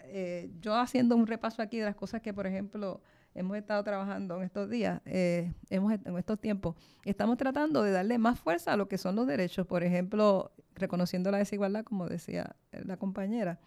yo 0.61 0.75
haciendo 0.75 1.15
un 1.15 1.25
repaso 1.25 1.63
aquí 1.63 1.79
de 1.79 1.85
las 1.85 1.95
cosas 1.95 2.21
que, 2.21 2.35
por 2.35 2.45
ejemplo, 2.45 3.01
hemos 3.35 3.57
estado 3.57 3.83
trabajando 3.83 4.37
en 4.37 4.43
estos 4.43 4.69
días, 4.69 5.01
hemos, 5.05 5.93
en 5.93 6.17
estos 6.17 6.39
tiempos, 6.39 6.75
estamos 7.03 7.37
tratando 7.37 7.83
de 7.83 7.91
darle 7.91 8.17
más 8.17 8.39
fuerza 8.39 8.73
a 8.73 8.77
lo 8.77 8.87
que 8.87 8.97
son 8.97 9.15
los 9.15 9.27
derechos. 9.27 9.67
Por 9.67 9.83
ejemplo, 9.83 10.51
reconociendo 10.73 11.29
la 11.31 11.37
desigualdad, 11.37 11.83
como 11.83 12.07
decía 12.07 12.55
la 12.71 12.97
compañera. 12.97 13.59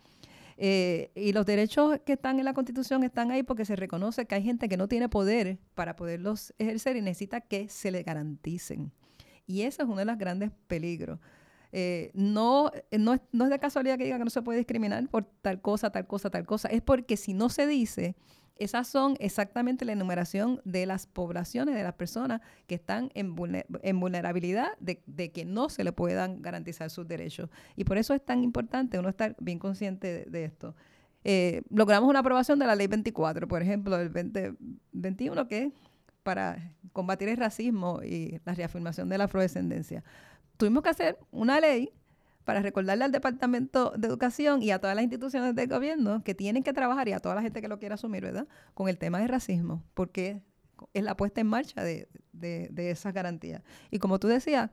Eh, 0.60 1.12
y 1.14 1.32
los 1.32 1.46
derechos 1.46 2.00
que 2.04 2.14
están 2.14 2.40
en 2.40 2.44
la 2.44 2.52
Constitución 2.52 3.04
están 3.04 3.30
ahí 3.30 3.44
porque 3.44 3.64
se 3.64 3.76
reconoce 3.76 4.26
que 4.26 4.34
hay 4.34 4.42
gente 4.42 4.68
que 4.68 4.76
no 4.76 4.88
tiene 4.88 5.08
poder 5.08 5.58
para 5.76 5.94
poderlos 5.94 6.52
ejercer 6.58 6.96
y 6.96 7.00
necesita 7.00 7.40
que 7.40 7.68
se 7.68 7.92
le 7.92 8.02
garanticen. 8.02 8.90
Y 9.46 9.62
eso 9.62 9.82
es 9.82 9.88
uno 9.88 9.98
de 9.98 10.04
los 10.04 10.18
grandes 10.18 10.50
peligros. 10.66 11.20
Eh, 11.70 12.10
no, 12.12 12.72
no, 12.98 13.14
es, 13.14 13.20
no 13.30 13.44
es 13.44 13.50
de 13.50 13.58
casualidad 13.60 13.98
que 13.98 14.04
diga 14.04 14.18
que 14.18 14.24
no 14.24 14.30
se 14.30 14.42
puede 14.42 14.58
discriminar 14.58 15.06
por 15.08 15.26
tal 15.42 15.60
cosa, 15.60 15.90
tal 15.90 16.08
cosa, 16.08 16.28
tal 16.28 16.44
cosa. 16.44 16.68
Es 16.68 16.82
porque 16.82 17.16
si 17.16 17.34
no 17.34 17.50
se 17.50 17.66
dice, 17.68 18.16
esas 18.58 18.88
son 18.88 19.16
exactamente 19.20 19.84
la 19.84 19.92
enumeración 19.92 20.60
de 20.64 20.86
las 20.86 21.06
poblaciones, 21.06 21.74
de 21.74 21.82
las 21.82 21.94
personas 21.94 22.40
que 22.66 22.74
están 22.74 23.10
en, 23.14 23.34
vulnerabilidad 23.34 24.70
de, 24.80 25.30
que 25.32 25.44
no 25.44 25.68
se 25.68 25.84
le 25.84 25.92
puedan 25.92 26.42
garantizar 26.42 26.90
sus 26.90 27.06
derechos. 27.06 27.50
Y 27.76 27.84
por 27.84 27.98
eso 27.98 28.14
es 28.14 28.24
tan 28.24 28.42
importante 28.42 28.98
uno 28.98 29.08
estar 29.08 29.36
bien 29.40 29.58
consciente 29.58 30.24
de, 30.28 30.44
esto. 30.44 30.74
Eh, 31.24 31.62
logramos 31.70 32.08
una 32.08 32.20
aprobación 32.20 32.58
de 32.58 32.66
la 32.66 32.74
ley 32.74 32.86
24, 32.86 33.46
por 33.46 33.62
ejemplo, 33.62 33.96
del 33.96 34.12
2021, 34.12 35.48
que 35.48 35.62
es 35.64 35.72
para 36.22 36.74
combatir 36.92 37.28
el 37.28 37.36
racismo 37.36 38.02
y 38.02 38.40
la 38.44 38.54
reafirmación 38.54 39.08
de 39.08 39.18
la 39.18 39.24
afrodescendencia. 39.24 40.02
Tuvimos 40.56 40.82
que 40.82 40.90
hacer 40.90 41.18
una 41.30 41.60
ley 41.60 41.92
para 42.48 42.62
recordarle 42.62 43.04
al 43.04 43.12
Departamento 43.12 43.92
de 43.94 44.08
Educación 44.08 44.62
y 44.62 44.70
a 44.70 44.78
todas 44.78 44.96
las 44.96 45.02
instituciones 45.02 45.54
del 45.54 45.68
gobierno 45.68 46.24
que 46.24 46.34
tienen 46.34 46.62
que 46.62 46.72
trabajar 46.72 47.06
y 47.06 47.12
a 47.12 47.20
toda 47.20 47.34
la 47.34 47.42
gente 47.42 47.60
que 47.60 47.68
lo 47.68 47.78
quiera 47.78 47.96
asumir, 47.96 48.22
¿verdad? 48.22 48.48
Con 48.72 48.88
el 48.88 48.96
tema 48.96 49.18
de 49.18 49.26
racismo, 49.26 49.84
porque 49.92 50.40
es 50.94 51.04
la 51.04 51.14
puesta 51.14 51.42
en 51.42 51.46
marcha 51.46 51.84
de, 51.84 52.08
de, 52.32 52.90
esas 52.90 53.12
garantías. 53.12 53.60
Y 53.90 53.98
como 53.98 54.18
tú 54.18 54.28
decías, 54.28 54.70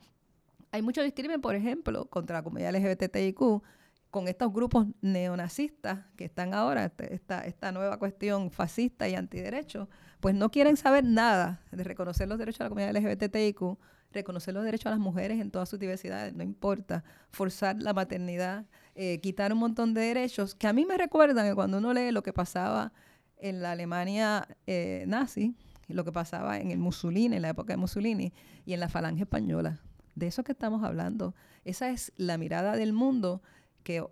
hay 0.72 0.84
mucho 0.84 1.04
discrimen, 1.04 1.42
por 1.42 1.54
ejemplo, 1.54 2.06
contra 2.06 2.38
la 2.38 2.44
comunidad 2.44 2.74
LGBTIQ 2.74 3.62
con 4.10 4.30
estos 4.30 4.54
grupos 4.54 4.88
neonazistas 5.02 6.06
que 6.16 6.24
están 6.24 6.54
ahora, 6.54 6.86
este, 6.86 7.14
esta, 7.14 7.46
esta 7.46 7.74
nueva 7.74 8.00
cuestión 8.00 8.52
fascista 8.52 9.10
y 9.10 9.16
antiderecho, 9.16 9.90
pues 10.22 10.34
no 10.34 10.50
quieren 10.50 10.78
saber 10.78 11.04
nada 11.04 11.60
de 11.74 11.84
reconocer 11.84 12.30
los 12.30 12.38
derechos 12.38 12.60
de 12.60 12.64
la 12.64 12.70
comunidad 12.70 12.96
LGBTIQ, 12.96 13.78
reconocer 14.16 14.54
los 14.54 14.64
derechos 14.64 14.88
a 14.88 14.92
las 14.92 15.00
mujeres 15.00 15.40
en 15.40 15.52
todas 15.52 15.70
sus 15.70 15.80
diversidades, 15.80 16.34
no 16.34 16.44
importa, 16.44 17.04
forzar 17.30 17.82
la 17.82 17.94
maternidad, 17.94 18.66
eh, 18.96 19.20
quitar 19.20 19.54
un 19.54 19.60
montón 19.60 19.94
de 19.94 20.02
derechos 20.02 20.56
que 20.56 20.68
a 20.68 20.74
mí 20.74 20.86
me 20.86 20.98
recuerdan 20.98 21.48
que 21.48 21.54
cuando 21.54 21.78
uno 21.78 21.94
lee 21.94 22.12
lo 22.12 22.24
que 22.24 22.34
pasaba 22.34 22.92
en 23.38 23.62
la 23.62 23.72
Alemania 23.72 24.48
eh, 24.66 25.06
nazi, 25.08 25.56
lo 25.88 26.04
que 26.04 26.12
pasaba 26.12 26.58
en 26.58 26.72
el 26.72 26.80
Mussolini, 26.80 27.36
en 27.36 27.42
la 27.44 27.50
época 27.50 27.74
de 27.74 27.78
Mussolini, 27.78 28.34
y 28.66 28.74
en 28.74 28.80
la 28.80 28.90
falange 28.90 29.24
española. 29.24 29.80
De 30.16 30.28
eso 30.28 30.44
que 30.44 30.54
estamos 30.54 30.84
hablando. 30.84 31.36
Esa 31.64 31.90
es 31.90 32.12
la 32.16 32.38
mirada 32.38 32.76
del 32.76 32.94
mundo 32.94 33.42
que 33.84 34.04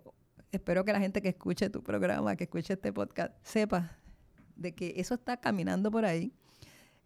espero 0.52 0.84
que 0.84 0.92
la 0.92 1.00
gente 1.00 1.20
que 1.20 1.30
escuche 1.30 1.70
tu 1.70 1.82
programa, 1.82 2.36
que 2.36 2.44
escuche 2.44 2.74
este 2.74 2.92
podcast, 2.92 3.32
sepa 3.42 3.96
de 4.54 4.74
que 4.74 4.94
eso 4.96 5.14
está 5.14 5.38
caminando 5.38 5.90
por 5.90 6.04
ahí 6.04 6.32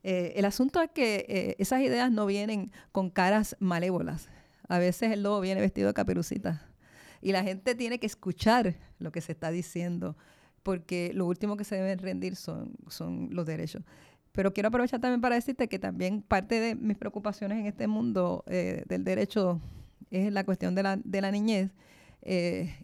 Eh, 0.02 0.34
el 0.36 0.44
asunto 0.44 0.80
es 0.80 0.90
que 0.90 1.26
eh, 1.28 1.56
esas 1.58 1.80
ideas 1.82 2.10
no 2.10 2.26
vienen 2.26 2.72
con 2.92 3.10
caras 3.10 3.56
malévolas. 3.58 4.28
A 4.68 4.78
veces 4.78 5.12
el 5.12 5.22
lobo 5.22 5.40
viene 5.40 5.60
vestido 5.60 5.88
de 5.88 5.94
caperucita 5.94 6.66
y 7.20 7.32
la 7.32 7.42
gente 7.42 7.74
tiene 7.74 7.98
que 7.98 8.06
escuchar 8.06 8.76
lo 8.98 9.10
que 9.12 9.20
se 9.20 9.32
está 9.32 9.50
diciendo 9.50 10.16
porque 10.62 11.12
lo 11.14 11.26
último 11.26 11.56
que 11.56 11.64
se 11.64 11.76
deben 11.76 11.98
rendir 11.98 12.36
son, 12.36 12.72
son 12.88 13.28
los 13.32 13.46
derechos. 13.46 13.82
Pero 14.32 14.52
quiero 14.52 14.68
aprovechar 14.68 15.00
también 15.00 15.20
para 15.20 15.34
decirte 15.34 15.68
que 15.68 15.78
también 15.78 16.22
parte 16.22 16.60
de 16.60 16.74
mis 16.74 16.96
preocupaciones 16.96 17.58
en 17.58 17.66
este 17.66 17.88
mundo 17.88 18.44
eh, 18.46 18.84
del 18.86 19.02
derecho 19.02 19.60
es 20.10 20.32
la 20.32 20.44
cuestión 20.44 20.74
de 20.74 20.82
la, 20.82 20.96
de 20.96 21.20
la 21.20 21.30
niñez. 21.30 21.70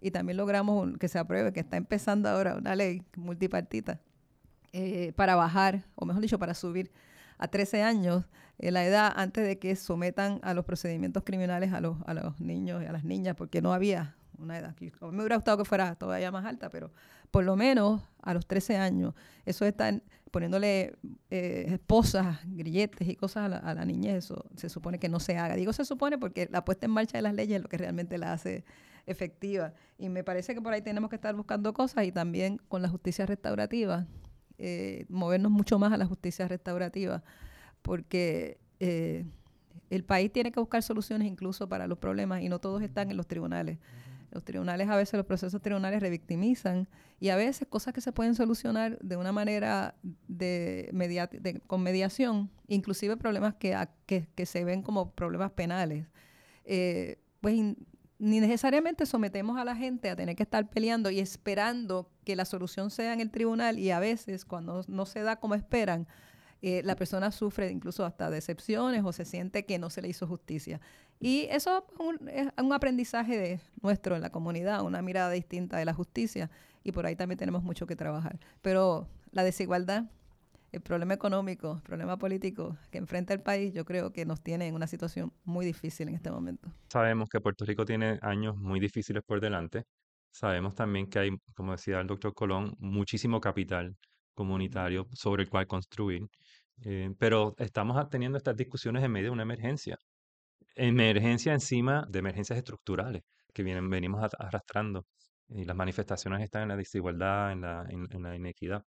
Y 0.01 0.11
también 0.11 0.39
logramos 0.39 0.97
que 0.99 1.09
se 1.09 1.19
apruebe, 1.19 1.53
que 1.53 1.61
está 1.61 1.77
empezando 1.77 2.31
ahora 2.31 2.55
una 2.57 2.75
ley 2.75 3.03
multipartita 3.17 4.01
eh, 4.77 5.13
para 5.15 5.37
bajar, 5.37 5.85
o 5.95 6.05
mejor 6.05 6.21
dicho, 6.21 6.39
para 6.39 6.53
subir 6.53 6.91
a 7.39 7.49
13 7.49 7.83
años 7.83 8.25
la 8.59 8.85
edad 8.85 9.13
antes 9.17 9.47
de 9.47 9.59
que 9.59 9.77
sometan 9.77 10.41
a 10.43 10.53
los 10.55 10.65
procedimientos 10.65 11.23
criminales 11.25 11.73
a 11.73 11.81
los, 11.81 11.97
a 12.07 12.15
los 12.15 12.41
niños 12.41 12.83
y 12.83 12.87
a 12.87 12.93
las 12.93 13.05
niñas, 13.05 13.37
porque 13.37 13.63
no 13.63 13.73
había 13.73 14.17
una 14.39 14.59
edad. 14.59 14.75
A 14.79 14.81
mí 14.81 15.13
me 15.13 15.19
hubiera 15.19 15.37
gustado 15.37 15.59
que 15.59 15.65
fuera 15.65 15.95
todavía 15.95 16.31
más 16.31 16.45
alta, 16.45 16.71
pero 16.71 16.91
por 17.31 17.45
lo 17.45 17.57
menos 17.57 18.03
a 18.23 18.35
los 18.35 18.47
13 18.47 18.77
años, 18.77 19.15
eso 19.45 19.65
están 19.65 20.03
poniéndole 20.31 20.97
eh, 21.31 21.67
esposas, 21.69 22.39
grilletes 22.45 23.07
y 23.07 23.15
cosas 23.15 23.53
a 23.53 23.75
la, 23.75 23.85
niñez, 23.85 24.25
eso 24.25 24.45
se 24.57 24.69
supone 24.69 24.99
que 24.99 25.09
no 25.09 25.21
se 25.21 25.37
haga. 25.39 25.55
Digo 25.55 25.73
se 25.73 25.85
supone 25.85 26.19
porque 26.19 26.49
la 26.51 26.65
puesta 26.65 26.87
en 26.87 26.93
marcha 26.93 27.19
de 27.19 27.23
las 27.23 27.35
leyes 27.35 27.57
es 27.57 27.63
lo 27.63 27.69
que 27.69 27.79
realmente 27.79 28.19
la 28.19 28.33
hace 28.33 28.65
efectiva. 29.07 29.75
Y 29.99 30.09
me 30.09 30.25
parece 30.25 30.53
que 30.55 30.61
por 30.61 30.73
ahí 30.73 30.83
tenemos 30.83 31.11
que 31.11 31.17
estar 31.17 31.37
buscando 31.37 31.73
cosas 31.73 32.05
y 32.05 32.11
también 32.11 32.61
con 32.69 32.83
la 32.83 32.89
justicia 32.89 33.27
restaurativa, 33.27 34.07
eh, 34.59 35.07
movernos 35.09 35.51
mucho 35.51 35.79
más 35.79 35.93
a 35.93 35.97
la 35.97 36.07
justicia 36.07 36.47
restaurativa, 36.49 37.23
porque 37.83 38.59
eh, 38.81 39.25
el 39.91 40.05
país 40.05 40.33
tiene 40.33 40.53
que 40.53 40.61
buscar 40.61 40.83
soluciones 40.83 41.29
incluso 41.29 41.69
para 41.69 41.87
los 41.87 41.99
problemas 41.99 42.43
y 42.43 42.49
no 42.49 42.59
todos 42.59 42.83
están 42.83 43.11
en 43.11 43.17
los 43.17 43.27
tribunales. 43.27 43.79
Los 44.31 44.45
tribunales, 44.45 44.89
a 44.89 44.97
veces 44.97 45.15
los 45.15 45.27
procesos 45.27 45.63
tribunales 45.63 46.01
revictimizan 46.01 46.89
y 47.21 47.29
a 47.29 47.37
veces 47.37 47.69
cosas 47.69 47.95
que 47.95 48.01
se 48.01 48.11
pueden 48.11 48.35
solucionar 48.35 48.99
de 48.99 49.17
una 49.17 49.31
manera 49.31 49.95
de, 50.27 50.91
con 51.69 51.83
mediación, 51.83 52.51
inclusive 52.67 53.17
problemas 53.17 53.55
que, 53.55 53.77
que, 54.07 54.47
se 54.47 54.65
ven 54.65 54.83
como 54.83 55.13
problemas 55.13 55.53
penales, 55.53 56.09
eh, 56.65 57.19
pues 57.41 57.55
ni 58.19 58.41
necesariamente 58.41 59.07
sometemos 59.07 59.57
a 59.57 59.65
la 59.65 59.77
gente 59.77 60.11
a 60.11 60.17
tener 60.17 60.35
que 60.35 60.43
estar 60.43 60.69
peleando 60.69 61.11
y 61.11 61.21
esperando 61.21 62.11
que 62.25 62.37
la 62.37 62.45
solución 62.45 62.91
sea 62.91 63.13
en 63.13 63.21
el 63.21 63.31
tribunal 63.31 63.79
y 63.79 63.91
a 63.91 64.01
veces 64.01 64.45
cuando 64.45 64.83
no 64.89 65.07
se 65.07 65.21
da 65.21 65.37
como 65.37 65.55
esperan, 65.55 66.07
eh, 66.67 66.81
la 66.83 66.97
persona 66.97 67.31
sufre 67.31 67.71
incluso 67.71 68.07
hasta 68.07 68.31
decepciones 68.31 69.05
o 69.05 69.13
se 69.13 69.27
siente 69.27 69.67
que 69.67 69.79
no 69.79 69.91
se 69.91 70.01
le 70.01 70.09
hizo 70.09 70.27
justicia. 70.27 70.81
Y 71.21 71.47
eso 71.51 71.85
es 72.31 72.49
un, 72.57 72.73
aprendizaje 72.73 73.37
de 73.37 73.61
nuestro 73.83 74.17
en 74.17 74.23
la 74.23 74.31
comunidad, 74.31 74.83
una 74.83 75.03
mirada 75.03 75.31
distinta 75.31 75.77
de 75.77 75.85
la 75.85 75.93
justicia 75.93 76.51
y 76.83 76.93
por 76.93 77.05
ahí 77.05 77.17
también 77.17 77.39
tenemos 77.39 77.63
mucho 77.63 77.87
que 77.87 77.97
trabajar. 77.97 78.39
Pero 78.63 79.07
la 79.31 79.45
desigualdad, 79.45 80.05
el 80.73 80.81
problema 80.81 81.13
económico, 81.13 81.75
el 81.77 81.83
problema 81.83 82.17
político 82.17 82.79
que 82.91 82.97
enfrenta 82.97 83.35
el 83.35 83.41
país, 83.41 83.75
yo 83.75 83.85
creo 83.85 84.15
que 84.15 84.25
nos 84.25 84.41
tiene 84.41 84.67
en 84.67 84.75
una 84.75 84.87
situación 84.87 85.35
muy 85.45 85.67
difícil 85.67 86.09
en 86.09 86.15
este 86.15 86.31
momento. 86.31 86.73
Sabemos 86.89 87.29
que 87.29 87.43
Puerto 87.43 87.67
Rico 87.67 87.85
tiene 87.85 88.19
años 88.23 88.57
muy 88.57 88.81
difíciles 88.81 89.23
por 89.23 89.41
delante. 89.41 89.85
Sabemos 90.35 90.75
también 90.75 91.07
que 91.09 91.21
hay, 91.21 91.31
como 91.55 91.73
decía 91.73 92.01
el 92.01 92.09
doctor 92.09 92.35
Colón, 92.35 92.75
muchísimo 92.81 93.41
capital 93.41 93.97
comunitario 94.35 95.07
sobre 95.13 95.45
el 95.45 95.49
cual 95.49 95.69
construir. 95.69 96.27
Eh, 96.83 97.11
pero 97.19 97.55
estamos 97.59 98.09
teniendo 98.11 98.37
estas 98.39 98.57
discusiones 98.57 99.05
en 99.05 99.13
medio 99.13 99.27
de 99.29 99.31
una 99.31 99.45
emergencia. 99.45 99.97
Emergencia 100.75 101.53
encima 101.55 102.05
de 102.09 102.19
emergencias 102.19 102.59
estructurales 102.59 103.23
que 103.53 103.63
vienen, 103.63 103.89
venimos 103.89 104.29
arrastrando. 104.39 105.07
Y 105.49 105.65
las 105.65 105.77
manifestaciones 105.77 106.43
están 106.43 106.63
en 106.63 106.69
la 106.71 106.77
desigualdad, 106.77 107.53
en 107.53 107.61
la, 107.61 107.87
en, 107.89 108.23
la 108.23 108.35
inequidad. 108.35 108.83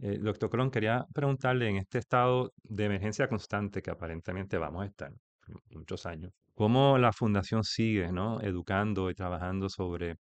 Eh, 0.00 0.18
doctor 0.18 0.48
Colón, 0.48 0.70
quería 0.70 1.06
preguntarle 1.12 1.68
en 1.68 1.76
este 1.76 1.98
estado 1.98 2.52
de 2.62 2.86
emergencia 2.86 3.28
constante 3.28 3.82
que 3.82 3.90
aparentemente 3.90 4.56
vamos 4.56 4.84
a 4.84 4.86
estar 4.86 5.12
muchos 5.70 6.06
años, 6.06 6.32
¿cómo 6.54 6.98
la 6.98 7.12
fundación 7.12 7.64
sigue 7.64 8.10
¿no? 8.12 8.40
educando 8.40 9.10
y 9.10 9.14
trabajando 9.14 9.68
sobre 9.68 10.16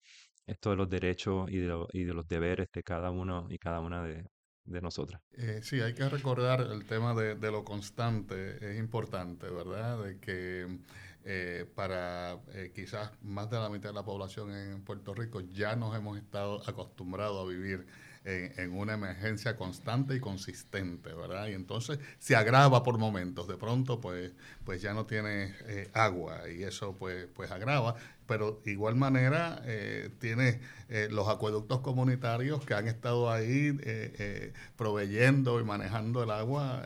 esto 0.45 0.69
de 0.71 0.75
los 0.75 0.89
derechos 0.89 1.49
y 1.49 1.57
de, 1.57 1.85
y 1.93 2.03
de 2.03 2.13
los 2.13 2.27
deberes 2.27 2.69
de 2.71 2.83
cada 2.83 3.11
uno 3.11 3.47
y 3.49 3.57
cada 3.57 3.79
una 3.79 4.03
de, 4.03 4.25
de 4.65 4.81
nosotras. 4.81 5.21
Eh, 5.33 5.59
sí, 5.61 5.79
hay 5.79 5.93
que 5.93 6.07
recordar 6.09 6.61
el 6.61 6.85
tema 6.85 7.13
de, 7.13 7.35
lo 7.51 7.63
constante, 7.63 8.57
es 8.71 8.79
importante, 8.79 9.49
¿verdad? 9.49 10.03
De 10.03 10.19
que 10.19 10.79
eh, 11.23 11.65
para 11.75 12.39
eh, 12.53 12.71
quizás 12.73 13.11
más 13.21 13.49
de 13.49 13.57
la 13.57 13.69
mitad 13.69 13.89
de 13.89 13.95
la 13.95 14.03
población 14.03 14.51
en 14.51 14.83
Puerto 14.83 15.13
Rico 15.13 15.41
ya 15.41 15.75
nos 15.75 15.95
hemos 15.95 16.17
estado 16.17 16.61
acostumbrados 16.67 17.45
a 17.45 17.49
vivir 17.49 17.85
en, 18.27 18.73
una 18.73 18.95
emergencia 18.95 19.55
constante 19.55 20.15
y 20.15 20.19
consistente, 20.19 21.13
¿verdad? 21.13 21.47
Y 21.47 21.53
entonces 21.53 21.99
se 22.17 22.35
agrava 22.35 22.81
por 22.81 22.97
momentos, 22.97 23.47
de 23.47 23.55
pronto 23.55 24.01
pues, 24.01 24.31
pues 24.63 24.81
ya 24.81 24.95
no 24.95 25.05
tiene 25.05 25.53
agua 25.93 26.49
y 26.49 26.63
eso 26.63 26.95
pues, 26.97 27.27
pues 27.35 27.51
agrava 27.51 27.95
pero 28.27 28.61
igual 28.65 28.95
manera 28.95 29.61
eh, 29.65 30.09
tiene 30.19 30.59
eh, 30.89 31.07
los 31.11 31.27
acueductos 31.27 31.79
comunitarios 31.79 32.63
que 32.65 32.73
han 32.73 32.87
estado 32.87 33.31
ahí 33.31 33.77
eh, 33.81 34.53
proveyendo 34.75 35.59
y 35.59 35.63
manejando 35.63 36.23
el 36.23 36.31
agua 36.31 36.85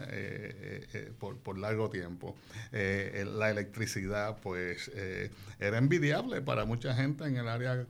por, 1.20 1.38
por, 1.38 1.58
largo 1.58 1.90
tiempo. 1.90 2.36
la 2.72 3.50
electricidad, 3.50 4.38
pues, 4.42 4.92
era 5.60 5.78
envidiable 5.78 6.42
para 6.42 6.66
mucha 6.66 6.96
gente 6.96 7.26
en 7.26 7.38
el 7.38 7.48
área 7.48 7.86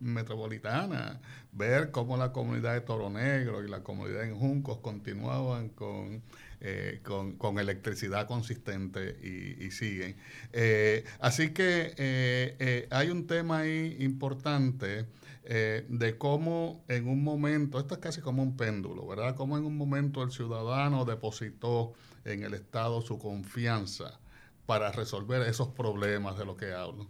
metropolitana, 0.00 1.20
ver 1.52 1.90
cómo 1.90 2.16
la 2.16 2.32
comunidad 2.32 2.74
de 2.74 2.80
Toro 2.80 3.10
Negro 3.10 3.64
y 3.64 3.68
la 3.68 3.80
comunidad 3.82 4.24
en 4.24 4.36
Juncos 4.36 4.78
continuaban 4.78 5.68
con 5.70 6.22
eh, 6.66 7.00
con, 7.02 7.58
electricidad 7.58 8.26
consistente 8.26 9.18
y, 9.22 9.70
siguen. 9.70 10.16
Eh, 10.54 11.04
así 11.20 11.50
que 11.50 11.92
eh, 11.98 12.88
hay 12.90 13.10
un 13.10 13.26
tema 13.26 13.58
ahí 13.58 13.98
importante 14.00 14.83
de 14.84 16.16
cómo 16.18 16.84
en 16.88 17.08
un 17.08 17.22
momento, 17.22 17.78
esto 17.78 17.94
es 17.94 18.00
casi 18.00 18.20
como 18.20 18.42
un 18.42 18.56
péndulo, 18.56 19.06
¿verdad? 19.06 19.36
Cómo 19.36 19.58
en 19.58 19.64
un 19.64 19.76
momento 19.76 20.22
el 20.22 20.30
ciudadano 20.30 21.04
depositó 21.04 21.92
en 22.24 22.42
el 22.44 22.54
Estado 22.54 23.02
su 23.02 23.18
confianza 23.18 24.18
para 24.66 24.90
resolver 24.92 25.42
esos 25.42 25.68
problemas 25.68 26.38
de 26.38 26.46
los 26.46 26.56
que 26.56 26.72
hablo. 26.72 27.08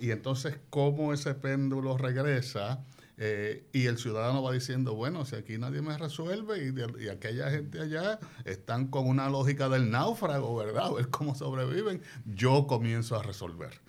y 0.00 0.10
entonces 0.12 0.58
cómo 0.70 1.12
ese 1.12 1.34
péndulo 1.34 1.98
regresa 1.98 2.82
eh, 3.20 3.66
y 3.72 3.86
el 3.86 3.98
ciudadano 3.98 4.44
va 4.44 4.52
diciendo, 4.52 4.94
bueno, 4.94 5.24
si 5.24 5.34
aquí 5.34 5.58
nadie 5.58 5.82
me 5.82 5.98
resuelve 5.98 6.64
y, 6.64 7.04
y, 7.04 7.08
aquella 7.08 7.50
gente 7.50 7.80
allá 7.80 8.20
están 8.44 8.86
con 8.86 9.08
una 9.08 9.28
lógica 9.28 9.68
del 9.68 9.90
náufrago, 9.90 10.54
¿verdad? 10.54 10.92
Ver 10.92 11.08
cómo 11.08 11.34
sobreviven, 11.34 12.00
yo 12.24 12.68
comienzo 12.68 13.16
a 13.16 13.24
resolver. 13.24 13.80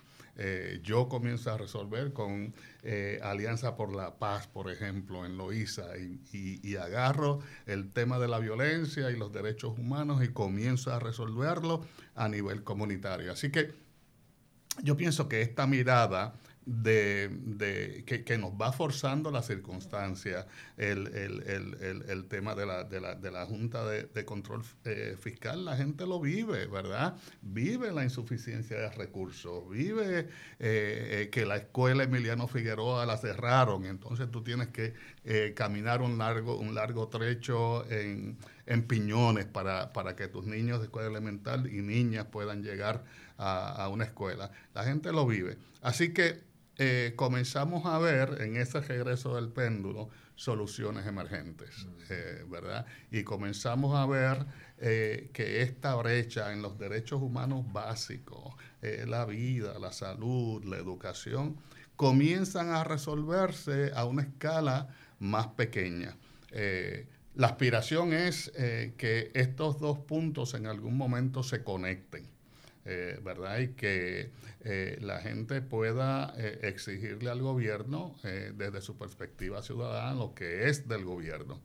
Eh, 0.42 0.80
yo 0.82 1.06
comienzo 1.06 1.52
a 1.52 1.58
resolver 1.58 2.14
con 2.14 2.54
eh, 2.82 3.20
Alianza 3.22 3.76
por 3.76 3.94
la 3.94 4.18
Paz, 4.18 4.46
por 4.46 4.70
ejemplo, 4.70 5.26
en 5.26 5.36
Loíza, 5.36 5.98
y, 5.98 6.18
y, 6.62 6.76
agarro 6.76 7.40
el 7.66 7.92
tema 7.92 8.18
de 8.18 8.26
la 8.26 8.38
violencia 8.38 9.10
y 9.10 9.18
los 9.18 9.34
derechos 9.34 9.78
humanos 9.78 10.24
y 10.24 10.28
comienzo 10.28 10.94
a 10.94 10.98
resolverlo 10.98 11.84
a 12.14 12.30
nivel 12.30 12.64
comunitario. 12.64 13.30
Así 13.30 13.50
que 13.50 13.74
yo 14.82 14.96
pienso 14.96 15.28
que 15.28 15.42
esta 15.42 15.66
mirada 15.66 16.32
de, 16.70 18.04
que, 18.06 18.38
nos 18.38 18.52
va 18.52 18.72
forzando 18.72 19.32
la 19.32 19.42
circunstancia, 19.42 20.46
el, 20.76 21.08
el, 21.08 22.24
tema 22.28 22.54
de 22.54 22.64
la, 22.64 22.84
de 22.84 23.00
la, 23.00 23.16
de 23.16 23.30
la 23.32 23.44
Junta 23.44 23.84
de, 23.84 24.24
Control 24.24 24.62
eh, 24.84 25.16
Fiscal, 25.20 25.64
la 25.64 25.76
gente 25.76 26.06
lo 26.06 26.20
vive, 26.20 26.66
¿verdad? 26.66 27.16
Vive 27.42 27.90
la 27.90 28.04
insuficiencia 28.04 28.78
de 28.78 28.90
recursos, 28.90 29.68
vive 29.68 30.20
eh, 30.20 30.26
eh, 30.60 31.28
que 31.32 31.44
la 31.44 31.56
escuela 31.56 32.04
Emiliano 32.04 32.46
Figueroa 32.46 33.04
la 33.04 33.16
cerraron, 33.16 33.84
entonces 33.84 34.30
tú 34.30 34.42
tienes 34.42 34.68
que 34.68 34.94
caminar 35.54 36.00
un 36.02 36.18
largo, 36.18 36.56
un 36.56 36.74
largo 36.74 37.08
trecho 37.08 37.88
en, 37.90 38.38
en 38.66 38.82
piñones 38.86 39.44
para, 39.44 39.92
para 39.92 40.16
que 40.16 40.28
tus 40.28 40.46
niños 40.46 40.78
de 40.78 40.84
escuela 40.84 41.08
elemental 41.08 41.66
y 41.66 41.82
niñas 41.82 42.26
puedan 42.26 42.62
llegar 42.62 43.04
a, 43.36 43.84
a 43.84 43.88
una 43.88 44.04
escuela. 44.04 44.50
La 44.72 44.84
gente 44.84 45.12
lo 45.12 45.26
vive. 45.26 45.58
Así 45.82 46.12
que 46.12 46.49
eh, 46.82 47.12
comenzamos 47.14 47.84
a 47.84 47.98
ver 47.98 48.40
en 48.40 48.56
ese 48.56 48.80
regreso 48.80 49.34
del 49.34 49.50
péndulo 49.50 50.08
soluciones 50.34 51.06
emergentes, 51.06 51.86
eh, 52.08 52.42
¿verdad? 52.48 52.86
Y 53.10 53.22
comenzamos 53.22 53.94
a 53.94 54.06
ver 54.06 54.46
eh, 54.78 55.28
que 55.34 55.60
esta 55.60 55.94
brecha 55.96 56.54
en 56.54 56.62
los 56.62 56.78
derechos 56.78 57.20
humanos 57.20 57.70
básicos, 57.70 58.54
la 58.80 59.26
vida, 59.26 59.78
la 59.78 59.92
salud, 59.92 60.64
la 60.64 60.78
educación, 60.78 61.58
comienzan 61.96 62.70
a 62.70 62.82
resolverse 62.82 63.92
a 63.94 64.06
una 64.06 64.22
escala 64.22 64.88
más 65.18 65.48
pequeña. 65.48 66.16
la 67.34 67.46
aspiración 67.46 68.14
es 68.14 68.50
que 68.96 69.30
estos 69.34 69.78
dos 69.80 69.98
puntos 69.98 70.54
en 70.54 70.66
algún 70.66 70.96
momento 70.96 71.42
se 71.42 71.62
conecten, 71.62 72.26
eh, 72.84 73.18
¿verdad? 73.22 73.58
Y 73.58 73.68
que 73.68 74.30
eh, 74.62 74.98
la 75.00 75.20
gente 75.20 75.60
pueda 75.62 76.34
exigirle 76.62 77.30
al 77.30 77.42
gobierno 77.42 78.16
desde 78.22 78.80
su 78.80 78.96
perspectiva 78.96 79.62
ciudadana 79.62 80.14
lo 80.14 80.34
que 80.34 80.68
es 80.68 80.88
del 80.88 81.04
gobierno, 81.04 81.60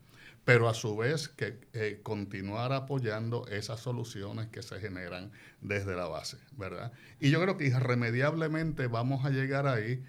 pero 0.45 0.69
a 0.69 0.73
su 0.73 0.95
vez 0.95 1.27
que 1.27 1.99
continuar 2.03 2.71
apoyando 2.71 3.47
esas 3.47 3.79
soluciones 3.79 4.47
que 4.47 4.61
se 4.61 4.79
generan 4.79 5.31
desde 5.61 5.95
la 5.95 6.07
base, 6.07 6.37
¿verdad? 6.55 6.93
Y 7.19 7.31
yo 7.31 7.41
creo 7.41 7.57
que 7.57 7.65
irremediablemente 7.65 8.87
vamos 8.87 9.25
a 9.25 9.31
llegar 9.31 9.67
ahí 9.67 10.03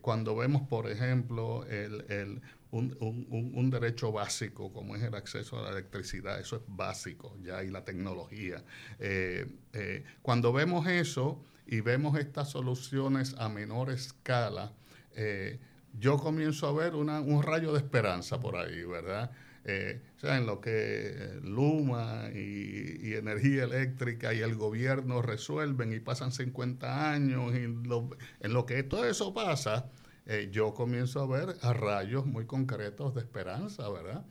cuando 0.00 0.36
vemos, 0.36 0.62
por 0.68 0.90
ejemplo, 0.90 1.64
el 1.66 2.40
un, 2.70 2.96
un, 3.00 3.52
un, 3.54 3.70
derecho 3.70 4.12
básico 4.12 4.72
como 4.72 4.94
es 4.94 5.02
el 5.02 5.14
acceso 5.14 5.58
a 5.58 5.62
la 5.62 5.70
electricidad, 5.70 6.38
eso 6.38 6.56
es 6.56 6.62
básico 6.66 7.34
ya 7.42 7.62
y 7.64 7.70
la 7.70 7.84
tecnología. 7.84 8.62
Eh, 8.98 9.46
eh, 9.72 10.04
cuando 10.22 10.52
vemos 10.52 10.86
eso 10.86 11.42
y 11.66 11.80
vemos 11.80 12.18
estas 12.18 12.50
soluciones 12.50 13.34
a 13.38 13.48
menor 13.48 13.90
escala, 13.90 14.72
eh, 15.14 15.58
yo 15.98 16.18
comienzo 16.18 16.66
a 16.68 16.72
ver 16.72 16.94
un 16.94 17.42
rayo 17.42 17.72
de 17.72 17.78
esperanza 17.78 18.38
por 18.38 18.56
ahí, 18.56 18.84
¿verdad? 18.84 19.30
Sea, 19.64 20.36
en 20.36 20.46
lo 20.46 20.60
que 20.60 21.38
Luma 21.42 22.30
y, 22.34 23.14
energía 23.14 23.64
eléctrica 23.64 24.32
y 24.32 24.40
el 24.40 24.54
gobierno 24.54 25.22
resuelven 25.22 25.92
y 25.92 26.00
pasan 26.00 26.32
50 26.32 27.12
años, 27.12 27.54
y 27.54 27.64
en 27.64 28.52
lo 28.52 28.66
que 28.66 28.82
todo 28.82 29.04
eso 29.06 29.34
pasa, 29.34 29.90
eh, 30.28 30.50
yo 30.52 30.74
comienzo 30.74 31.22
a 31.22 31.26
ver 31.26 31.56
rayos 31.62 32.26
muy 32.26 32.44
concretos 32.44 33.14
de 33.14 33.22
esperanza, 33.22 33.88
¿verdad? 33.88 34.26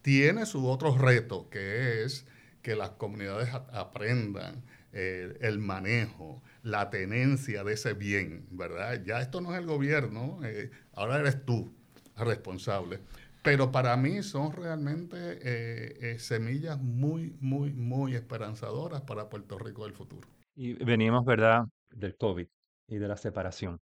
Tiene 0.00 0.46
su 0.46 0.66
otro 0.66 0.96
reto, 0.96 1.50
que 1.50 2.04
es 2.04 2.24
que 2.62 2.74
las 2.74 2.90
comunidades 2.90 3.50
aprendan 3.52 4.64
eh, 4.94 5.36
el 5.42 5.58
manejo, 5.58 6.42
la 6.62 6.88
tenencia 6.88 7.64
de 7.64 7.74
ese 7.74 7.92
bien, 7.92 8.46
¿verdad? 8.50 9.02
Ya 9.04 9.20
esto 9.20 9.42
no 9.42 9.52
es 9.52 9.60
el 9.60 9.66
gobierno, 9.66 10.40
eh, 10.42 10.70
ahora 10.94 11.20
eres 11.20 11.44
tú 11.44 11.70
responsable. 12.16 13.00
Pero 13.46 13.72
para 13.72 13.96
mí 13.96 14.22
son 14.22 14.52
realmente 14.52 16.18
semillas 16.18 16.78
muy, 16.78 17.34
muy, 17.40 17.72
muy 17.72 18.14
esperanzadoras 18.14 19.00
para 19.02 19.28
Puerto 19.28 19.58
Rico 19.58 19.84
del 19.84 19.94
futuro. 19.94 20.28
Y 20.54 20.74
venimos, 20.84 21.24
¿verdad?, 21.24 21.62
del 21.90 22.16
COVID 22.16 22.46
y 22.88 22.98
de 22.98 23.08
la 23.08 23.16
separación 23.16 23.78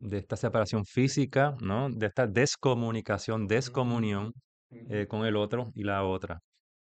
de 0.00 0.18
esta 0.18 0.36
separación 0.36 0.84
física, 0.84 1.56
¿no? 1.60 1.90
De 1.90 2.06
esta 2.06 2.26
descomunicación, 2.26 3.46
descomunión 3.46 4.32
eh, 4.70 5.06
con 5.08 5.24
el 5.26 5.36
otro 5.36 5.70
y 5.74 5.84
la 5.84 6.04
otra. 6.04 6.40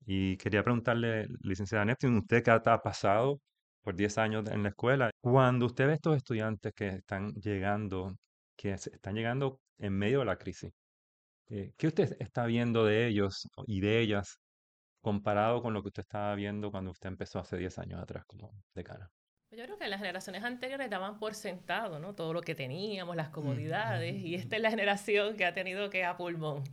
Y 0.06 0.38
quería 0.38 0.64
preguntarle, 0.64 1.28
licenciada 1.42 1.86
Neptune, 1.86 2.20
usted 2.20 2.44
que 2.44 2.52
ha 2.52 2.62
pasado 2.62 3.40
por 3.84 3.96
10 3.96 4.18
años 4.18 4.50
en 4.50 4.64
la 4.64 4.70
escuela, 4.70 5.12
cuando 5.22 5.66
usted 5.66 5.88
ve 5.88 5.94
estos 5.94 6.18
estudiantes 6.18 6.74
que 6.76 6.88
están 6.90 7.32
llegando, 7.34 8.16
que 8.58 8.72
están 8.74 9.16
llegando 9.16 9.60
en 9.78 9.94
medio 9.94 10.20
de 10.20 10.26
la 10.26 10.38
crisis, 10.38 10.72
eh, 11.50 11.74
¿qué 11.78 11.88
usted 11.88 12.16
está 12.20 12.46
viendo 12.46 12.86
de 12.86 13.08
ellos 13.08 13.48
y 13.66 13.82
de 13.82 14.00
ellas 14.00 14.40
comparado 15.02 15.62
con 15.62 15.74
lo 15.74 15.82
que 15.82 15.88
usted 15.88 16.02
estaba 16.02 16.36
viendo 16.36 16.72
cuando 16.72 16.92
usted 16.92 17.10
empezó 17.10 17.40
hace 17.40 17.58
10 17.58 17.80
años 17.80 18.02
atrás 18.02 18.24
como 18.26 18.52
decana? 18.74 19.10
Yo 19.52 19.64
creo 19.64 19.80
que 19.80 19.88
las 19.88 20.00
generaciones 20.00 20.44
anteriores 20.44 20.92
daban 20.92 21.18
por 21.18 21.34
sentado, 21.34 21.98
¿no? 21.98 22.14
Todo 22.14 22.34
lo 22.34 22.42
que 22.42 22.54
teníamos, 22.54 23.16
las 23.16 23.30
comodidades, 23.30 24.16
y 24.24 24.36
esta 24.36 24.58
es 24.58 24.62
la 24.62 24.70
generación 24.70 25.38
que 25.38 25.46
ha 25.46 25.56
tenido 25.56 25.90
que 25.90 26.06
a 26.06 26.18
pulmón 26.18 26.64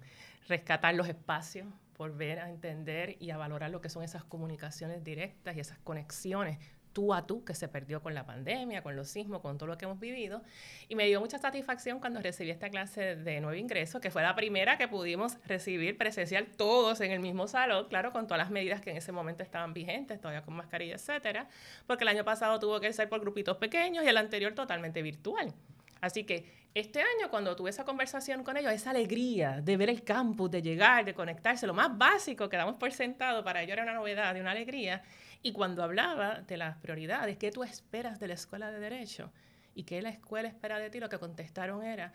rescatar 0.46 0.94
los 0.94 1.08
espacios, 1.08 1.66
por 1.94 2.14
ver, 2.14 2.38
a 2.38 2.50
entender 2.50 3.16
y 3.18 3.30
a 3.30 3.38
valorar 3.38 3.70
lo 3.70 3.80
que 3.80 3.88
son 3.88 4.02
esas 4.02 4.24
comunicaciones 4.24 5.02
directas 5.02 5.56
y 5.56 5.60
esas 5.60 5.78
conexiones 5.78 6.58
tú 6.96 7.12
a 7.12 7.26
tú 7.26 7.44
que 7.44 7.54
se 7.54 7.68
perdió 7.68 8.00
con 8.00 8.14
la 8.14 8.24
pandemia, 8.24 8.80
con 8.80 8.96
los 8.96 9.08
sismos, 9.08 9.42
con 9.42 9.58
todo 9.58 9.66
lo 9.66 9.76
que 9.76 9.84
hemos 9.84 10.00
vivido. 10.00 10.40
Y 10.88 10.94
me 10.94 11.04
dio 11.04 11.20
mucha 11.20 11.36
satisfacción 11.36 12.00
cuando 12.00 12.22
recibí 12.22 12.50
esta 12.50 12.70
clase 12.70 13.16
de 13.16 13.38
nuevo 13.42 13.54
ingreso, 13.54 14.00
que 14.00 14.10
fue 14.10 14.22
la 14.22 14.34
primera 14.34 14.78
que 14.78 14.88
pudimos 14.88 15.36
recibir 15.44 15.98
presencial 15.98 16.46
todos 16.46 17.02
en 17.02 17.12
el 17.12 17.20
mismo 17.20 17.48
salón, 17.48 17.86
claro, 17.90 18.12
con 18.12 18.26
todas 18.26 18.38
las 18.38 18.50
medidas 18.50 18.80
que 18.80 18.92
en 18.92 18.96
ese 18.96 19.12
momento 19.12 19.42
estaban 19.42 19.74
vigentes, 19.74 20.18
todavía 20.22 20.40
con 20.40 20.54
mascarilla, 20.54 20.94
etcétera, 20.94 21.50
porque 21.86 22.04
el 22.04 22.08
año 22.08 22.24
pasado 22.24 22.58
tuvo 22.58 22.80
que 22.80 22.90
ser 22.94 23.10
por 23.10 23.20
grupitos 23.20 23.58
pequeños 23.58 24.02
y 24.02 24.08
el 24.08 24.16
anterior 24.16 24.54
totalmente 24.54 25.02
virtual. 25.02 25.52
Así 26.00 26.24
que 26.24 26.50
este 26.72 27.00
año, 27.00 27.28
cuando 27.28 27.54
tuve 27.56 27.68
esa 27.68 27.84
conversación 27.84 28.42
con 28.42 28.56
ellos, 28.56 28.72
esa 28.72 28.88
alegría 28.88 29.60
de 29.60 29.76
ver 29.76 29.90
el 29.90 30.02
campus, 30.02 30.50
de 30.50 30.62
llegar, 30.62 31.04
de 31.04 31.12
conectarse, 31.12 31.66
lo 31.66 31.74
más 31.74 31.98
básico 31.98 32.48
que 32.48 32.56
damos 32.56 32.76
por 32.78 32.90
sentado, 32.90 33.44
para 33.44 33.62
ellos 33.62 33.74
era 33.74 33.82
una 33.82 33.92
novedad 33.92 34.34
y 34.34 34.40
una 34.40 34.52
alegría. 34.52 35.02
Y 35.42 35.52
cuando 35.52 35.82
hablaba 35.82 36.40
de 36.40 36.56
las 36.56 36.76
prioridades, 36.78 37.36
¿qué 37.36 37.50
tú 37.50 37.64
esperas 37.64 38.18
de 38.18 38.28
la 38.28 38.34
escuela 38.34 38.70
de 38.70 38.80
derecho? 38.80 39.32
¿Y 39.74 39.84
qué 39.84 40.02
la 40.02 40.08
escuela 40.08 40.48
espera 40.48 40.78
de 40.78 40.90
ti? 40.90 41.00
Lo 41.00 41.08
que 41.08 41.18
contestaron 41.18 41.82
era, 41.82 42.12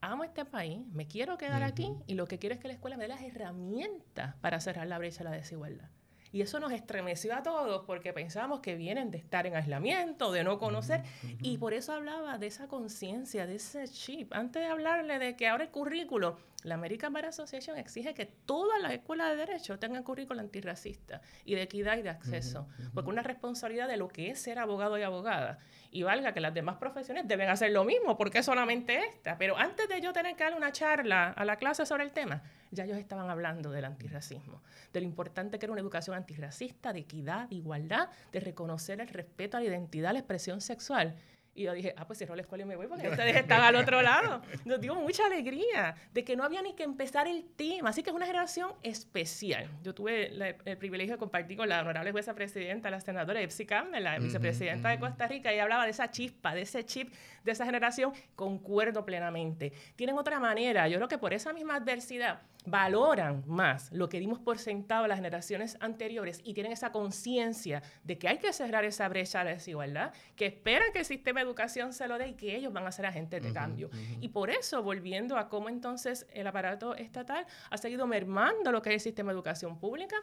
amo 0.00 0.24
este 0.24 0.44
país, 0.44 0.86
me 0.92 1.06
quiero 1.06 1.38
quedar 1.38 1.62
aquí 1.62 1.92
y 2.06 2.14
lo 2.14 2.26
que 2.26 2.38
quiero 2.38 2.54
es 2.54 2.60
que 2.60 2.68
la 2.68 2.74
escuela 2.74 2.96
me 2.96 3.04
dé 3.04 3.08
las 3.08 3.22
herramientas 3.22 4.34
para 4.36 4.60
cerrar 4.60 4.86
la 4.86 4.98
brecha 4.98 5.24
de 5.24 5.30
la 5.30 5.36
desigualdad. 5.36 5.88
Y 6.30 6.42
eso 6.42 6.60
nos 6.60 6.72
estremeció 6.72 7.34
a 7.34 7.42
todos 7.42 7.84
porque 7.86 8.12
pensábamos 8.12 8.60
que 8.60 8.76
vienen 8.76 9.10
de 9.10 9.18
estar 9.18 9.46
en 9.46 9.56
aislamiento, 9.56 10.30
de 10.30 10.44
no 10.44 10.58
conocer. 10.58 11.02
Y 11.40 11.56
por 11.56 11.72
eso 11.72 11.92
hablaba 11.92 12.36
de 12.36 12.48
esa 12.48 12.68
conciencia, 12.68 13.46
de 13.46 13.56
ese 13.56 13.88
chip. 13.88 14.32
Antes 14.34 14.62
de 14.62 14.68
hablarle 14.68 15.18
de 15.18 15.36
que 15.36 15.48
ahora 15.48 15.64
el 15.64 15.70
currículo 15.70 16.36
la 16.64 16.74
American 16.74 17.12
Bar 17.12 17.26
Association 17.26 17.78
exige 17.78 18.14
que 18.14 18.26
todas 18.26 18.82
las 18.82 18.92
escuelas 18.92 19.30
de 19.30 19.36
derecho 19.36 19.78
tengan 19.78 20.02
currículo 20.02 20.40
antirracista 20.40 21.20
y 21.44 21.54
de 21.54 21.62
equidad 21.62 21.96
y 21.98 22.02
de 22.02 22.10
acceso, 22.10 22.66
porque 22.94 23.10
una 23.10 23.22
responsabilidad 23.22 23.86
de 23.86 23.96
lo 23.96 24.08
que 24.08 24.30
es 24.30 24.40
ser 24.40 24.58
abogado 24.58 24.98
y 24.98 25.02
abogada. 25.02 25.58
Y 25.90 26.02
valga 26.02 26.34
que 26.34 26.40
las 26.40 26.52
demás 26.52 26.76
profesiones 26.76 27.26
deben 27.28 27.48
hacer 27.48 27.70
lo 27.70 27.84
mismo, 27.84 28.18
porque 28.18 28.42
solamente 28.42 28.98
esta. 29.06 29.38
Pero 29.38 29.56
antes 29.56 29.88
de 29.88 30.00
yo 30.00 30.12
tener 30.12 30.36
que 30.36 30.44
dar 30.44 30.54
una 30.54 30.72
charla 30.72 31.30
a 31.30 31.44
la 31.44 31.56
clase 31.56 31.86
sobre 31.86 32.04
el 32.04 32.12
tema, 32.12 32.42
ya 32.72 32.84
ellos 32.84 32.98
estaban 32.98 33.30
hablando 33.30 33.70
del 33.70 33.84
antirracismo, 33.84 34.60
de 34.92 35.00
lo 35.00 35.06
importante 35.06 35.58
que 35.58 35.66
era 35.66 35.72
una 35.72 35.80
educación 35.80 36.16
antirracista, 36.16 36.92
de 36.92 37.00
equidad, 37.00 37.48
de 37.48 37.54
igualdad, 37.54 38.10
de 38.32 38.40
reconocer 38.40 39.00
el 39.00 39.08
respeto 39.08 39.56
a 39.56 39.60
la 39.60 39.66
identidad, 39.66 40.10
a 40.10 40.12
la 40.14 40.18
expresión 40.18 40.60
sexual 40.60 41.14
y 41.58 41.64
yo 41.64 41.72
dije, 41.72 41.92
ah, 41.96 42.06
pues 42.06 42.18
cierro 42.18 42.36
la 42.36 42.42
escuela 42.42 42.62
y 42.62 42.66
me 42.68 42.76
voy 42.76 42.86
porque 42.86 43.08
ustedes 43.08 43.34
están 43.34 43.62
al 43.62 43.74
otro 43.74 44.00
lado. 44.00 44.40
Nos 44.64 44.80
dio 44.80 44.94
mucha 44.94 45.26
alegría 45.26 45.96
de 46.14 46.24
que 46.24 46.36
no 46.36 46.44
había 46.44 46.62
ni 46.62 46.74
que 46.74 46.84
empezar 46.84 47.26
el 47.26 47.44
tema. 47.56 47.90
Así 47.90 48.04
que 48.04 48.10
es 48.10 48.16
una 48.16 48.26
generación 48.26 48.70
especial. 48.84 49.68
Yo 49.82 49.92
tuve 49.92 50.30
el 50.64 50.78
privilegio 50.78 51.14
de 51.14 51.18
compartir 51.18 51.56
con 51.56 51.68
la 51.68 51.80
honorable 51.80 52.12
jueza 52.12 52.32
presidenta, 52.34 52.90
la 52.90 53.00
senadora 53.00 53.40
Epsi 53.40 53.66
Campbell, 53.66 54.04
la 54.04 54.20
vicepresidenta 54.20 54.90
de 54.90 55.00
Costa 55.00 55.26
Rica, 55.26 55.52
y 55.52 55.58
hablaba 55.58 55.84
de 55.84 55.90
esa 55.90 56.12
chispa, 56.12 56.54
de 56.54 56.62
ese 56.62 56.84
chip, 56.84 57.12
de 57.42 57.50
esa 57.50 57.64
generación. 57.64 58.12
Concuerdo 58.36 59.04
plenamente. 59.04 59.72
Tienen 59.96 60.16
otra 60.16 60.38
manera. 60.38 60.86
Yo 60.86 60.98
creo 60.98 61.08
que 61.08 61.18
por 61.18 61.34
esa 61.34 61.52
misma 61.52 61.74
adversidad 61.74 62.40
valoran 62.70 63.44
más 63.46 63.90
lo 63.92 64.08
que 64.08 64.20
dimos 64.20 64.38
por 64.38 64.58
sentado 64.58 65.06
las 65.06 65.18
generaciones 65.18 65.76
anteriores 65.80 66.40
y 66.44 66.54
tienen 66.54 66.72
esa 66.72 66.92
conciencia 66.92 67.82
de 68.04 68.18
que 68.18 68.28
hay 68.28 68.38
que 68.38 68.52
cerrar 68.52 68.84
esa 68.84 69.08
brecha 69.08 69.44
de 69.44 69.54
desigualdad, 69.54 70.12
que 70.36 70.46
esperan 70.46 70.92
que 70.92 71.00
el 71.00 71.04
sistema 71.04 71.40
de 71.40 71.46
educación 71.46 71.92
se 71.92 72.08
lo 72.08 72.18
dé 72.18 72.28
y 72.28 72.34
que 72.34 72.56
ellos 72.56 72.72
van 72.72 72.86
a 72.86 72.92
ser 72.92 73.06
agentes 73.06 73.42
de 73.42 73.52
cambio. 73.52 73.90
Y 74.20 74.28
por 74.28 74.50
eso, 74.50 74.82
volviendo 74.82 75.36
a 75.36 75.48
cómo 75.48 75.68
entonces 75.68 76.26
el 76.32 76.46
aparato 76.46 76.94
estatal 76.94 77.46
ha 77.70 77.76
seguido 77.78 78.06
mermando 78.06 78.72
lo 78.72 78.82
que 78.82 78.90
es 78.90 78.94
el 78.94 79.00
sistema 79.00 79.32
de 79.32 79.36
educación 79.36 79.78
pública, 79.78 80.16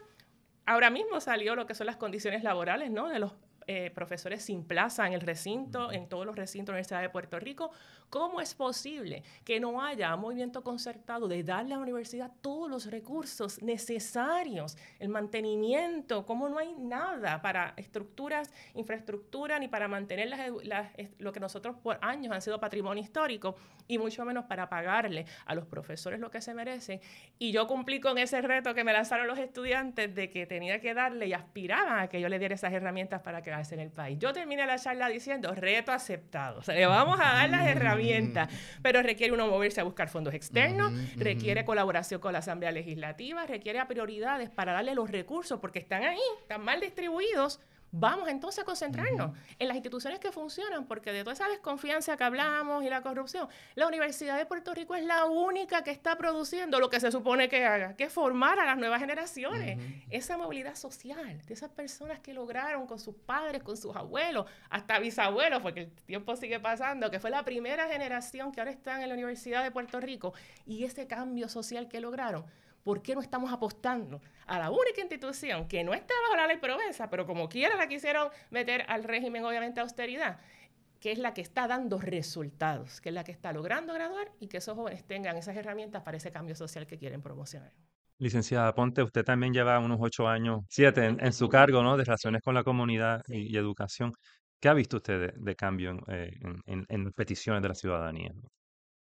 ahora 0.65 0.89
mismo 0.89 1.19
salió 1.21 1.55
lo 1.55 1.65
que 1.65 1.75
son 1.75 1.87
las 1.87 1.97
condiciones 1.97 2.43
laborales 2.43 2.91
¿no? 2.91 3.07
de 3.09 3.19
los 3.19 3.33
eh, 3.67 3.91
profesores 3.93 4.43
sin 4.43 4.63
plaza 4.63 5.07
en 5.07 5.13
el 5.13 5.21
recinto, 5.21 5.91
en 5.91 6.07
todos 6.07 6.25
los 6.25 6.35
recintos 6.35 6.67
de 6.67 6.71
la 6.73 6.75
Universidad 6.77 7.01
de 7.01 7.09
Puerto 7.09 7.39
Rico. 7.39 7.71
¿Cómo 8.09 8.39
es 8.39 8.53
posible 8.53 9.23
que 9.43 9.59
no 9.59 9.81
haya 9.81 10.13
un 10.13 10.21
movimiento 10.21 10.63
concertado 10.63 11.27
de 11.27 11.43
darle 11.43 11.73
a 11.73 11.77
la 11.77 11.83
universidad 11.83 12.31
todos 12.41 12.69
los 12.69 12.85
recursos 12.91 13.61
necesarios, 13.61 14.77
el 14.99 15.09
mantenimiento? 15.09 16.25
¿Cómo 16.25 16.47
no 16.47 16.59
hay 16.59 16.73
nada 16.73 17.41
para 17.41 17.73
estructuras, 17.77 18.53
infraestructura, 18.75 19.59
ni 19.59 19.67
para 19.67 19.87
mantener 19.87 20.29
lo 21.17 21.31
que 21.33 21.39
nosotros 21.39 21.75
por 21.81 21.97
años 22.01 22.33
han 22.33 22.41
sido 22.41 22.59
patrimonio 22.59 23.03
histórico, 23.03 23.55
y 23.87 23.97
mucho 23.97 24.23
menos 24.25 24.45
para 24.45 24.69
pagarle 24.69 25.25
a 25.45 25.55
los 25.55 25.65
profesores 25.65 26.19
lo 26.19 26.29
que 26.29 26.41
se 26.41 26.53
merecen? 26.53 27.01
Y 27.39 27.51
yo 27.51 27.67
cumplí 27.67 27.99
con 27.99 28.17
ese 28.17 28.41
reto 28.41 28.73
que 28.73 28.83
me 28.83 28.93
lanzaron 28.93 29.27
los 29.27 29.39
estudiantes 29.39 30.13
de 30.13 30.29
que 30.29 30.45
tenía 30.45 30.79
que 30.79 30.93
darle 30.93 31.27
y 31.27 31.33
aspiraban 31.33 31.99
a 31.99 32.07
que 32.07 32.21
yo 32.21 32.29
le 32.29 32.39
diera 32.39 32.55
esas 32.55 32.71
herramientas 32.71 33.21
para 33.21 33.41
que 33.41 33.54
en 33.71 33.79
el 33.79 33.89
país. 33.89 34.19
Yo 34.19 34.33
terminé 34.33 34.65
la 34.65 34.77
charla 34.77 35.07
diciendo, 35.07 35.53
reto 35.55 35.91
aceptado. 35.91 36.59
O 36.59 36.63
sea, 36.63 36.75
le 36.75 36.85
vamos 36.85 37.19
a 37.19 37.23
dar 37.23 37.49
las 37.49 37.65
herramientas, 37.65 38.49
pero 38.81 39.01
requiere 39.01 39.33
uno 39.33 39.47
moverse 39.47 39.81
a 39.81 39.83
buscar 39.83 40.09
fondos 40.09 40.33
externos, 40.33 40.91
requiere 41.15 41.63
colaboración 41.63 42.19
con 42.19 42.33
la 42.33 42.39
Asamblea 42.39 42.71
Legislativa, 42.71 43.45
requiere 43.45 43.79
prioridades 43.85 44.49
para 44.49 44.73
darle 44.73 44.95
los 44.95 45.09
recursos, 45.09 45.59
porque 45.59 45.79
están 45.79 46.03
ahí, 46.03 46.19
están 46.41 46.63
mal 46.63 46.79
distribuidos 46.81 47.59
Vamos 47.97 48.27
entonces 48.27 48.61
a 48.61 48.65
concentrarnos 48.65 49.31
en 49.57 49.69
las 49.69 49.77
instituciones 49.77 50.19
que 50.19 50.29
funcionan, 50.29 50.85
porque 50.85 51.13
de 51.13 51.23
toda 51.23 51.33
esa 51.33 51.47
desconfianza 51.47 52.17
que 52.17 52.25
hablamos 52.25 52.83
y 52.83 52.89
la 52.89 53.01
corrupción, 53.01 53.47
la 53.73 53.87
Universidad 53.87 54.37
de 54.37 54.45
Puerto 54.45 54.73
Rico 54.73 54.95
es 54.95 55.05
la 55.05 55.23
única 55.23 55.81
que 55.81 55.91
está 55.91 56.17
produciendo 56.17 56.81
lo 56.81 56.89
que 56.89 56.99
se 56.99 57.09
supone 57.09 57.47
que 57.47 57.65
haga, 57.65 57.95
que 57.95 58.03
es 58.03 58.11
formar 58.11 58.59
a 58.59 58.65
las 58.65 58.77
nuevas 58.77 58.99
generaciones. 58.99 59.79
Esa 60.09 60.37
movilidad 60.37 60.75
social 60.75 61.41
de 61.41 61.53
esas 61.53 61.69
personas 61.69 62.19
que 62.19 62.33
lograron 62.33 62.85
con 62.85 62.99
sus 62.99 63.15
padres, 63.15 63.63
con 63.63 63.77
sus 63.77 63.95
abuelos, 63.95 64.45
hasta 64.69 64.99
bisabuelos, 64.99 65.61
porque 65.61 65.83
el 65.83 65.91
tiempo 65.91 66.35
sigue 66.35 66.59
pasando, 66.59 67.09
que 67.09 67.21
fue 67.21 67.29
la 67.29 67.45
primera 67.45 67.87
generación 67.87 68.51
que 68.51 68.59
ahora 68.59 68.71
están 68.71 69.03
en 69.03 69.07
la 69.07 69.15
Universidad 69.15 69.63
de 69.63 69.71
Puerto 69.71 70.01
Rico, 70.01 70.33
y 70.65 70.83
ese 70.83 71.07
cambio 71.07 71.47
social 71.47 71.87
que 71.87 72.01
lograron 72.01 72.43
¿por 72.85 73.01
qué 73.01 73.15
no 73.15 73.21
estamos 73.21 73.51
apostando 73.51 74.21
a 74.45 74.59
la 74.59 74.69
única 74.69 75.01
institución 75.01 75.67
que 75.67 75.83
no 75.83 75.93
está 75.95 76.13
bajo 76.25 76.37
la 76.37 76.45
ley 76.45 76.57
Provenza, 76.57 77.09
pero 77.09 77.25
como 77.25 77.49
quiera 77.49 77.75
la 77.75 77.87
quisieron 77.87 78.29
meter 78.51 78.85
al 78.87 79.03
régimen, 79.03 79.43
obviamente, 79.43 79.81
austeridad, 79.81 80.39
que 80.99 81.11
es 81.11 81.17
la 81.17 81.33
que 81.33 81.41
está 81.41 81.67
dando 81.67 81.99
resultados, 81.99 83.01
que 83.01 83.09
es 83.09 83.15
la 83.15 83.23
que 83.23 83.31
está 83.31 83.51
logrando 83.51 83.91
graduar 83.93 84.31
y 84.39 84.47
que 84.47 84.57
esos 84.57 84.75
jóvenes 84.75 85.03
tengan 85.03 85.35
esas 85.35 85.57
herramientas 85.57 86.03
para 86.03 86.17
ese 86.17 86.31
cambio 86.31 86.55
social 86.55 86.85
que 86.85 86.99
quieren 86.99 87.23
promocionar? 87.23 87.73
Licenciada 88.19 88.73
Ponte, 88.75 89.01
usted 89.01 89.25
también 89.25 89.51
lleva 89.51 89.79
unos 89.79 89.97
ocho 89.99 90.27
años, 90.27 90.61
siete 90.69 91.05
en, 91.05 91.33
su 91.33 91.49
cargo, 91.49 91.81
¿no? 91.81 91.97
De 91.97 92.05
relaciones 92.05 92.43
con 92.43 92.53
la 92.53 92.63
comunidad 92.63 93.23
y, 93.27 93.57
educación. 93.57 94.13
¿Qué 94.59 94.69
ha 94.69 94.73
visto 94.75 94.97
usted 94.97 95.33
de, 95.33 95.55
cambio 95.55 95.97
eh, 96.07 96.31
en, 96.67 96.85
en, 96.87 97.11
peticiones 97.13 97.63
de 97.63 97.67
la 97.67 97.75
ciudadanía? 97.75 98.31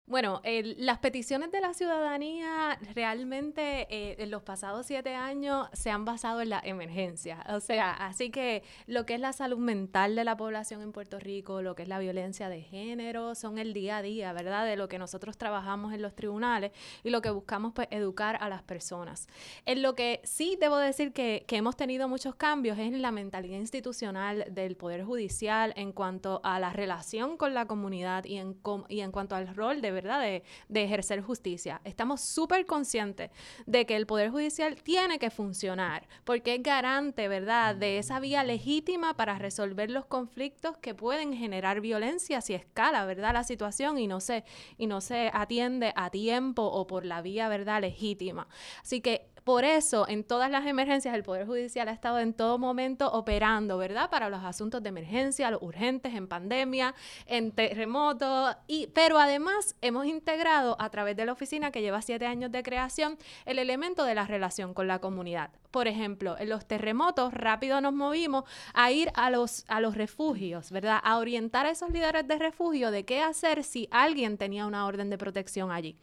Bueno, 0.06 0.42
las 0.44 0.98
peticiones 0.98 1.52
de 1.52 1.60
la 1.60 1.74
ciudadanía 1.74 2.76
realmente 2.92 3.86
eh, 3.88 4.16
en 4.18 4.32
los 4.32 4.42
pasados 4.42 4.86
siete 4.86 5.14
años 5.14 5.68
se 5.72 5.90
han 5.90 6.04
basado 6.04 6.40
en 6.42 6.50
la 6.50 6.60
emergencia. 6.64 7.46
O 7.50 7.60
sea, 7.60 7.92
así 7.92 8.30
que 8.30 8.64
lo 8.88 9.06
que 9.06 9.14
es 9.14 9.20
la 9.20 9.32
salud 9.32 9.58
mental 9.58 10.16
de 10.16 10.24
la 10.24 10.36
población 10.36 10.82
en 10.82 10.90
Puerto 10.90 11.20
Rico, 11.20 11.62
lo 11.62 11.76
que 11.76 11.84
es 11.84 11.88
la 11.88 12.00
violencia 12.00 12.48
de 12.48 12.62
género, 12.62 13.36
son 13.36 13.58
el 13.58 13.72
día 13.72 13.98
a 13.98 14.02
día, 14.02 14.32
¿verdad? 14.32 14.66
De 14.66 14.74
lo 14.74 14.88
que 14.88 14.98
nosotros 14.98 15.38
trabajamos 15.38 15.94
en 15.94 16.02
los 16.02 16.16
tribunales 16.16 16.72
y 17.04 17.10
lo 17.10 17.22
que 17.22 17.30
buscamos 17.30 17.72
pues 17.72 17.86
educar 17.92 18.36
a 18.40 18.48
las 18.48 18.62
personas. 18.64 19.28
En 19.66 19.82
lo 19.82 19.94
que 19.94 20.20
sí 20.24 20.58
debo 20.60 20.78
decir 20.78 21.12
que, 21.12 21.44
que 21.46 21.56
hemos 21.56 21.76
tenido 21.76 22.08
muchos 22.08 22.34
cambios 22.34 22.76
es 22.76 22.92
en 22.92 23.02
la 23.02 23.12
mentalidad 23.12 23.58
institucional 23.58 24.46
del 24.50 24.76
Poder 24.76 25.04
Judicial 25.04 25.72
en 25.76 25.92
cuanto 25.92 26.40
a 26.42 26.58
la 26.58 26.72
relación 26.72 27.36
con 27.36 27.54
la 27.54 27.66
comunidad 27.66 28.24
y 28.24 28.38
en, 28.38 28.56
y 28.88 29.00
en 29.00 29.12
cuanto 29.12 29.36
al 29.36 29.54
rol 29.54 29.80
de 29.80 29.91
¿verdad? 29.92 30.20
De, 30.20 30.42
de 30.68 30.84
ejercer 30.84 31.20
justicia. 31.20 31.80
Estamos 31.84 32.20
súper 32.20 32.66
conscientes 32.66 33.30
de 33.66 33.86
que 33.86 33.96
el 33.96 34.06
Poder 34.06 34.30
Judicial 34.30 34.76
tiene 34.82 35.18
que 35.18 35.30
funcionar, 35.30 36.06
porque 36.24 36.56
es 36.56 36.62
garante, 36.62 37.28
¿verdad?, 37.28 37.74
de 37.76 37.98
esa 37.98 38.20
vía 38.20 38.44
legítima 38.44 39.14
para 39.14 39.38
resolver 39.38 39.90
los 39.90 40.06
conflictos 40.06 40.76
que 40.78 40.94
pueden 40.94 41.34
generar 41.34 41.80
violencia 41.80 42.40
si 42.40 42.54
escala, 42.54 43.04
¿verdad?, 43.04 43.32
la 43.32 43.44
situación 43.44 43.98
y 43.98 44.06
no 44.06 44.20
se, 44.20 44.44
y 44.78 44.86
no 44.86 45.00
se 45.00 45.30
atiende 45.32 45.92
a 45.96 46.10
tiempo 46.10 46.62
o 46.62 46.86
por 46.86 47.04
la 47.04 47.22
vía, 47.22 47.48
¿verdad?, 47.48 47.80
legítima. 47.80 48.48
Así 48.82 49.00
que 49.00 49.31
por 49.44 49.64
eso, 49.64 50.06
en 50.08 50.24
todas 50.24 50.50
las 50.50 50.66
emergencias, 50.66 51.14
el 51.14 51.22
Poder 51.22 51.46
Judicial 51.46 51.88
ha 51.88 51.92
estado 51.92 52.18
en 52.18 52.34
todo 52.34 52.58
momento 52.58 53.10
operando, 53.10 53.78
¿verdad? 53.78 54.10
Para 54.10 54.28
los 54.28 54.44
asuntos 54.44 54.82
de 54.82 54.88
emergencia, 54.88 55.50
los 55.50 55.62
urgentes, 55.62 56.14
en 56.14 56.28
pandemia, 56.28 56.94
en 57.26 57.52
terremotos, 57.52 58.56
y, 58.66 58.88
pero 58.88 59.18
además 59.18 59.74
hemos 59.80 60.06
integrado 60.06 60.76
a 60.78 60.90
través 60.90 61.16
de 61.16 61.26
la 61.26 61.32
oficina 61.32 61.70
que 61.70 61.82
lleva 61.82 62.02
siete 62.02 62.26
años 62.26 62.52
de 62.52 62.62
creación 62.62 63.18
el 63.44 63.58
elemento 63.58 64.04
de 64.04 64.14
la 64.14 64.26
relación 64.26 64.74
con 64.74 64.86
la 64.86 65.00
comunidad. 65.00 65.50
Por 65.72 65.88
ejemplo, 65.88 66.36
en 66.38 66.50
los 66.50 66.66
terremotos 66.66 67.32
rápido 67.32 67.80
nos 67.80 67.94
movimos 67.94 68.44
a 68.74 68.92
ir 68.92 69.10
a 69.14 69.30
los, 69.30 69.64
a 69.68 69.80
los 69.80 69.96
refugios, 69.96 70.70
¿verdad? 70.70 71.00
A 71.02 71.16
orientar 71.16 71.64
a 71.64 71.70
esos 71.70 71.90
líderes 71.90 72.28
de 72.28 72.38
refugio 72.38 72.90
de 72.90 73.06
qué 73.06 73.22
hacer 73.22 73.64
si 73.64 73.88
alguien 73.90 74.36
tenía 74.36 74.66
una 74.66 74.84
orden 74.84 75.08
de 75.08 75.16
protección 75.16 75.70
allí. 75.70 75.96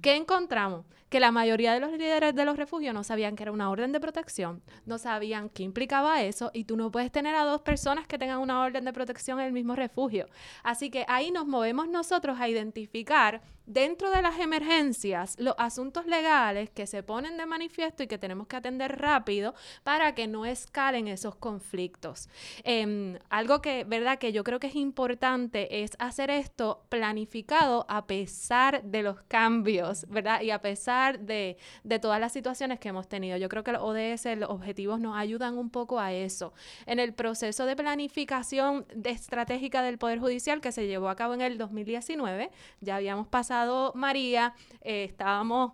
¿Qué 0.00 0.14
encontramos? 0.14 0.86
Que 1.08 1.18
la 1.18 1.32
mayoría 1.32 1.74
de 1.74 1.80
los 1.80 1.90
líderes 1.90 2.36
de 2.36 2.44
los 2.44 2.56
refugios 2.56 2.94
no 2.94 3.02
sabían 3.02 3.34
que 3.34 3.42
era 3.42 3.50
una 3.50 3.68
orden 3.68 3.90
de 3.90 3.98
protección, 3.98 4.62
no 4.84 4.96
sabían 4.96 5.48
qué 5.48 5.64
implicaba 5.64 6.22
eso 6.22 6.52
y 6.54 6.62
tú 6.62 6.76
no 6.76 6.92
puedes 6.92 7.10
tener 7.10 7.34
a 7.34 7.44
dos 7.44 7.62
personas 7.62 8.06
que 8.06 8.18
tengan 8.18 8.38
una 8.38 8.62
orden 8.62 8.84
de 8.84 8.92
protección 8.92 9.40
en 9.40 9.46
el 9.46 9.52
mismo 9.52 9.74
refugio. 9.74 10.28
Así 10.62 10.88
que 10.88 11.04
ahí 11.08 11.32
nos 11.32 11.48
movemos 11.48 11.88
nosotros 11.88 12.38
a 12.38 12.48
identificar 12.48 13.42
dentro 13.66 14.10
de 14.10 14.22
las 14.22 14.38
emergencias 14.38 15.36
los 15.38 15.54
asuntos 15.58 16.06
legales 16.06 16.70
que 16.70 16.86
se 16.86 17.02
ponen 17.02 17.36
de 17.36 17.46
manifiesto 17.46 18.02
y 18.02 18.06
que 18.06 18.18
tenemos 18.18 18.46
que 18.46 18.56
atender 18.56 19.00
rápido 19.00 19.54
para 19.82 20.14
que 20.14 20.26
no 20.28 20.46
escalen 20.46 21.08
esos 21.08 21.34
conflictos. 21.34 22.28
Em, 22.62 23.18
algo 23.28 23.60
que, 23.60 23.84
¿verdad? 23.84 24.18
Que 24.18 24.32
yo 24.32 24.44
creo 24.44 24.60
que 24.60 24.68
es 24.68 24.76
importante 24.76 25.82
es 25.82 25.92
hacer 25.98 26.30
esto 26.30 26.84
planificado 26.88 27.86
a 27.88 28.06
pesar 28.06 28.82
de 28.84 29.02
los 29.02 29.20
cambios, 29.22 30.06
¿verdad? 30.08 30.40
Y 30.42 30.50
a 30.50 30.60
pesar 30.60 31.18
de, 31.20 31.56
de 31.82 31.98
todas 31.98 32.20
las 32.20 32.32
situaciones 32.32 32.78
que 32.78 32.88
hemos 32.88 33.08
tenido. 33.08 33.36
Yo 33.36 33.48
creo 33.48 33.64
que 33.64 33.72
los 33.72 33.82
ODS, 33.82 34.36
los 34.36 34.50
objetivos 34.50 35.00
nos 35.00 35.16
ayudan 35.16 35.58
un 35.58 35.70
poco 35.70 35.98
a 35.98 36.12
eso. 36.12 36.52
En 36.86 37.00
el 37.00 37.12
proceso 37.14 37.66
de 37.66 37.74
planificación 37.74 38.86
estratégica 39.04 39.82
del 39.82 39.98
Poder 39.98 40.20
Judicial 40.20 40.60
que 40.60 40.72
se 40.72 40.86
llevó 40.86 41.08
a 41.08 41.16
cabo 41.16 41.34
en 41.34 41.40
el 41.40 41.58
2019, 41.58 42.50
ya 42.80 42.96
habíamos 42.96 43.26
pasado 43.26 43.55
María, 43.94 44.54
eh, 44.82 45.04
estábamos 45.04 45.72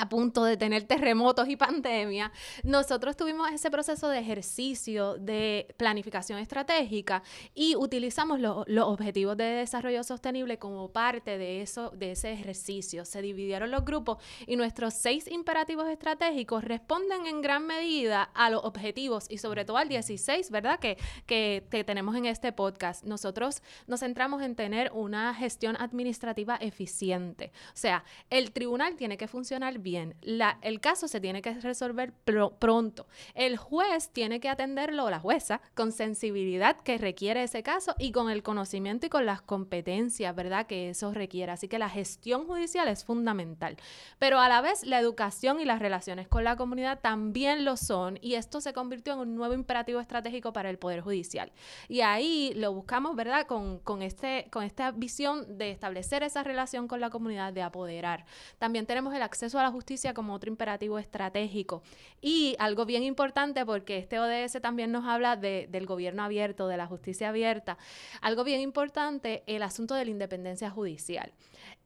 a 0.00 0.08
punto 0.08 0.44
de 0.44 0.56
tener 0.56 0.84
terremotos 0.84 1.46
y 1.48 1.56
pandemia, 1.56 2.32
nosotros 2.64 3.16
tuvimos 3.16 3.52
ese 3.52 3.70
proceso 3.70 4.08
de 4.08 4.18
ejercicio 4.18 5.18
de 5.18 5.74
planificación 5.76 6.38
estratégica 6.38 7.22
y 7.54 7.76
utilizamos 7.76 8.40
los 8.40 8.86
objetivos 8.86 9.36
de 9.36 9.44
desarrollo 9.44 10.02
sostenible 10.02 10.58
como 10.58 10.90
parte 10.90 11.36
de 11.36 11.60
eso, 11.60 11.90
de 11.90 12.12
ese 12.12 12.32
ejercicio. 12.32 13.04
Se 13.04 13.20
dividieron 13.20 13.70
los 13.70 13.84
grupos 13.84 14.16
y 14.46 14.56
nuestros 14.56 14.94
seis 14.94 15.28
imperativos 15.30 15.86
estratégicos 15.88 16.64
responden 16.64 17.26
en 17.26 17.42
gran 17.42 17.66
medida 17.66 18.22
a 18.22 18.48
los 18.48 18.64
objetivos 18.64 19.26
y 19.28 19.36
sobre 19.36 19.66
todo 19.66 19.76
al 19.76 19.88
16, 19.88 20.50
¿verdad? 20.50 20.78
Que, 20.78 20.96
que, 21.26 21.66
que 21.70 21.84
tenemos 21.84 22.16
en 22.16 22.24
este 22.24 22.52
podcast. 22.52 23.04
Nosotros 23.04 23.62
nos 23.86 24.00
centramos 24.00 24.42
en 24.42 24.54
tener 24.54 24.90
una 24.94 25.34
gestión 25.34 25.76
administrativa 25.78 26.56
eficiente. 26.56 27.52
O 27.74 27.76
sea, 27.76 28.04
el 28.30 28.52
tribunal 28.52 28.96
tiene 28.96 29.18
que 29.18 29.28
funcionar 29.28 29.78
bien. 29.78 29.89
La, 30.22 30.58
el 30.62 30.80
caso 30.80 31.08
se 31.08 31.20
tiene 31.20 31.42
que 31.42 31.54
resolver 31.54 32.12
pronto. 32.58 33.06
El 33.34 33.56
juez 33.56 34.10
tiene 34.10 34.40
que 34.40 34.48
atenderlo, 34.48 35.10
la 35.10 35.20
jueza, 35.20 35.60
con 35.74 35.92
sensibilidad 35.92 36.76
que 36.80 36.98
requiere 36.98 37.42
ese 37.42 37.62
caso 37.62 37.94
y 37.98 38.12
con 38.12 38.30
el 38.30 38.42
conocimiento 38.42 39.06
y 39.06 39.08
con 39.08 39.26
las 39.26 39.42
competencias, 39.42 40.34
¿verdad? 40.34 40.66
Que 40.66 40.90
eso 40.90 41.12
requiere. 41.12 41.52
Así 41.52 41.68
que 41.68 41.78
la 41.78 41.88
gestión 41.88 42.46
judicial 42.46 42.88
es 42.88 43.04
fundamental. 43.04 43.76
Pero 44.18 44.38
a 44.38 44.48
la 44.48 44.60
vez 44.60 44.84
la 44.84 44.98
educación 44.98 45.60
y 45.60 45.64
las 45.64 45.80
relaciones 45.80 46.28
con 46.28 46.44
la 46.44 46.56
comunidad 46.56 47.00
también 47.00 47.64
lo 47.64 47.76
son 47.76 48.18
y 48.20 48.34
esto 48.34 48.60
se 48.60 48.72
convirtió 48.72 49.14
en 49.14 49.20
un 49.20 49.34
nuevo 49.34 49.54
imperativo 49.54 50.00
estratégico 50.00 50.52
para 50.52 50.70
el 50.70 50.78
Poder 50.78 51.00
Judicial. 51.00 51.52
Y 51.88 52.00
ahí 52.00 52.52
lo 52.56 52.72
buscamos, 52.72 53.16
¿verdad? 53.16 53.46
Con, 53.46 53.78
con, 53.78 54.02
este, 54.02 54.48
con 54.50 54.64
esta 54.64 54.90
visión 54.90 55.58
de 55.58 55.70
establecer 55.70 56.22
esa 56.22 56.42
relación 56.42 56.88
con 56.88 57.00
la 57.00 57.10
comunidad, 57.10 57.52
de 57.52 57.62
apoderar. 57.62 58.24
También 58.58 58.86
tenemos 58.86 59.14
el 59.14 59.22
acceso 59.22 59.58
a 59.58 59.62
la 59.62 59.69
justicia 59.70 60.14
como 60.14 60.34
otro 60.34 60.50
imperativo 60.50 60.98
estratégico. 60.98 61.82
Y 62.20 62.56
algo 62.58 62.86
bien 62.86 63.02
importante, 63.02 63.64
porque 63.64 63.98
este 63.98 64.18
ODS 64.18 64.60
también 64.60 64.92
nos 64.92 65.04
habla 65.04 65.36
de, 65.36 65.68
del 65.70 65.86
gobierno 65.86 66.22
abierto, 66.22 66.68
de 66.68 66.76
la 66.76 66.86
justicia 66.86 67.28
abierta, 67.30 67.78
algo 68.20 68.44
bien 68.44 68.60
importante, 68.60 69.42
el 69.46 69.62
asunto 69.62 69.94
de 69.94 70.04
la 70.04 70.10
independencia 70.10 70.70
judicial 70.70 71.32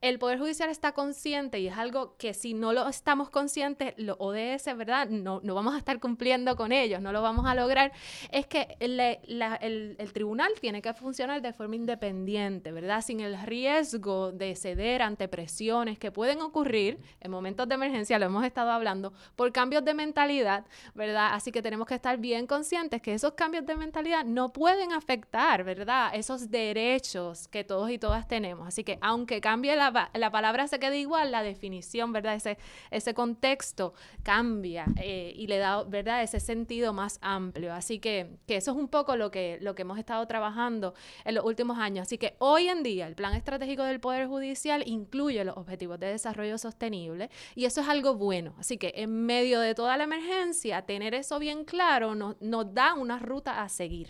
el 0.04 0.18
Poder 0.18 0.38
Judicial 0.38 0.68
está 0.68 0.92
consciente 0.92 1.60
y 1.60 1.68
es 1.68 1.78
algo 1.78 2.14
que 2.18 2.34
si 2.34 2.52
no 2.52 2.74
lo 2.74 2.86
estamos 2.88 3.30
conscientes, 3.30 3.94
los 3.96 4.16
ODS, 4.18 4.76
¿verdad? 4.76 5.08
No, 5.08 5.40
no 5.42 5.54
vamos 5.54 5.74
a 5.74 5.78
estar 5.78 5.98
cumpliendo 5.98 6.56
con 6.56 6.72
ellos, 6.72 7.00
no 7.00 7.10
lo 7.10 7.22
vamos 7.22 7.46
a 7.46 7.54
lograr, 7.54 7.90
es 8.30 8.46
que 8.46 8.76
el, 8.80 9.00
el, 9.00 10.12
tribunal 10.12 10.52
tiene 10.60 10.82
que 10.82 10.92
funcionar 10.92 11.40
de 11.40 11.54
forma 11.54 11.76
independiente, 11.76 12.70
¿verdad? 12.70 13.00
Sin 13.00 13.20
el 13.20 13.40
riesgo 13.40 14.30
de 14.30 14.54
ceder 14.56 15.00
ante 15.00 15.26
presiones 15.26 15.98
que 15.98 16.12
pueden 16.12 16.42
ocurrir 16.42 16.98
en 17.20 17.30
momentos 17.30 17.66
de 17.66 17.73
emergencia, 17.74 18.18
lo 18.18 18.26
hemos 18.26 18.44
estado 18.44 18.70
hablando, 18.70 19.12
por 19.36 19.52
cambios 19.52 19.84
de 19.84 19.94
mentalidad, 19.94 20.64
¿verdad? 20.94 21.30
Así 21.32 21.52
que 21.52 21.62
tenemos 21.62 21.86
que 21.86 21.94
estar 21.94 22.18
bien 22.18 22.46
conscientes 22.46 23.00
que 23.00 23.14
esos 23.14 23.34
cambios 23.34 23.64
de 23.66 23.76
mentalidad 23.76 24.24
no 24.24 24.52
pueden 24.52 24.92
afectar, 24.92 25.64
¿verdad? 25.64 26.10
Esos 26.14 26.50
derechos 26.50 27.48
que 27.48 27.64
todos 27.64 27.90
y 27.90 27.98
todas 27.98 28.26
tenemos. 28.28 28.68
Así 28.68 28.84
que 28.84 28.98
aunque 29.00 29.40
cambie 29.40 29.76
la 29.76 29.84
la, 30.14 30.30
palabra 30.30 30.66
se 30.66 30.78
queda 30.78 30.96
igual, 30.96 31.30
la 31.30 31.42
definición, 31.42 32.12
¿verdad? 32.12 32.34
Ese, 32.34 32.58
ese 32.90 33.14
contexto 33.14 33.94
cambia 34.22 34.86
eh, 35.00 35.32
y 35.36 35.46
le 35.46 35.58
da, 35.58 35.82
¿verdad? 35.84 36.22
Ese 36.22 36.40
sentido 36.40 36.92
más 36.92 37.18
amplio. 37.22 37.72
Así 37.72 37.98
que, 37.98 38.36
que, 38.46 38.56
eso 38.56 38.72
es 38.72 38.76
un 38.76 38.88
poco 38.88 39.16
lo 39.16 39.30
que, 39.30 39.58
lo 39.60 39.74
que 39.74 39.82
hemos 39.82 39.98
estado 39.98 40.26
trabajando 40.26 40.94
en 41.24 41.34
los 41.34 41.44
últimos 41.44 41.78
años. 41.78 42.06
Así 42.06 42.18
que 42.18 42.34
hoy 42.38 42.68
en 42.68 42.82
día 42.82 43.06
el 43.06 43.14
Plan 43.14 43.34
Estratégico 43.34 43.82
del 43.82 44.00
Poder 44.00 44.26
Judicial 44.26 44.82
incluye 44.86 45.44
los 45.44 45.56
Objetivos 45.56 45.98
de 46.00 46.06
Desarrollo 46.06 46.58
Sostenible 46.58 47.30
y 47.54 47.63
Y 47.64 47.66
eso 47.66 47.80
es 47.80 47.88
algo 47.88 48.14
bueno. 48.14 48.54
Así 48.58 48.76
que 48.76 48.92
en 48.94 49.24
medio 49.24 49.58
de 49.58 49.74
toda 49.74 49.96
la 49.96 50.04
emergencia, 50.04 50.82
tener 50.82 51.14
eso 51.14 51.38
bien 51.38 51.64
claro 51.64 52.14
nos, 52.14 52.36
nos 52.42 52.74
da 52.74 52.92
una 52.92 53.18
ruta 53.18 53.62
a 53.62 53.70
seguir. 53.70 54.08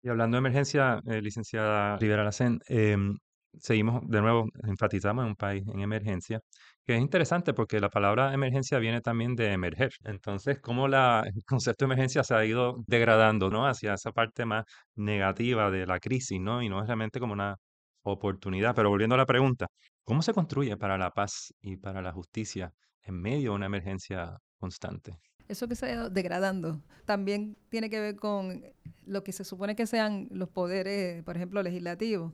Y 0.00 0.08
hablando 0.08 0.36
de 0.36 0.38
emergencia, 0.38 1.00
eh, 1.04 1.20
licenciada 1.20 1.96
Rivera 1.96 2.22
Lacen, 2.22 2.60
em, 2.68 3.16
seguimos 3.58 4.00
de 4.06 4.20
nuevo, 4.20 4.46
enfatizamos 4.62 5.24
en 5.24 5.30
un 5.30 5.34
país 5.34 5.64
en 5.66 5.80
emergencia, 5.80 6.38
que 6.86 6.94
es 6.94 7.00
interesante 7.00 7.52
porque 7.52 7.80
la 7.80 7.88
palabra 7.88 8.32
emergencia 8.32 8.78
viene 8.78 9.00
también 9.00 9.34
de 9.34 9.50
emerger. 9.50 9.90
Entonces, 10.04 10.60
cómo 10.60 10.86
la, 10.86 11.24
el 11.26 11.42
concepto 11.44 11.84
de 11.84 11.94
emergencia 11.94 12.22
se 12.22 12.36
ha 12.36 12.44
ido 12.44 12.76
degradando, 12.86 13.50
¿no? 13.50 13.66
Hacia 13.66 13.94
esa 13.94 14.12
parte 14.12 14.44
más 14.44 14.66
negativa 14.94 15.68
de 15.68 15.84
la 15.84 15.98
crisis, 15.98 16.38
¿no? 16.40 16.62
Y 16.62 16.68
no 16.68 16.80
es 16.80 16.86
realmente 16.86 17.18
como 17.18 17.32
una 17.32 17.56
oportunidad. 18.04 18.72
Pero 18.76 18.88
volviendo 18.90 19.16
a 19.16 19.18
la 19.18 19.26
pregunta, 19.26 19.66
¿cómo 20.04 20.22
se 20.22 20.32
construye 20.32 20.76
para 20.76 20.96
la 20.98 21.10
paz 21.10 21.54
y 21.60 21.76
para 21.76 22.02
la 22.02 22.12
justicia 22.12 22.74
en 23.02 23.20
medio 23.20 23.50
de 23.50 23.56
una 23.56 23.66
emergencia 23.66 24.40
constante? 24.58 25.18
Eso 25.48 25.68
que 25.68 25.74
se 25.74 25.86
ha 25.86 25.92
ido 25.92 26.10
degradando 26.10 26.80
también 27.04 27.56
tiene 27.68 27.90
que 27.90 28.00
ver 28.00 28.16
con 28.16 28.62
lo 29.04 29.22
que 29.22 29.32
se 29.32 29.44
supone 29.44 29.76
que 29.76 29.86
sean 29.86 30.28
los 30.30 30.48
poderes, 30.48 31.22
por 31.22 31.36
ejemplo, 31.36 31.62
legislativos. 31.62 32.32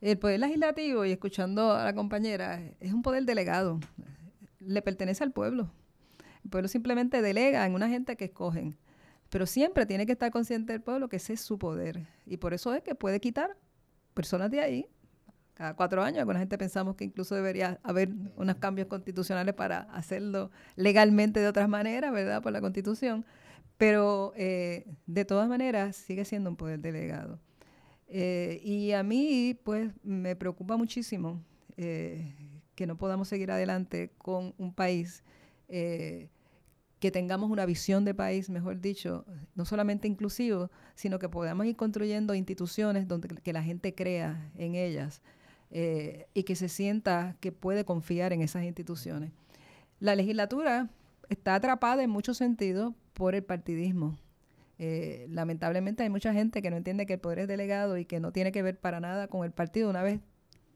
El 0.00 0.18
poder 0.18 0.40
legislativo, 0.40 1.04
y 1.04 1.10
escuchando 1.10 1.72
a 1.72 1.84
la 1.84 1.94
compañera, 1.94 2.60
es 2.80 2.92
un 2.92 3.02
poder 3.02 3.24
delegado. 3.24 3.80
Le 4.60 4.82
pertenece 4.82 5.24
al 5.24 5.32
pueblo. 5.32 5.72
El 6.44 6.50
pueblo 6.50 6.68
simplemente 6.68 7.22
delega 7.22 7.66
en 7.66 7.74
una 7.74 7.88
gente 7.88 8.16
que 8.16 8.26
escogen. 8.26 8.76
Pero 9.30 9.46
siempre 9.46 9.86
tiene 9.86 10.06
que 10.06 10.12
estar 10.12 10.30
consciente 10.30 10.72
del 10.72 10.82
pueblo 10.82 11.08
que 11.08 11.16
ese 11.16 11.32
es 11.32 11.40
su 11.40 11.58
poder. 11.58 12.06
Y 12.26 12.36
por 12.36 12.54
eso 12.54 12.72
es 12.74 12.82
que 12.82 12.94
puede 12.94 13.20
quitar 13.20 13.56
personas 14.14 14.50
de 14.50 14.60
ahí 14.60 14.88
cada 15.56 15.74
cuatro 15.74 16.02
años. 16.02 16.20
Alguna 16.20 16.38
gente 16.38 16.58
pensamos 16.58 16.96
que 16.96 17.04
incluso 17.04 17.34
debería 17.34 17.80
haber 17.82 18.10
unos 18.36 18.56
cambios 18.56 18.88
constitucionales 18.88 19.54
para 19.54 19.80
hacerlo 19.92 20.50
legalmente 20.76 21.40
de 21.40 21.48
otras 21.48 21.68
maneras, 21.68 22.12
¿verdad? 22.12 22.42
Por 22.42 22.52
la 22.52 22.60
constitución. 22.60 23.24
Pero 23.78 24.34
eh, 24.36 24.86
de 25.06 25.24
todas 25.24 25.48
maneras 25.48 25.96
sigue 25.96 26.26
siendo 26.26 26.50
un 26.50 26.56
poder 26.56 26.80
delegado. 26.80 27.40
Eh, 28.06 28.60
y 28.62 28.92
a 28.92 29.02
mí, 29.02 29.58
pues, 29.64 29.90
me 30.02 30.36
preocupa 30.36 30.76
muchísimo 30.76 31.42
eh, 31.78 32.34
que 32.74 32.86
no 32.86 32.98
podamos 32.98 33.26
seguir 33.26 33.50
adelante 33.50 34.12
con 34.18 34.54
un 34.58 34.74
país, 34.74 35.24
que 35.68 37.10
tengamos 37.10 37.50
una 37.50 37.66
visión 37.66 38.04
de 38.04 38.14
país, 38.14 38.48
mejor 38.48 38.80
dicho, 38.80 39.24
no 39.56 39.64
solamente 39.64 40.06
inclusivo, 40.06 40.70
sino 40.94 41.18
que 41.18 41.28
podamos 41.28 41.66
ir 41.66 41.74
construyendo 41.76 42.34
instituciones 42.34 43.08
donde 43.08 43.28
que 43.28 43.52
la 43.52 43.62
gente 43.62 43.94
crea 43.94 44.52
en 44.54 44.76
ellas 44.76 45.22
y 45.70 46.44
que 46.44 46.56
se 46.56 46.68
sienta 46.68 47.36
que 47.40 47.52
puede 47.52 47.84
confiar 47.84 48.32
en 48.32 48.40
esas 48.40 48.64
instituciones. 48.64 49.32
La 49.98 50.14
legislatura 50.14 50.88
está 51.28 51.54
atrapada 51.54 52.02
en 52.02 52.10
muchos 52.10 52.36
sentidos 52.36 52.94
por 53.12 53.34
el 53.34 53.42
partidismo. 53.42 54.16
Eh, 54.78 55.26
lamentablemente 55.30 56.02
hay 56.02 56.10
mucha 56.10 56.32
gente 56.32 56.60
que 56.60 56.70
no 56.70 56.76
entiende 56.76 57.06
que 57.06 57.14
el 57.14 57.20
poder 57.20 57.40
es 57.40 57.48
delegado 57.48 57.96
y 57.96 58.04
que 58.04 58.20
no 58.20 58.30
tiene 58.32 58.52
que 58.52 58.62
ver 58.62 58.78
para 58.78 59.00
nada 59.00 59.28
con 59.28 59.44
el 59.44 59.52
partido. 59.52 59.88
Una 59.88 60.02
vez 60.02 60.20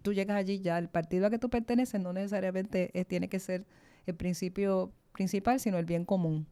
tú 0.02 0.12
llegas 0.12 0.36
allí, 0.36 0.60
ya 0.60 0.78
el 0.78 0.88
partido 0.88 1.26
a 1.26 1.30
que 1.30 1.38
tú 1.38 1.50
perteneces 1.50 2.00
no 2.00 2.12
necesariamente 2.12 2.90
tiene 3.08 3.28
que 3.28 3.38
ser 3.38 3.66
el 4.06 4.14
principio 4.14 4.92
principal, 5.12 5.60
sino 5.60 5.78
el 5.78 5.84
bien 5.84 6.04
común. 6.04 6.46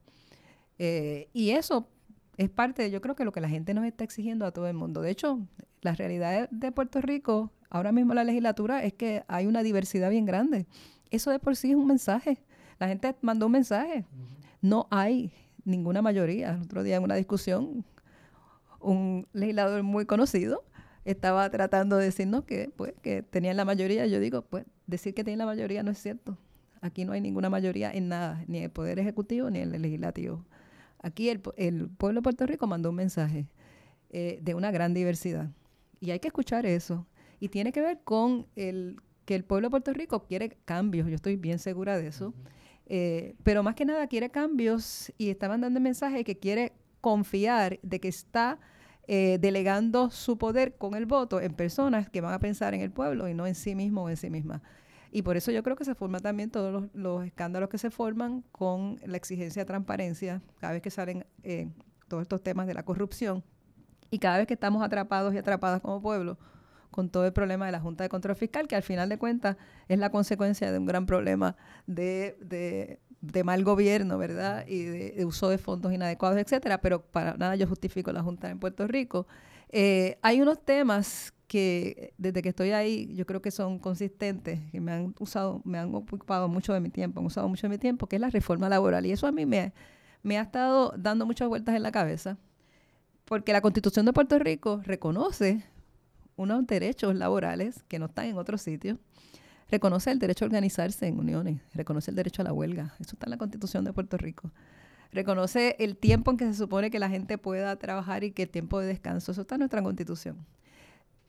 Eh, 0.79 1.29
y 1.33 1.51
eso 1.51 1.89
es 2.37 2.51
parte, 2.51 2.83
de, 2.83 2.91
yo 2.91 3.01
creo 3.01 3.17
que 3.17 3.25
lo 3.25 3.33
que 3.33 3.41
la 3.41 3.49
gente 3.49 3.75
nos 3.75 3.85
está 3.85 4.05
exigiendo 4.05 4.45
a 4.47 4.53
todo 4.53 4.69
el 4.69 4.75
mundo. 4.75 5.01
De 5.01 5.11
hecho, 5.11 5.41
la 5.81 5.95
realidad 5.95 6.49
de 6.51 6.71
Puerto 6.71 7.01
Rico, 7.01 7.51
ahora 7.71 7.93
mismo 7.93 8.15
la 8.15 8.25
legislatura, 8.25 8.83
es 8.83 8.93
que 8.95 9.25
hay 9.29 9.47
una 9.47 9.63
diversidad 9.63 10.11
bien 10.11 10.25
grande. 10.25 10.67
Eso 11.11 11.31
de 11.31 11.39
por 11.39 11.57
sí 11.57 11.71
es 11.71 11.77
un 11.77 11.87
mensaje. 11.87 12.39
La 12.79 12.89
gente 12.89 13.15
mandó 13.23 13.47
un 13.47 13.53
mensaje. 13.53 14.05
No 14.61 14.87
hay 14.91 15.33
ninguna 15.65 16.03
mayoría. 16.03 16.55
El 16.55 16.63
otro 16.63 16.83
día 16.83 16.97
en 16.97 17.03
una 17.03 17.15
discusión, 17.15 17.85
un 18.81 19.27
legislador 19.33 19.83
muy 19.83 20.07
conocido 20.07 20.65
estaba 21.05 21.49
tratando 21.51 21.97
de 21.97 22.05
decirnos 22.05 22.45
que, 22.45 22.71
pues, 22.77 22.93
que 23.03 23.23
tenían 23.23 23.57
la 23.57 23.65
mayoría. 23.65 24.07
Yo 24.07 24.21
digo, 24.21 24.43
pues, 24.43 24.65
decir 24.87 25.15
que 25.15 25.25
tienen 25.25 25.39
la 25.39 25.47
mayoría 25.47 25.83
no 25.83 25.91
es 25.91 25.99
cierto. 25.99 26.37
Aquí 26.81 27.05
no 27.05 27.13
hay 27.13 27.21
ninguna 27.21 27.51
mayoría 27.51 27.91
en 27.91 28.09
nada, 28.09 28.45
ni 28.47 28.59
en 28.59 28.65
el 28.65 28.71
Poder 28.71 28.99
Ejecutivo 28.99 29.51
ni 29.51 29.61
en 29.61 29.75
el 29.75 29.83
Legislativo. 29.83 30.45
Aquí 31.01 31.29
el, 31.29 31.41
pueblo 31.41 32.21
de 32.21 32.23
Puerto 32.23 32.47
Rico 32.47 32.67
mandó 32.67 32.91
un 32.91 32.97
mensaje 32.97 33.47
eh, 34.11 34.39
de 34.43 34.55
una 34.55 34.71
gran 34.71 34.95
diversidad. 34.95 35.51
Y 36.01 36.11
hay 36.11 36.21
que 36.21 36.29
escuchar 36.29 36.67
eso. 36.67 37.07
Y 37.41 37.49
tiene 37.49 37.73
que 37.73 37.81
ver 37.81 38.01
con 38.05 38.47
el 38.57 38.97
que 39.25 39.35
el 39.35 39.45
pueblo 39.45 39.67
de 39.67 39.71
Puerto 39.71 39.93
Rico 39.93 40.25
quiere 40.25 40.57
cambios. 40.65 41.07
Yo 41.09 41.15
estoy 41.15 41.37
bien 41.37 41.59
segura 41.59 41.99
de 41.99 42.07
eso. 42.07 42.33
Eh, 42.87 43.35
pero 43.43 43.63
más 43.63 43.75
que 43.75 43.85
nada 43.85 44.07
quiere 44.07 44.31
cambios 44.31 45.13
y 45.19 45.29
está 45.29 45.49
mandando 45.49 45.79
el 45.79 45.83
mensaje 45.83 46.25
que 46.25 46.39
quiere 46.39 46.73
confiar 47.03 47.79
de 47.83 48.01
que 48.01 48.09
está 48.09 48.59
eh, 49.07 49.39
delegando 49.41 50.11
su 50.11 50.39
poder 50.39 50.77
con 50.77 50.95
el 50.95 51.05
voto 51.05 51.41
en 51.41 51.53
personas 51.53 52.09
que 52.09 52.23
van 52.23 52.33
a 52.33 52.39
pensar 52.39 52.75
en 52.75 52.81
el 52.81 52.91
pueblo 52.91 53.29
y 53.29 53.35
no 53.35 53.47
en 53.47 53.55
sí 53.55 53.75
mismo 53.75 54.05
o 54.05 54.09
en 54.09 54.17
sí 54.17 54.31
misma. 54.31 54.63
Y 55.13 55.23
por 55.23 55.37
eso 55.37 55.51
yo 55.51 55.63
creo 55.63 55.77
que 55.77 55.85
se 55.85 55.95
forman 55.95 56.23
también 56.23 56.51
todos 56.51 56.89
los, 56.93 57.25
escándalos 57.27 57.69
que 57.69 57.79
se 57.79 57.91
forman 57.91 58.43
con 58.53 58.99
la 59.05 59.17
exigencia 59.17 59.63
de 59.63 59.67
transparencia, 59.67 60.43
cada 60.59 60.73
vez 60.73 60.83
que 60.83 60.91
salen 60.91 61.27
eh, 61.43 61.69
todos 62.09 62.23
estos 62.23 62.43
temas 62.43 62.67
de 62.67 62.75
la 62.75 62.83
corrupción 62.83 63.43
y 64.11 64.19
cada 64.19 64.39
vez 64.39 64.47
que 64.47 64.55
estamos 64.55 64.83
atrapados 64.83 65.35
y 65.35 65.39
atrapadas 65.39 65.81
como 65.81 66.01
pueblo 66.01 66.39
con 66.91 67.11
todo 67.11 67.27
el 67.27 67.33
problema 67.33 67.67
de 67.67 67.73
la 67.73 67.81
Junta 67.81 68.05
de 68.05 68.09
Control 68.09 68.37
Fiscal, 68.37 68.67
que 68.67 68.77
al 68.77 68.83
final 68.83 69.09
de 69.09 69.19
cuentas 69.19 69.57
es 69.89 69.99
la 69.99 70.11
consecuencia 70.11 70.73
de 70.73 70.79
un 70.79 70.87
gran 70.87 71.07
problema 71.07 71.57
de, 71.87 72.99
mal 73.45 73.65
gobierno, 73.65 74.19
¿verdad? 74.19 74.67
Y 74.67 74.83
de, 74.83 75.25
uso 75.25 75.49
de 75.49 75.59
fondos 75.59 75.93
inadecuados, 75.93 76.39
etcétera. 76.39 76.81
Pero 76.81 77.03
para 77.03 77.37
nada 77.37 77.57
yo 77.57 77.67
justifico 77.67 78.13
la 78.13 78.23
Junta 78.23 78.51
en 78.51 78.59
Puerto 78.59 78.87
Rico. 78.87 79.27
Eh, 79.71 80.19
hay 80.23 80.41
unos 80.41 80.65
temas 80.65 81.35
que 81.47 82.15
desde 82.19 82.43
que 82.43 82.51
estoy 82.51 82.73
ahí 82.73 83.15
yo 83.15 83.27
creo 83.27 83.43
que 83.43 83.51
son 83.51 83.79
consistentes, 83.79 84.61
que 84.71 84.81
me 84.81 84.93
han 84.93 85.15
usado, 85.19 85.63
me 85.65 85.79
han 85.79 85.95
ocupado 85.95 86.49
mucho 86.49 86.73
de 86.73 86.81
mi 86.81 86.91
tiempo, 86.91 87.21
han 87.21 87.27
usado 87.27 87.49
mucho 87.49 87.67
de 87.67 87.71
mi 87.71 87.79
tiempo, 87.79 88.07
que 88.07 88.17
es 88.17 88.21
la 88.21 88.31
reforma 88.31 88.69
laboral. 88.69 89.07
Y 89.07 89.13
eso 89.13 89.27
a 89.27 89.33
mí 89.33 89.47
me 89.47 90.39
ha 90.39 90.43
estado 90.43 90.93
dando 90.97 91.27
muchas 91.27 91.49
vueltas 91.49 91.75
en 91.75 91.83
la 91.83 91.93
cabeza, 91.93 92.39
porque 93.25 93.53
la 93.53 93.61
Constitución 93.61 94.07
de 94.07 94.13
Puerto 94.13 94.39
Rico 94.39 94.81
reconoce 94.85 95.63
unos 96.39 96.67
derechos 96.67 97.15
laborales 97.15 97.83
que 97.89 97.99
no 97.99 98.07
están 98.07 98.27
en 98.27 98.39
otros 98.39 98.63
sitios. 98.63 98.97
Reconoce 99.71 100.11
el 100.11 100.19
derecho 100.19 100.47
a 100.47 100.47
organizarse 100.47 101.07
en 101.07 101.19
uniones, 101.19 101.61
reconoce 101.75 102.11
el 102.11 102.17
derecho 102.17 102.41
a 102.41 102.45
la 102.47 102.55
huelga, 102.55 102.95
eso 103.01 103.11
está 103.13 103.27
en 103.27 103.33
la 103.33 103.37
Constitución 103.37 103.85
de 103.85 103.93
Puerto 103.93 104.17
Rico. 104.17 104.51
Reconoce 105.13 105.77
el 105.79 105.97
tiempo 105.97 106.31
en 106.31 106.39
que 106.39 106.47
se 106.47 106.55
supone 106.55 106.91
que 106.91 106.99
la 106.99 107.11
gente 107.11 107.37
pueda 107.37 107.77
trabajar 107.77 108.25
y 108.25 108.31
que 108.31 108.45
el 108.45 108.51
tiempo 108.51 108.81
de 108.81 108.87
descanso, 108.87 109.33
eso 109.33 109.43
está 109.43 109.57
en 109.57 109.61
nuestra 109.61 109.83
Constitución. 109.83 110.47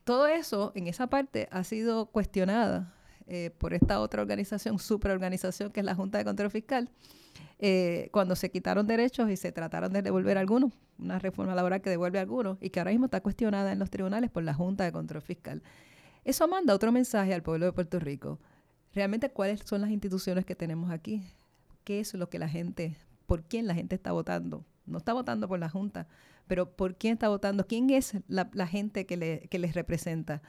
Todo 0.06 0.28
eso, 0.28 0.72
en 0.76 0.88
esa 0.88 1.08
parte, 1.08 1.50
ha 1.52 1.64
sido 1.64 2.06
cuestionada 2.06 2.94
eh, 3.28 3.52
por 3.58 3.74
esta 3.74 4.00
otra 4.00 4.22
organización, 4.22 4.80
superorganización, 4.80 5.72
que 5.72 5.82
es 5.82 5.86
la 5.86 5.96
Junta 5.96 6.18
de 6.18 6.24
Control 6.24 6.50
Fiscal, 6.50 6.90
eh, 7.60 8.10
cuando 8.12 8.36
se 8.36 8.50
quitaron 8.52 8.88
derechos 8.88 9.30
y 9.30 9.36
se 9.36 9.52
trataron 9.52 9.92
de 9.92 10.02
devolver 10.02 10.38
algunos, 10.38 10.72
una 10.98 11.20
reforma 11.20 11.56
laboral 11.56 11.82
que 11.82 11.90
devuelve 11.90 12.20
algunos 12.20 12.58
y 12.62 12.70
que 12.70 12.80
ahora 12.80 12.92
mismo 12.92 13.06
está 13.06 13.22
cuestionada 13.22 13.72
en 13.72 13.80
los 13.80 13.90
tribunales 13.90 14.30
por 14.30 14.44
la 14.44 14.54
Junta 14.54 14.84
de 14.84 14.92
Control 14.92 15.22
Fiscal. 15.22 15.62
Eso 16.24 16.48
manda 16.48 16.74
otro 16.74 16.92
mensaje 16.92 17.34
al 17.34 17.44
pueblo 17.44 17.66
de 17.66 17.74
Puerto 17.74 18.00
Rico. 18.00 18.40
Realmente, 18.94 19.30
¿cuáles 19.30 19.62
son 19.66 19.82
las 19.82 19.90
instituciones 19.90 20.46
que 20.46 20.56
tenemos 20.56 20.92
aquí? 20.92 21.24
¿Qué 21.84 22.00
es 22.00 22.14
lo 22.14 22.30
que 22.30 22.40
la 22.40 22.48
gente, 22.48 22.98
por 23.26 23.44
quién 23.44 23.68
la 23.68 23.76
gente 23.76 23.96
está 23.96 24.12
votando? 24.12 24.66
No 24.86 24.98
está 24.98 25.14
votando 25.14 25.48
por 25.48 25.60
la 25.60 25.70
Junta, 25.70 26.08
pero 26.48 26.72
¿por 26.72 26.96
quién 26.96 27.14
está 27.14 27.30
votando? 27.30 27.68
¿Quién 27.68 27.90
es 27.90 28.14
la, 28.28 28.68
gente 28.68 29.06
que, 29.06 29.18
le, 29.18 29.48
que 29.50 29.60
les 29.60 29.74
representa? 29.76 30.42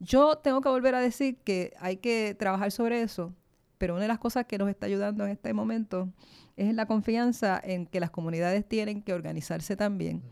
Yo 0.00 0.36
tengo 0.36 0.60
que 0.60 0.68
volver 0.68 0.94
a 0.94 1.00
decir 1.00 1.38
que 1.38 1.72
hay 1.80 1.96
que 1.96 2.36
trabajar 2.38 2.70
sobre 2.70 3.02
eso, 3.02 3.34
pero 3.78 3.94
una 3.94 4.02
de 4.02 4.08
las 4.08 4.18
cosas 4.18 4.46
que 4.46 4.58
nos 4.58 4.68
está 4.68 4.86
ayudando 4.86 5.24
en 5.24 5.30
este 5.30 5.52
momento 5.54 6.12
es 6.56 6.74
la 6.74 6.86
confianza 6.86 7.60
en 7.62 7.86
que 7.86 8.00
las 8.00 8.10
comunidades 8.10 8.68
tienen 8.68 9.02
que 9.02 9.14
organizarse 9.14 9.76
también. 9.76 10.22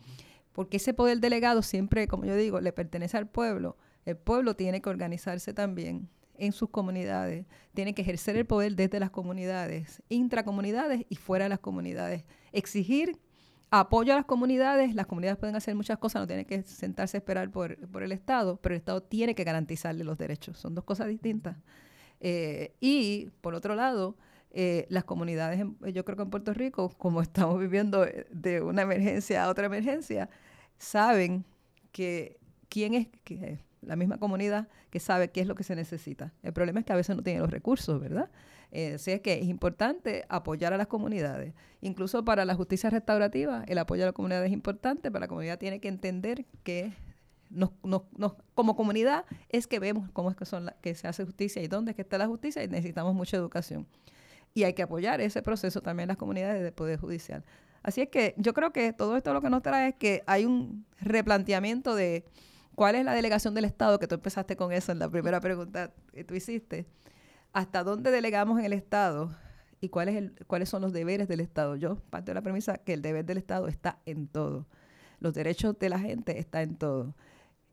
Porque 0.53 0.78
ese 0.78 0.94
poder 0.94 1.20
delegado 1.20 1.62
siempre, 1.62 2.09
como 2.09 2.24
yo 2.24 2.36
digo, 2.36 2.61
le 2.61 2.72
pertenece 2.72 3.16
al 3.16 3.28
pueblo. 3.28 3.76
El 4.05 4.16
pueblo 4.16 4.57
tiene 4.57 4.80
que 4.80 4.88
organizarse 4.88 5.53
también 5.53 6.09
en 6.38 6.53
sus 6.53 6.68
comunidades, 6.70 7.47
tiene 7.74 7.94
que 7.94 8.03
ejercer 8.03 8.36
el 8.36 8.47
poder 8.47 8.76
desde 8.76 9.01
las 9.01 9.11
comunidades, 9.11 10.03
intracomunidades 10.09 11.07
y 11.09 11.16
fuera 11.16 11.44
de 11.44 11.49
las 11.49 11.61
comunidades. 11.61 12.24
Exigir 12.53 13.18
apoyo 13.70 14.12
a 14.12 14.16
las 14.16 14.24
comunidades, 14.24 14.94
las 14.94 15.07
comunidades 15.07 15.38
pueden 15.38 15.57
hacer 15.57 15.74
muchas 15.74 15.99
cosas, 15.99 16.22
no 16.22 16.26
tienen 16.26 16.44
que 16.44 16.62
sentarse 16.62 17.16
a 17.16 17.18
esperar 17.18 17.51
por, 17.51 17.76
por 17.88 18.03
el 18.03 18.12
Estado, 18.12 18.59
pero 18.61 18.74
el 18.74 18.78
Estado 18.78 19.03
tiene 19.03 19.34
que 19.34 19.44
garantizarle 19.44 20.05
los 20.05 20.18
derechos. 20.18 20.59
Son 20.59 20.74
dos 20.74 20.84
cosas 20.84 21.09
distintas. 21.09 21.57
Eh, 22.21 22.75
y, 22.81 23.31
por 23.41 23.55
otro 23.55 23.75
lado, 23.75 24.17
eh, 24.51 24.87
las 24.89 25.05
comunidades, 25.05 25.64
yo 25.93 26.05
creo 26.05 26.17
que 26.17 26.23
en 26.23 26.31
Puerto 26.31 26.55
Rico, 26.55 26.91
como 26.99 27.21
estamos 27.23 27.59
viviendo 27.59 28.07
de 28.31 28.62
una 28.62 28.83
emergencia 28.83 29.45
a 29.45 29.49
otra 29.49 29.67
emergencia, 29.67 30.29
saben 30.79 31.45
que 31.93 32.39
quién 32.69 32.95
es, 32.95 33.09
que 33.25 33.59
la 33.83 33.97
misma 33.97 34.19
comunidad 34.19 34.69
que 34.91 35.01
sabe 35.01 35.31
qué 35.31 35.41
es 35.41 35.47
lo 35.47 35.55
que 35.55 35.62
se 35.62 35.77
necesita. 35.77 36.33
El 36.43 36.53
problema 36.53 36.81
es 36.81 36.87
que 36.87 36.93
a 36.93 36.97
veces 36.97 37.17
no 37.17 37.23
tiene 37.23 37.41
los 37.41 37.51
recursos, 37.51 38.01
¿verdad? 38.01 38.31
Eh, 38.73 38.95
así 38.95 39.12
es 39.12 39.21
que 39.21 39.35
es 39.35 39.47
importante 39.47 40.25
apoyar 40.29 40.73
a 40.73 40.77
las 40.77 40.87
comunidades. 40.87 41.55
Incluso 41.81 42.25
para 42.25 42.45
la 42.45 42.55
justicia 42.55 42.91
restaurativa, 42.91 43.64
el 43.69 43.79
apoyo 43.79 44.03
a 44.03 44.07
la 44.07 44.12
comunidad 44.12 44.45
es 44.45 44.53
importante, 44.53 45.11
pero 45.11 45.21
la 45.21 45.29
comunidad 45.29 45.59
tiene 45.59 45.81
que 45.81 45.89
entender 45.89 46.47
que 46.62 46.93
nos, 47.51 47.70
como 48.55 48.76
comunidad 48.76 49.24
es 49.49 49.66
que 49.66 49.78
vemos 49.78 50.11
cómo 50.12 50.30
es 50.30 50.36
que, 50.36 50.44
son 50.44 50.70
que 50.80 50.94
se 50.94 51.09
hace 51.09 51.24
justicia 51.24 51.62
y 51.62 51.68
dónde 51.68 51.92
es 51.92 51.97
que 51.97 52.03
está 52.03 52.18
la 52.18 52.26
justicia 52.26 52.62
y 52.62 52.68
necesitamos 52.68 53.14
mucha 53.14 53.36
educación. 53.36 53.86
Y 54.55 54.64
hay 54.64 54.74
que 54.74 54.82
apoyar 54.82 55.20
ese 55.20 55.42
proceso 55.42 55.80
también 55.82 56.09
las 56.09 56.16
comunidades 56.16 56.62
del 56.62 56.72
Poder 56.72 56.99
Judicial. 56.99 57.44
Así 57.82 58.01
es 58.01 58.09
que 58.09 58.34
yo 58.36 58.53
creo 58.55 58.72
que 58.72 58.92
todo 58.92 59.16
esto 59.16 59.32
lo 59.32 59.40
que 59.40 59.51
nos 59.51 59.62
trae 59.62 59.90
es 59.90 59.94
que 59.94 60.22
hay 60.26 60.44
un 60.44 60.86
replanteamiento 60.99 61.94
de 61.94 62.24
cuál 62.74 62.94
es 62.94 63.05
la 63.05 63.14
delegación 63.14 63.55
del 63.55 63.64
Estado, 63.64 63.99
que 63.99 64.07
tú 64.07 64.14
empezaste 64.14 64.57
con 64.57 64.72
eso 64.72 64.92
en 64.92 64.99
la 64.99 65.09
primera 65.09 65.40
pregunta 65.40 65.92
que 66.12 66.24
tú 66.24 66.34
hiciste, 66.34 66.86
hasta 67.53 67.84
dónde 67.84 68.11
delegamos 68.11 68.59
en 68.59 68.66
el 68.66 68.72
Estado 68.72 69.30
y 69.80 69.88
cuál 69.88 70.09
es 70.09 70.16
el, 70.16 70.34
cuáles 70.47 70.68
son 70.68 70.82
los 70.82 70.92
deberes 70.92 71.28
del 71.28 71.40
Estado. 71.40 71.76
Yo 71.76 71.97
parto 72.11 72.30
de 72.30 72.34
la 72.34 72.42
premisa 72.42 72.78
que 72.78 72.92
el 72.92 73.03
deber 73.03 73.24
del 73.24 73.38
Estado 73.38 73.68
está 73.68 73.99
en 74.05 74.26
todo. 74.26 74.66
Los 75.20 75.34
derechos 75.34 75.78
de 75.78 75.88
la 75.88 75.99
gente 75.99 76.38
están 76.38 76.62
en 76.62 76.76
todo. 76.76 77.14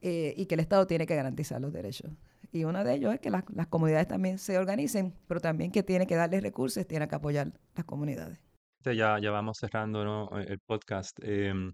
Eh, 0.05 0.33
y 0.35 0.47
que 0.47 0.55
el 0.55 0.59
Estado 0.59 0.85
tiene 0.85 1.07
que 1.07 1.15
garantizar 1.15 1.61
los 1.61 1.71
derechos. 1.71 2.11
Y 2.51 2.65
uno 2.65 2.83
de 2.83 2.93
ellos 2.93 3.13
es 3.13 3.21
que 3.21 3.29
las, 3.29 3.45
las 3.55 3.67
comunidades 3.67 4.05
también 4.05 4.37
se 4.37 4.57
organicen, 4.57 5.15
pero 5.27 5.39
también 5.39 5.71
que 5.71 5.81
tiene 5.81 6.05
que 6.05 6.15
darles 6.15 6.43
recursos, 6.43 6.85
tiene 6.85 7.07
que 7.07 7.15
apoyar 7.15 7.53
las 7.73 7.85
comunidades. 7.85 8.37
Ya, 8.83 9.17
ya 9.17 9.31
vamos 9.31 9.57
cerrando 9.57 10.29
eh, 10.37 10.45
el 10.49 10.59
podcast. 10.59 11.17
Em, 11.23 11.73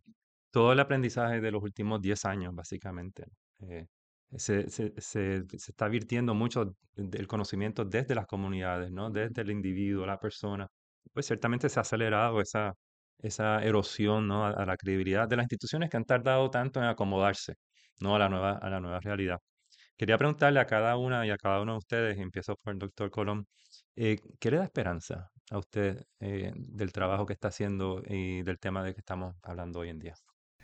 todo 0.51 0.73
el 0.73 0.79
aprendizaje 0.79 1.41
de 1.41 1.49
los 1.49 1.63
últimos 1.63 2.01
10 2.01 2.23
años, 2.25 2.53
básicamente. 2.53 3.25
Eh, 3.61 3.87
se, 4.35 4.69
se, 4.69 4.93
se, 4.97 5.43
se, 5.47 5.71
está 5.71 5.87
virtiendo 5.87 6.35
mucho 6.35 6.75
del 6.95 7.27
conocimiento 7.27 7.83
desde 7.83 8.13
las 8.13 8.27
comunidades, 8.27 8.91
¿no? 8.91 9.09
Desde 9.09 9.41
el 9.41 9.49
individuo, 9.49 10.05
la 10.05 10.19
persona. 10.19 10.67
Pues 11.13 11.25
ciertamente 11.25 11.67
se 11.67 11.79
ha 11.79 11.81
acelerado 11.81 12.41
esa, 12.41 12.75
esa 13.17 13.63
erosión, 13.63 14.27
¿no? 14.27 14.45
A, 14.45 14.51
a, 14.51 14.65
la 14.67 14.77
credibilidad 14.77 15.27
de 15.27 15.37
las 15.37 15.45
instituciones 15.45 15.89
que 15.89 15.97
han 15.97 16.05
tardado 16.05 16.51
tanto 16.51 16.79
en 16.79 16.85
acomodarse, 16.85 17.55
¿no? 17.99 18.15
A 18.15 18.19
la 18.19 18.29
nueva, 18.29 18.53
a 18.53 18.69
la 18.69 18.79
nueva 18.79 18.99
realidad. 18.99 19.39
Quería 19.97 20.17
preguntarle 20.17 20.61
a 20.61 20.65
cada 20.65 20.95
una 20.95 21.25
y 21.27 21.29
a 21.29 21.37
cada 21.37 21.61
uno 21.61 21.73
de 21.73 21.77
ustedes, 21.79 22.17
empiezo 22.17 22.55
por 22.55 22.71
el 22.71 22.79
doctor 22.79 23.11
Colón, 23.11 23.47
eh, 23.97 24.17
¿qué 24.39 24.49
le 24.49 24.57
da 24.57 24.63
esperanza 24.63 25.29
a 25.51 25.57
usted 25.57 26.05
eh, 26.19 26.53
del 26.55 26.91
trabajo 26.93 27.25
que 27.25 27.33
está 27.33 27.49
haciendo 27.49 28.01
y 28.07 28.41
del 28.43 28.59
tema 28.59 28.83
de 28.83 28.93
que 28.93 28.99
estamos 28.99 29.35
hablando 29.43 29.79
hoy 29.79 29.89
en 29.89 29.99
día? 29.99 30.15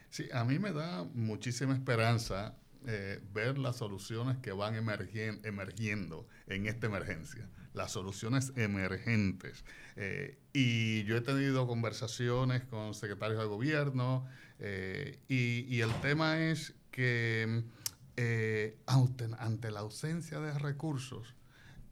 Sí, 0.09 0.29
a 0.31 0.43
mí 0.45 0.59
me 0.59 0.71
da 0.71 1.03
muchísima 1.03 1.73
esperanza 1.73 2.57
eh, 2.87 3.19
ver 3.33 3.57
las 3.57 3.77
soluciones 3.77 4.37
que 4.37 4.51
van 4.51 4.75
emergiendo 4.75 6.27
en 6.47 6.67
esta 6.67 6.87
emergencia, 6.87 7.49
las 7.73 7.91
soluciones 7.91 8.53
emergentes. 8.55 9.65
Eh, 9.97 10.39
y 10.53 11.03
yo 11.03 11.17
he 11.17 11.21
tenido 11.21 11.67
conversaciones 11.67 12.63
con 12.63 12.93
secretarios 12.93 13.39
de 13.39 13.47
gobierno 13.47 14.25
y, 15.27 15.65
y, 15.67 15.81
el 15.81 15.93
tema 15.95 16.39
es 16.39 16.73
que 16.95 17.63
ante 19.37 19.71
la 19.71 19.81
ausencia 19.81 20.39
de 20.39 20.57
recursos, 20.57 21.35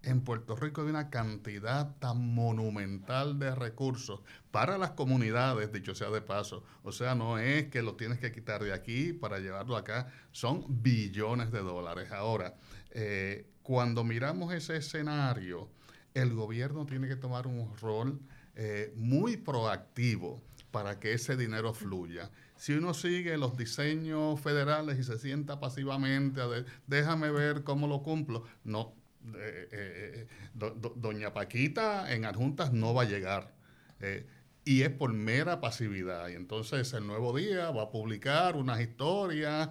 en 0.01 0.21
Puerto 0.21 0.55
Rico 0.55 0.81
hay 0.81 0.87
una 0.87 1.09
cantidad 1.09 1.95
tan 1.97 2.33
monumental 2.33 3.37
de 3.37 3.53
recursos 3.53 4.21
para 4.51 4.77
las 4.77 4.91
comunidades, 4.91 5.71
dicho 5.71 5.95
sea 5.95 6.09
de 6.09 6.21
paso. 6.21 6.63
O 6.83 6.91
sea, 6.91 7.15
no 7.15 7.37
es 7.37 7.67
que 7.69 7.81
lo 7.81 7.95
tienes 7.95 8.19
que 8.19 8.31
quitar 8.31 8.63
de 8.63 8.73
aquí 8.73 9.13
para 9.13 9.39
llevarlo 9.39 9.75
acá, 9.75 10.11
son 10.31 10.65
billones 10.81 11.51
de 11.51 11.59
dólares. 11.59 12.11
Ahora, 12.11 12.55
eh, 12.91 13.45
cuando 13.61 14.03
miramos 14.03 14.53
ese 14.53 14.77
escenario, 14.77 15.69
el 16.13 16.33
gobierno 16.33 16.85
tiene 16.85 17.07
que 17.07 17.15
tomar 17.15 17.47
un 17.47 17.75
rol 17.77 18.19
eh, 18.55 18.93
muy 18.95 19.37
proactivo 19.37 20.41
para 20.71 20.99
que 20.99 21.13
ese 21.13 21.37
dinero 21.37 21.73
fluya. 21.73 22.29
Si 22.55 22.73
uno 22.73 22.93
sigue 22.93 23.37
los 23.37 23.57
diseños 23.57 24.39
federales 24.39 24.99
y 24.99 25.03
se 25.03 25.17
sienta 25.17 25.59
pasivamente 25.59 26.41
déjame 26.87 27.31
ver 27.31 27.63
cómo 27.63 27.87
lo 27.87 28.03
cumplo, 28.03 28.45
no, 28.63 28.95
eh, 29.35 29.69
eh, 29.71 30.27
eh, 30.61 30.73
doña 30.95 31.33
Paquita 31.33 32.13
en 32.13 32.25
adjuntas 32.25 32.73
no 32.73 32.93
va 32.93 33.03
a 33.03 33.05
llegar. 33.05 33.53
y 34.65 34.81
es 34.83 34.89
por 34.91 35.11
mera 35.11 35.59
pasividad. 35.59 36.29
Y 36.29 36.33
entonces 36.33 36.93
el 36.93 37.05
nuevo 37.05 37.35
día 37.35 37.71
va 37.71 37.83
a 37.83 37.89
publicar 37.89 38.55
unas 38.55 38.79
historias 38.79 39.69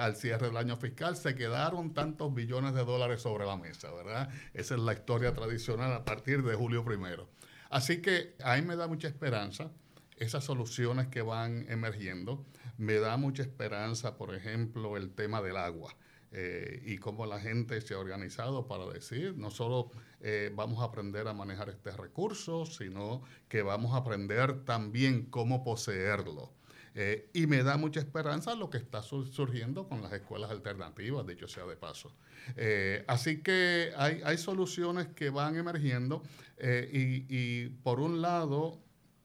al 0.00 0.16
cierre 0.16 0.48
del 0.48 0.56
año 0.56 0.76
fiscal. 0.76 1.16
Se 1.16 1.34
quedaron 1.34 1.94
tantos 1.94 2.34
billones 2.34 2.74
de 2.74 2.84
dólares 2.84 3.22
sobre 3.22 3.46
la 3.46 3.56
mesa, 3.56 3.92
¿verdad? 3.92 4.28
Esa 4.52 4.74
es 4.74 4.80
la 4.80 4.92
historia 4.92 5.34
tradicional 5.34 5.92
a 5.92 6.04
partir 6.04 6.42
de 6.42 6.54
julio 6.54 6.84
primero. 6.84 7.28
Así 7.70 8.00
que 8.02 8.36
ahí 8.42 8.62
me 8.62 8.76
da 8.76 8.86
mucha 8.88 9.08
esperanza 9.08 9.70
esas 10.16 10.44
soluciones 10.44 11.08
que 11.08 11.22
van 11.22 11.66
emergiendo. 11.68 12.44
Me 12.78 12.94
da 12.94 13.16
mucha 13.16 13.42
esperanza, 13.42 14.16
por 14.16 14.34
ejemplo, 14.34 14.96
el 14.96 15.10
tema 15.10 15.42
del 15.42 15.56
agua. 15.56 15.94
Eh, 16.36 16.82
y 16.84 16.98
cómo 16.98 17.26
la 17.26 17.38
gente 17.38 17.80
se 17.80 17.94
ha 17.94 17.98
organizado 17.98 18.66
para 18.66 18.86
decir, 18.86 19.36
no 19.36 19.52
solo 19.52 19.92
eh, 20.20 20.50
vamos 20.52 20.80
a 20.80 20.86
aprender 20.86 21.28
a 21.28 21.32
manejar 21.32 21.68
este 21.68 21.92
recurso, 21.92 22.66
sino 22.66 23.22
que 23.48 23.62
vamos 23.62 23.94
a 23.94 23.98
aprender 23.98 24.64
también 24.64 25.26
cómo 25.26 25.62
poseerlo. 25.62 26.52
Eh, 26.96 27.30
y 27.34 27.46
me 27.46 27.62
da 27.62 27.76
mucha 27.76 28.00
esperanza 28.00 28.56
lo 28.56 28.68
que 28.68 28.78
está 28.78 29.00
surgiendo 29.02 29.88
con 29.88 30.02
las 30.02 30.12
escuelas 30.12 30.50
alternativas, 30.50 31.24
dicho 31.24 31.46
sea 31.46 31.66
de 31.66 31.76
paso. 31.76 32.12
así 33.06 33.40
que 33.40 33.92
hay, 33.96 34.20
hay, 34.24 34.36
soluciones 34.36 35.06
que 35.08 35.30
van 35.30 35.56
emergiendo 35.56 36.22
y, 36.60 37.26
y 37.28 37.68
por 37.84 38.00
un 38.00 38.20
lado 38.22 38.83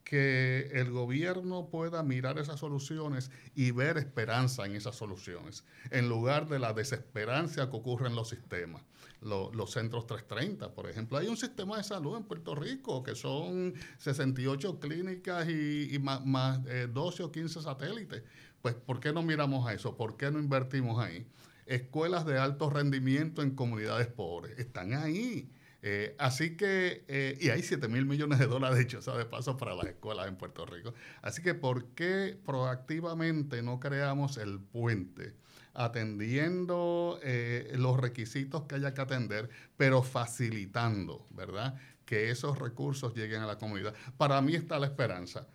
que 0.09 0.71
el 0.73 0.89
gobierno 0.89 1.69
pueda 1.69 2.01
mirar 2.01 2.39
esas 2.39 2.59
soluciones 2.59 3.29
y 3.53 3.69
ver 3.69 3.99
esperanza 3.99 4.65
en 4.65 4.75
esas 4.75 4.95
soluciones, 4.95 5.63
en 5.91 6.09
lugar 6.09 6.49
de 6.49 6.57
la 6.57 6.73
desesperanza 6.73 7.69
que 7.69 7.77
ocurre 7.77 8.07
en 8.07 8.15
los 8.15 8.29
sistemas. 8.29 8.81
los 9.21 9.71
centros 9.71 10.07
330, 10.07 10.73
por 10.73 10.89
ejemplo. 10.89 11.19
Hay 11.19 11.27
un 11.27 11.37
sistema 11.37 11.77
de 11.77 11.83
salud 11.83 12.17
en 12.17 12.23
Puerto 12.23 12.55
Rico 12.55 13.03
que 13.03 13.13
son 13.13 13.75
68 13.99 14.79
clínicas 14.79 15.47
y, 15.47 15.99
más, 15.99 16.59
12 16.91 17.21
eh, 17.21 17.25
o 17.27 17.31
15 17.31 17.61
satélites. 17.61 18.23
Pues, 18.63 18.73
¿por 18.73 18.99
qué 18.99 19.13
no 19.13 19.21
miramos 19.21 19.67
a 19.67 19.75
eso? 19.75 19.95
¿Por 19.95 20.17
qué 20.17 20.31
no 20.31 20.39
invertimos 20.39 20.99
ahí? 20.99 21.27
Escuelas 21.67 22.25
de 22.25 22.39
alto 22.39 22.71
rendimiento 22.71 23.43
en 23.43 23.51
comunidades 23.51 24.07
pobres. 24.07 24.57
Están 24.57 24.95
ahí 24.95 25.51
eh, 25.81 26.15
así 26.19 26.57
que, 26.57 27.05
eh, 27.07 27.37
y 27.39 27.49
hay 27.49 27.63
7 27.63 27.87
mil 27.87 28.05
millones 28.05 28.39
de 28.39 28.47
dólares 28.47 28.77
dicho 28.79 29.01
sea 29.01 29.15
de 29.15 29.25
paso 29.25 29.55
para 29.57 29.75
las 29.75 29.85
escuelas 29.85 30.27
en 30.27 30.35
Puerto 30.35 30.65
Rico. 30.65 30.93
Así 31.21 31.41
que, 31.41 31.53
¿por 31.53 31.85
qué 31.95 32.37
proactivamente 32.45 33.61
no 33.61 33.79
creamos 33.79 34.37
el 34.37 34.59
puente? 34.59 35.35
atendiendo 35.73 37.19
eh, 37.23 37.73
los 37.77 37.97
requisitos 37.97 38.63
que 38.63 38.75
haya 38.75 38.93
que 38.93 38.99
atender, 38.99 39.49
pero 39.77 40.03
facilitando, 40.03 41.25
¿verdad? 41.29 41.79
Que 42.05 42.31
esos 42.31 42.57
recursos 42.57 43.15
lleguen 43.15 43.41
a 43.41 43.45
la 43.45 43.57
comunidad. 43.57 43.93
Para 44.17 44.41
mí 44.41 44.55
está 44.55 44.77
la 44.77 44.87
esperanza. 44.87 45.47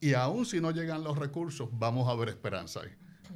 Y 0.00 0.14
aún 0.14 0.46
si 0.46 0.60
no 0.62 0.70
llegan 0.70 1.04
los 1.04 1.18
recursos, 1.18 1.68
vamos 1.72 2.08
a 2.08 2.14
ver 2.14 2.30
esperanza 2.30 2.80
ahí. 2.80 2.90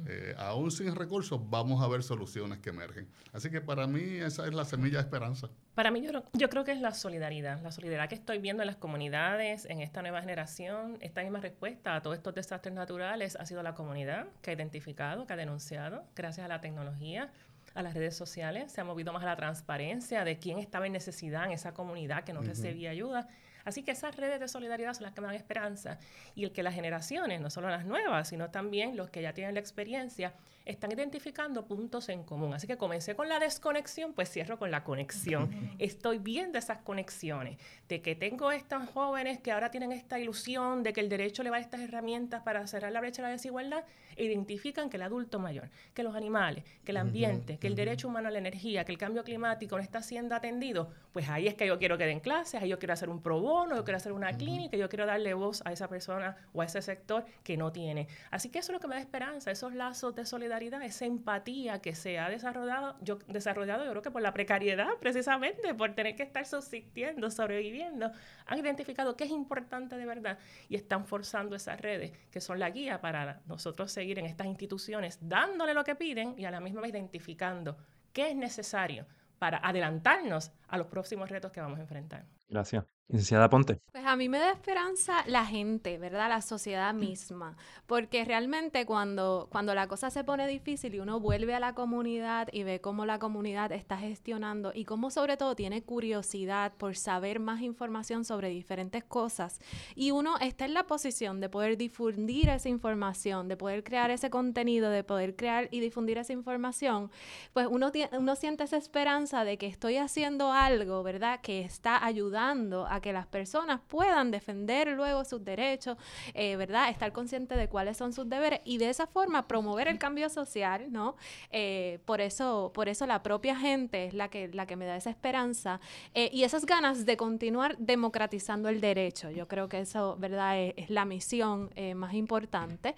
Eh, 0.07 0.33
aún 0.37 0.71
sin 0.71 0.95
recursos, 0.95 1.39
vamos 1.49 1.81
a 1.83 1.87
ver 1.87 2.03
soluciones 2.03 2.59
que 2.59 2.69
emergen. 2.69 3.07
Así 3.33 3.49
que 3.49 3.61
para 3.61 3.87
mí 3.87 4.01
esa 4.01 4.45
es 4.45 4.53
la 4.53 4.65
semilla 4.65 4.97
de 4.97 5.03
esperanza. 5.03 5.49
Para 5.75 5.91
mí 5.91 6.01
yo, 6.01 6.23
yo 6.33 6.49
creo 6.49 6.63
que 6.63 6.71
es 6.71 6.81
la 6.81 6.93
solidaridad, 6.93 7.61
la 7.61 7.71
solidaridad 7.71 8.09
que 8.09 8.15
estoy 8.15 8.39
viendo 8.39 8.63
en 8.63 8.67
las 8.67 8.75
comunidades, 8.75 9.65
en 9.65 9.81
esta 9.81 10.01
nueva 10.01 10.21
generación, 10.21 10.97
esta 11.01 11.21
misma 11.21 11.39
respuesta 11.39 11.95
a 11.95 12.01
todos 12.01 12.17
estos 12.17 12.35
desastres 12.35 12.73
naturales 12.73 13.35
ha 13.35 13.45
sido 13.45 13.63
la 13.63 13.73
comunidad 13.73 14.27
que 14.41 14.51
ha 14.51 14.53
identificado, 14.53 15.25
que 15.25 15.33
ha 15.33 15.37
denunciado, 15.37 16.03
gracias 16.15 16.45
a 16.45 16.47
la 16.47 16.61
tecnología, 16.61 17.31
a 17.73 17.81
las 17.81 17.93
redes 17.93 18.15
sociales, 18.15 18.71
se 18.71 18.81
ha 18.81 18.83
movido 18.83 19.13
más 19.13 19.23
a 19.23 19.27
la 19.27 19.35
transparencia 19.35 20.23
de 20.25 20.39
quién 20.39 20.59
estaba 20.59 20.87
en 20.87 20.93
necesidad 20.93 21.45
en 21.45 21.51
esa 21.51 21.73
comunidad 21.73 22.23
que 22.23 22.33
no 22.33 22.41
recibía 22.41 22.91
ayuda 22.91 23.27
Así 23.65 23.83
que 23.83 23.91
esas 23.91 24.15
redes 24.15 24.39
de 24.39 24.47
solidaridad 24.47 24.93
son 24.93 25.03
las 25.03 25.13
que 25.13 25.21
me 25.21 25.27
dan 25.27 25.35
esperanza 25.35 25.99
y 26.35 26.43
el 26.43 26.51
que 26.51 26.63
las 26.63 26.73
generaciones, 26.73 27.41
no 27.41 27.49
solo 27.49 27.69
las 27.69 27.85
nuevas, 27.85 28.29
sino 28.29 28.49
también 28.49 28.97
los 28.97 29.09
que 29.09 29.21
ya 29.21 29.33
tienen 29.33 29.53
la 29.53 29.59
experiencia, 29.59 30.33
están 30.65 30.91
identificando 30.91 31.65
puntos 31.65 32.09
en 32.09 32.23
común. 32.23 32.53
Así 32.53 32.67
que 32.67 32.77
comencé 32.77 33.15
con 33.15 33.29
la 33.29 33.39
desconexión, 33.39 34.13
pues 34.13 34.29
cierro 34.29 34.59
con 34.59 34.71
la 34.71 34.83
conexión. 34.83 35.49
Estoy 35.79 36.19
viendo 36.19 36.57
esas 36.57 36.79
conexiones, 36.79 37.57
de 37.89 38.01
que 38.01 38.15
tengo 38.15 38.51
estos 38.51 38.87
jóvenes 38.89 39.39
que 39.39 39.51
ahora 39.51 39.71
tienen 39.71 39.91
esta 39.91 40.19
ilusión 40.19 40.83
de 40.83 40.93
que 40.93 41.01
el 41.01 41.09
derecho 41.09 41.43
le 41.43 41.49
va 41.49 41.57
a 41.57 41.59
estas 41.59 41.81
herramientas 41.81 42.43
para 42.43 42.65
cerrar 42.67 42.91
la 42.91 43.01
brecha 43.01 43.21
de 43.21 43.29
la 43.29 43.31
desigualdad, 43.31 43.83
identifican 44.17 44.89
que 44.89 44.97
el 44.97 45.03
adulto 45.03 45.39
mayor, 45.39 45.69
que 45.93 46.03
los 46.03 46.15
animales, 46.15 46.63
que 46.83 46.91
el 46.91 46.97
ambiente, 46.97 47.57
que 47.57 47.67
el 47.67 47.75
derecho 47.75 48.07
humano 48.07 48.27
a 48.27 48.31
la 48.31 48.39
energía, 48.39 48.83
que 48.85 48.91
el 48.91 48.97
cambio 48.97 49.23
climático 49.23 49.75
no 49.75 49.83
está 49.83 50.01
siendo 50.01 50.35
atendido, 50.35 50.91
pues 51.11 51.29
ahí 51.29 51.47
es 51.47 51.55
que 51.55 51.67
yo 51.67 51.77
quiero 51.77 51.97
que 51.97 52.05
den 52.05 52.19
clases, 52.19 52.61
ahí 52.61 52.69
yo 52.69 52.79
quiero 52.79 52.93
hacer 52.93 53.09
un 53.09 53.21
pro 53.21 53.39
bono, 53.39 53.75
yo 53.75 53.83
quiero 53.83 53.97
hacer 53.97 54.11
una 54.11 54.33
clínica, 54.33 54.77
yo 54.77 54.89
quiero 54.89 55.05
darle 55.05 55.33
voz 55.33 55.61
a 55.65 55.71
esa 55.71 55.87
persona 55.87 56.35
o 56.53 56.61
a 56.61 56.65
ese 56.65 56.81
sector 56.81 57.25
que 57.43 57.57
no 57.57 57.71
tiene. 57.71 58.07
Así 58.29 58.49
que 58.49 58.59
eso 58.59 58.71
es 58.71 58.73
lo 58.73 58.79
que 58.79 58.87
me 58.87 58.95
da 58.95 59.01
esperanza, 59.01 59.51
esos 59.51 59.73
lazos 59.73 60.15
de 60.15 60.25
solidaridad 60.25 60.81
esa 60.81 61.05
empatía 61.05 61.79
que 61.79 61.95
se 61.95 62.19
ha 62.19 62.29
desarrollado, 62.29 62.95
yo, 63.01 63.19
desarrollado 63.27 63.83
yo 63.83 63.91
creo 63.91 64.01
que 64.01 64.11
por 64.11 64.21
la 64.21 64.33
precariedad 64.33 64.89
precisamente, 64.99 65.73
por 65.73 65.93
tener 65.93 66.15
que 66.15 66.23
estar 66.23 66.45
subsistiendo, 66.45 67.29
sobreviviendo, 67.31 68.11
han 68.45 68.59
identificado 68.59 69.15
qué 69.15 69.25
es 69.25 69.31
importante 69.31 69.97
de 69.97 70.05
verdad 70.05 70.37
y 70.69 70.75
están 70.75 71.05
forzando 71.05 71.55
esas 71.55 71.79
redes 71.79 72.11
que 72.31 72.41
son 72.41 72.59
la 72.59 72.69
guía 72.69 73.01
para 73.01 73.41
nosotros 73.47 73.91
seguir 74.01 74.17
en 74.17 74.25
estas 74.25 74.47
instituciones, 74.47 75.19
dándole 75.21 75.75
lo 75.75 75.83
que 75.83 75.95
piden 75.95 76.33
y 76.35 76.45
a 76.45 76.51
la 76.51 76.59
misma 76.59 76.81
vez 76.81 76.89
identificando 76.89 77.77
qué 78.11 78.31
es 78.31 78.35
necesario 78.35 79.05
para 79.37 79.59
adelantarnos 79.59 80.51
a 80.67 80.77
los 80.79 80.87
próximos 80.87 81.29
retos 81.29 81.51
que 81.51 81.61
vamos 81.61 81.77
a 81.77 81.81
enfrentar. 81.83 82.25
Gracias. 82.49 82.83
Licenciada 83.11 83.49
Ponte. 83.49 83.79
Pues 83.91 84.05
a 84.05 84.15
mí 84.15 84.29
me 84.29 84.39
da 84.39 84.51
esperanza 84.51 85.23
la 85.27 85.45
gente, 85.45 85.97
¿verdad? 85.97 86.29
La 86.29 86.41
sociedad 86.41 86.93
misma. 86.93 87.57
Porque 87.87 88.23
realmente 88.23 88.85
cuando, 88.85 89.49
cuando 89.51 89.75
la 89.75 89.87
cosa 89.87 90.09
se 90.09 90.23
pone 90.23 90.47
difícil 90.47 90.95
y 90.95 90.99
uno 90.99 91.19
vuelve 91.19 91.53
a 91.53 91.59
la 91.59 91.73
comunidad 91.73 92.47
y 92.53 92.63
ve 92.63 92.79
cómo 92.79 93.05
la 93.05 93.19
comunidad 93.19 93.73
está 93.73 93.97
gestionando 93.97 94.71
y 94.73 94.85
cómo 94.85 95.11
sobre 95.11 95.35
todo 95.35 95.55
tiene 95.55 95.83
curiosidad 95.83 96.73
por 96.77 96.95
saber 96.95 97.41
más 97.41 97.61
información 97.61 98.23
sobre 98.23 98.47
diferentes 98.47 99.03
cosas 99.03 99.59
y 99.93 100.11
uno 100.11 100.37
está 100.39 100.65
en 100.65 100.73
la 100.73 100.87
posición 100.87 101.41
de 101.41 101.49
poder 101.49 101.77
difundir 101.77 102.47
esa 102.47 102.69
información, 102.69 103.49
de 103.49 103.57
poder 103.57 103.83
crear 103.83 104.09
ese 104.09 104.29
contenido, 104.29 104.89
de 104.89 105.03
poder 105.03 105.35
crear 105.35 105.67
y 105.71 105.81
difundir 105.81 106.17
esa 106.17 106.31
información, 106.31 107.11
pues 107.51 107.67
uno, 107.69 107.91
uno 108.17 108.35
siente 108.35 108.63
esa 108.63 108.77
esperanza 108.77 109.43
de 109.43 109.57
que 109.57 109.67
estoy 109.67 109.97
haciendo 109.97 110.51
algo, 110.53 111.03
¿verdad? 111.03 111.41
Que 111.41 111.61
está 111.61 112.03
ayudando 112.05 112.87
a 112.87 113.00
que 113.01 113.13
las 113.13 113.27
personas 113.27 113.81
puedan 113.87 114.31
defender 114.31 114.89
luego 114.89 115.25
sus 115.25 115.43
derechos, 115.43 115.97
eh, 116.33 116.55
¿verdad? 116.55 116.89
Estar 116.89 117.11
consciente 117.11 117.55
de 117.55 117.67
cuáles 117.67 117.97
son 117.97 118.13
sus 118.13 118.29
deberes 118.29 118.61
y 118.63 118.77
de 118.77 118.89
esa 118.89 119.07
forma 119.07 119.47
promover 119.47 119.87
el 119.87 119.97
cambio 119.97 120.29
social, 120.29 120.91
¿no? 120.91 121.15
Eh, 121.51 121.99
por, 122.05 122.21
eso, 122.21 122.71
por 122.73 122.87
eso 122.87 123.05
la 123.05 123.23
propia 123.23 123.55
gente 123.55 124.05
es 124.05 124.13
la 124.13 124.29
que, 124.29 124.47
la 124.49 124.65
que 124.65 124.75
me 124.75 124.85
da 124.85 124.95
esa 124.95 125.09
esperanza 125.09 125.79
eh, 126.13 126.29
y 126.31 126.43
esas 126.43 126.65
ganas 126.65 127.05
de 127.05 127.17
continuar 127.17 127.77
democratizando 127.77 128.69
el 128.69 128.81
derecho. 128.81 129.29
Yo 129.31 129.47
creo 129.47 129.67
que 129.67 129.79
eso, 129.79 130.15
¿verdad? 130.17 130.59
Es, 130.59 130.89
la 130.89 131.05
misión 131.05 131.71
más 131.95 132.13
importante 132.13 132.95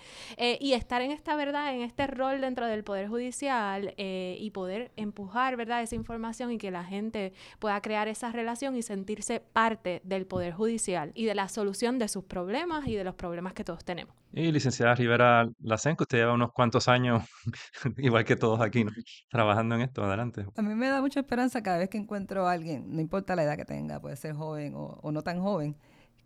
y 0.60 0.74
estar 0.74 1.02
en 1.02 1.12
esta, 1.12 1.36
¿verdad? 1.36 1.76
En 1.76 1.82
este 1.82 2.08
rol 2.08 2.42
dentro 2.42 2.66
del 2.66 2.84
Poder 2.84 3.08
Judicial 3.08 3.94
y 3.98 4.50
poder 4.52 4.92
empujar, 4.96 5.56
¿verdad? 5.58 5.82
Esa 5.82 5.96
información 5.96 6.52
y 6.52 6.58
que 6.58 6.72
la 6.72 6.84
gente 6.84 7.34
pueda 7.60 7.80
crear 7.82 8.08
esa 8.08 8.32
relación 8.32 8.76
y 8.76 8.82
sentirse 8.82 9.40
parte 9.40 9.83
del 9.84 10.26
Poder 10.26 10.54
Judicial 10.54 11.12
y 11.14 11.26
de 11.26 11.36
la 11.36 11.50
solución 11.50 12.00
de 12.00 12.08
sus 12.08 12.24
problemas 12.24 12.88
y 12.88 12.96
de 12.96 13.04
los 13.04 13.16
problemas 13.16 13.54
que 13.54 13.64
todos 13.64 13.84
tenemos. 13.84 14.16
Y 14.32 14.52
licenciada 14.52 14.96
Rivera 14.96 15.48
Lacenco, 15.60 16.04
usted 16.04 16.18
lleva 16.18 16.34
unos 16.34 16.52
cuantos 16.52 16.88
años, 16.88 17.24
igual 17.98 18.26
que 18.26 18.36
todos 18.36 18.62
aquí, 18.62 18.86
trabajando 19.30 19.76
en 19.76 19.82
esto. 19.82 20.04
Adelante. 20.04 20.46
A 20.56 20.62
mí 20.62 20.74
me 20.74 20.88
da 20.88 21.02
mucha 21.02 21.20
esperanza 21.20 21.62
cada 21.62 21.78
vez 21.78 21.90
que 21.90 21.98
encuentro 21.98 22.48
a 22.48 22.52
alguien, 22.52 22.96
no 22.96 23.02
importa 23.02 23.36
la 23.36 23.44
edad 23.44 23.58
que 23.58 23.66
tenga, 23.66 24.00
puede 24.00 24.16
ser 24.16 24.34
joven 24.34 24.74
o, 24.76 25.12
no 25.12 25.22
tan 25.22 25.42
joven, 25.42 25.76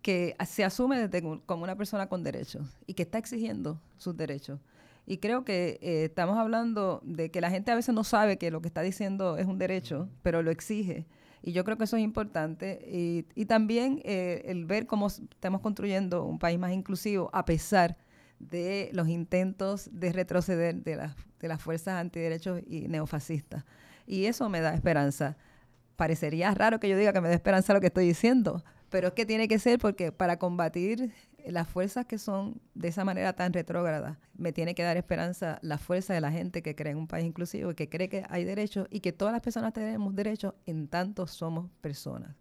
que 0.00 0.36
se 0.46 0.64
asume 0.64 1.06
desde, 1.06 1.22
como 1.44 1.64
una 1.64 1.76
persona 1.76 2.08
con 2.08 2.22
derechos 2.22 2.66
y 2.86 2.94
que 2.94 3.02
está 3.02 3.18
exigiendo 3.18 3.80
sus 3.98 4.16
derechos. 4.16 4.60
Y 5.04 5.18
creo 5.18 5.44
que 5.44 5.78
eh, 5.80 6.04
estamos 6.04 6.36
hablando 6.36 7.00
de 7.02 7.30
que 7.30 7.40
la 7.40 7.50
gente 7.50 7.70
a 7.72 7.74
veces 7.74 7.94
no 7.94 8.04
sabe 8.04 8.36
que 8.36 8.50
lo 8.50 8.60
que 8.60 8.68
está 8.68 8.82
diciendo 8.82 9.38
es 9.38 9.46
un 9.46 9.58
derecho, 9.58 10.08
pero 10.22 10.42
lo 10.42 10.50
exige. 10.50 11.06
Y 11.42 11.52
yo 11.52 11.64
creo 11.64 11.78
que 11.78 11.84
eso 11.84 11.96
es 11.96 12.02
importante. 12.02 12.80
Y, 13.34 13.44
también 13.46 14.00
eh, 14.04 14.42
el 14.46 14.66
ver 14.66 14.86
cómo 14.86 15.06
estamos 15.06 15.60
construyendo 15.60 16.24
un 16.24 16.38
país 16.38 16.58
más 16.58 16.72
inclusivo 16.72 17.30
a 17.32 17.44
pesar 17.44 17.96
de 18.38 18.90
los 18.92 19.08
intentos 19.08 19.88
de 19.92 20.12
retroceder 20.12 20.82
de, 20.82 20.96
las 20.96 21.16
de 21.40 21.48
las 21.48 21.62
fuerzas 21.62 21.94
antiderechos 21.94 22.60
y 22.66 22.88
neofascistas. 22.88 23.64
Y 24.06 24.26
eso 24.26 24.48
me 24.48 24.60
da 24.60 24.74
esperanza. 24.74 25.36
Parecería 25.96 26.52
raro 26.54 26.80
que 26.80 26.88
yo 26.88 26.96
diga 26.96 27.12
que 27.12 27.20
me 27.20 27.28
da 27.28 27.34
esperanza 27.34 27.74
lo 27.74 27.80
que 27.80 27.88
estoy 27.88 28.06
diciendo, 28.06 28.64
pero 28.88 29.08
es 29.08 29.14
que 29.14 29.26
tiene 29.26 29.48
que 29.48 29.58
ser 29.58 29.78
porque 29.78 30.12
para 30.12 30.38
combatir 30.38 31.12
las 31.46 31.68
fuerzas 31.68 32.06
que 32.06 32.18
son 32.18 32.60
de 32.74 32.88
esa 32.88 33.04
manera 33.04 33.32
tan 33.32 33.52
retrógrada, 33.52 34.18
me 34.36 34.52
tiene 34.52 34.74
que 34.74 34.82
dar 34.82 34.96
esperanza 34.96 35.58
la 35.62 35.78
fuerza 35.78 36.14
de 36.14 36.20
la 36.20 36.30
gente 36.30 36.62
que 36.62 36.74
cree 36.74 36.92
en 36.92 36.98
un 36.98 37.06
país 37.06 37.26
inclusivo 37.26 37.74
que 37.74 37.88
cree 37.88 38.08
que 38.08 38.24
hay 38.28 38.44
derechos 38.44 38.86
y 38.90 39.00
que 39.00 39.12
todas 39.12 39.32
las 39.32 39.40
personas 39.40 39.72
tenemos 39.72 40.14
derechos 40.14 40.54
en 40.66 40.88
tanto 40.88 41.26
somos 41.26 41.70
personas. 41.80 42.36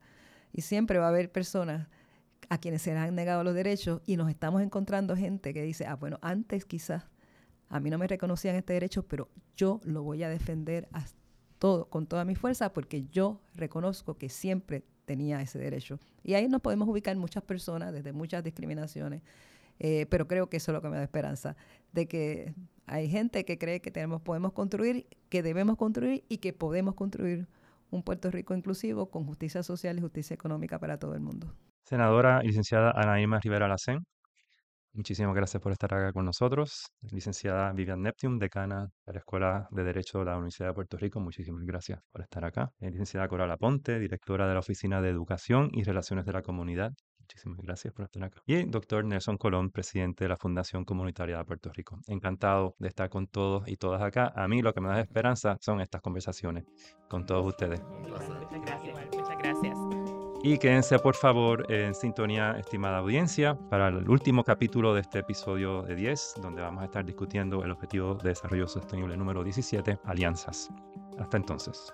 Y 0.52 0.62
siempre 0.62 1.00
va 1.00 1.06
a 1.06 1.10
haber 1.10 1.32
personas 1.32 1.88
a 2.50 2.58
quienes 2.58 2.82
se 2.82 2.94
les 2.94 3.00
han 3.00 3.16
negado 3.16 3.44
los 3.44 3.54
derechos 3.54 4.02
y 4.06 4.18
nos 4.18 4.30
estamos 4.30 4.62
encontrando 4.62 5.16
gente 5.16 5.54
que 5.54 5.62
dice, 5.62 5.86
ah, 5.86 5.96
bueno, 5.96 6.20
antes 6.22 6.66
quizás 6.66 7.06
a 7.70 7.80
mí 7.80 7.90
no 7.90 7.98
me 7.98 8.08
reconocían 8.08 8.56
este 8.56 8.74
derecho, 8.74 9.04
pero 9.08 9.30
yo 9.56 9.82
lo 9.84 10.04
voy 10.04 10.24
a 10.24 10.30
defender 10.30 10.88
a 10.94 11.06
todo, 11.60 11.90
con 11.90 12.08
toda 12.08 12.26
mi 12.26 12.36
fuerza 12.36 12.74
porque 12.74 13.06
yo 13.08 13.42
reconozco 13.56 14.18
que 14.18 14.30
siempre 14.30 14.84
tenía 15.08 15.42
ese 15.42 15.58
derecho. 15.58 16.00
Y 16.22 16.34
ahí 16.34 16.48
nos 16.50 16.62
podemos 16.62 16.88
ubicar 16.88 17.16
muchas 17.16 17.42
personas 17.42 17.94
desde 17.94 18.12
muchas 18.12 18.44
discriminaciones, 18.44 19.24
eh, 19.80 20.06
pero 20.10 20.28
creo 20.28 20.50
que 20.50 20.58
eso 20.58 20.72
es 20.72 20.74
lo 20.74 20.82
que 20.82 20.90
me 20.90 20.98
da 20.98 21.04
esperanza, 21.04 21.56
de 21.94 22.08
que 22.08 22.54
hay 22.86 23.10
gente 23.10 23.46
que 23.46 23.58
cree 23.58 23.80
que 23.80 23.90
tenemos, 23.90 24.22
podemos 24.22 24.52
construir, 24.52 25.08
que 25.30 25.42
debemos 25.42 25.78
construir 25.78 26.26
y 26.28 26.40
que 26.40 26.52
podemos 26.52 26.94
construir 26.94 27.48
un 27.90 28.04
Puerto 28.04 28.30
Rico 28.30 28.54
inclusivo 28.54 29.10
con 29.10 29.26
justicia 29.26 29.64
social 29.64 29.98
y 29.98 30.02
justicia 30.02 30.34
económica 30.34 30.78
para 30.78 31.00
todo 31.00 31.14
el 31.16 31.22
mundo. 31.22 31.54
Senadora 31.86 32.42
licenciada 32.44 32.92
Anaíma 32.92 33.40
Rivera 33.40 33.70
Lacén, 33.70 34.06
Muchísimas 34.98 35.36
gracias 35.36 35.62
por 35.62 35.72
estar 35.72 35.94
acá 35.94 36.12
con 36.12 36.26
nosotros. 36.26 36.92
Licenciada 37.12 37.72
Vivian 37.72 38.02
Neptune, 38.02 38.40
decana 38.40 38.90
de 39.06 39.14
la 39.14 39.20
Escuela 39.20 39.68
de 39.70 39.84
Derecho 39.84 40.18
de 40.18 40.26
la 40.26 40.36
Universidad 40.38 40.70
de 40.70 40.74
Puerto 40.74 40.98
Rico, 40.98 41.20
muchísimas 41.20 41.64
gracias 41.66 42.02
por 42.12 42.22
estar 42.22 42.44
acá. 42.44 42.72
Eh, 42.80 42.90
licenciada 42.90 43.28
Coral 43.28 43.52
Aponte, 43.52 44.00
directora 44.00 44.48
de 44.48 44.56
la 44.56 44.60
Oficina 44.60 45.00
de 45.00 45.10
Educación 45.10 45.70
y 45.72 45.84
Relaciones 45.84 46.26
de 46.26 46.34
la 46.34 46.42
Comunidad. 46.42 46.94
Muchísimas 47.20 47.60
gracias 47.60 47.94
por 47.94 48.06
estar 48.06 48.24
acá. 48.24 48.42
Y 48.48 48.56
el 48.56 48.72
doctor 48.72 49.06
Nelson 49.06 49.38
Colón, 49.38 49.70
presidente 49.70 50.24
de 50.24 50.30
la 50.30 50.38
Fundación 50.38 50.84
Comunitaria 50.84 51.38
de 51.38 51.46
Puerto 51.46 51.72
Rico. 51.72 52.00
Encantado 52.08 52.76
de 52.80 52.88
estar 52.88 53.08
con 53.12 53.28
todos 53.28 53.68
y 53.68 53.78
todas 53.78 54.02
acá. 54.02 54.34
A 54.36 54.48
mí 54.48 54.64
lo 54.64 54.74
que 54.74 54.82
me 54.82 54.90
da 54.90 55.00
esperanza 55.00 55.58
son 55.62 55.80
estas 55.80 56.02
conversaciones 56.02 56.66
con 57.08 57.28
todos 57.28 57.46
ustedes. 57.46 57.84
Muchas 57.84 58.28
gracias. 58.66 59.17
Y 60.48 60.60
quédense 60.60 60.98
por 60.98 61.14
favor 61.14 61.70
en 61.70 61.94
sintonía, 61.94 62.52
estimada 62.58 63.00
audiencia, 63.00 63.58
para 63.70 63.90
el 63.90 64.10
último 64.10 64.46
capítulo 64.46 64.94
de 64.94 65.02
este 65.02 65.20
episodio 65.20 65.82
de 65.82 65.94
10, 65.94 66.36
donde 66.42 66.62
vamos 66.62 66.84
a 66.84 66.86
estar 66.86 67.04
discutiendo 67.04 67.66
el 67.66 67.72
Objetivo 67.72 68.16
de 68.16 68.30
Desarrollo 68.30 68.66
Sostenible 68.66 69.18
número 69.18 69.44
17, 69.44 70.00
Alianzas. 70.06 70.70
Hasta 71.20 71.36
entonces. 71.36 71.94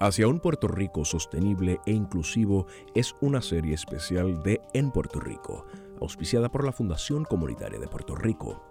Hacia 0.00 0.26
un 0.26 0.40
Puerto 0.40 0.66
Rico 0.66 1.04
sostenible 1.04 1.78
e 1.86 1.92
inclusivo 1.92 2.66
es 2.96 3.14
una 3.20 3.40
serie 3.40 3.74
especial 3.74 4.42
de 4.42 4.60
En 4.74 4.90
Puerto 4.90 5.20
Rico, 5.20 5.64
auspiciada 6.00 6.48
por 6.48 6.64
la 6.64 6.72
Fundación 6.72 7.24
Comunitaria 7.24 7.78
de 7.78 7.86
Puerto 7.86 8.16
Rico. 8.16 8.64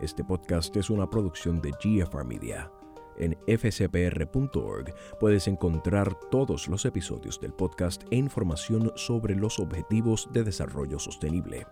Este 0.00 0.24
podcast 0.24 0.74
es 0.74 0.88
una 0.88 1.10
producción 1.10 1.60
de 1.60 1.72
GFR 1.72 2.24
Media. 2.24 2.72
En 3.18 3.36
fcpr.org 3.46 4.94
puedes 5.20 5.48
encontrar 5.48 6.14
todos 6.30 6.68
los 6.68 6.84
episodios 6.84 7.40
del 7.40 7.52
podcast 7.52 8.02
e 8.10 8.16
información 8.16 8.92
sobre 8.96 9.34
los 9.34 9.58
objetivos 9.58 10.28
de 10.32 10.44
desarrollo 10.44 10.98
sostenible. 10.98 11.66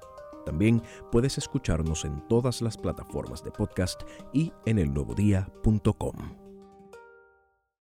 También 0.45 0.83
puedes 1.11 1.39
escucharnos 1.39 2.05
en 2.05 2.27
todas 2.29 2.63
las 2.63 2.77
plataformas 2.77 3.45
de 3.45 3.53
podcast 3.53 4.03
y 4.33 4.53
en 4.67 4.79
elnuevodía.com. 4.79 6.42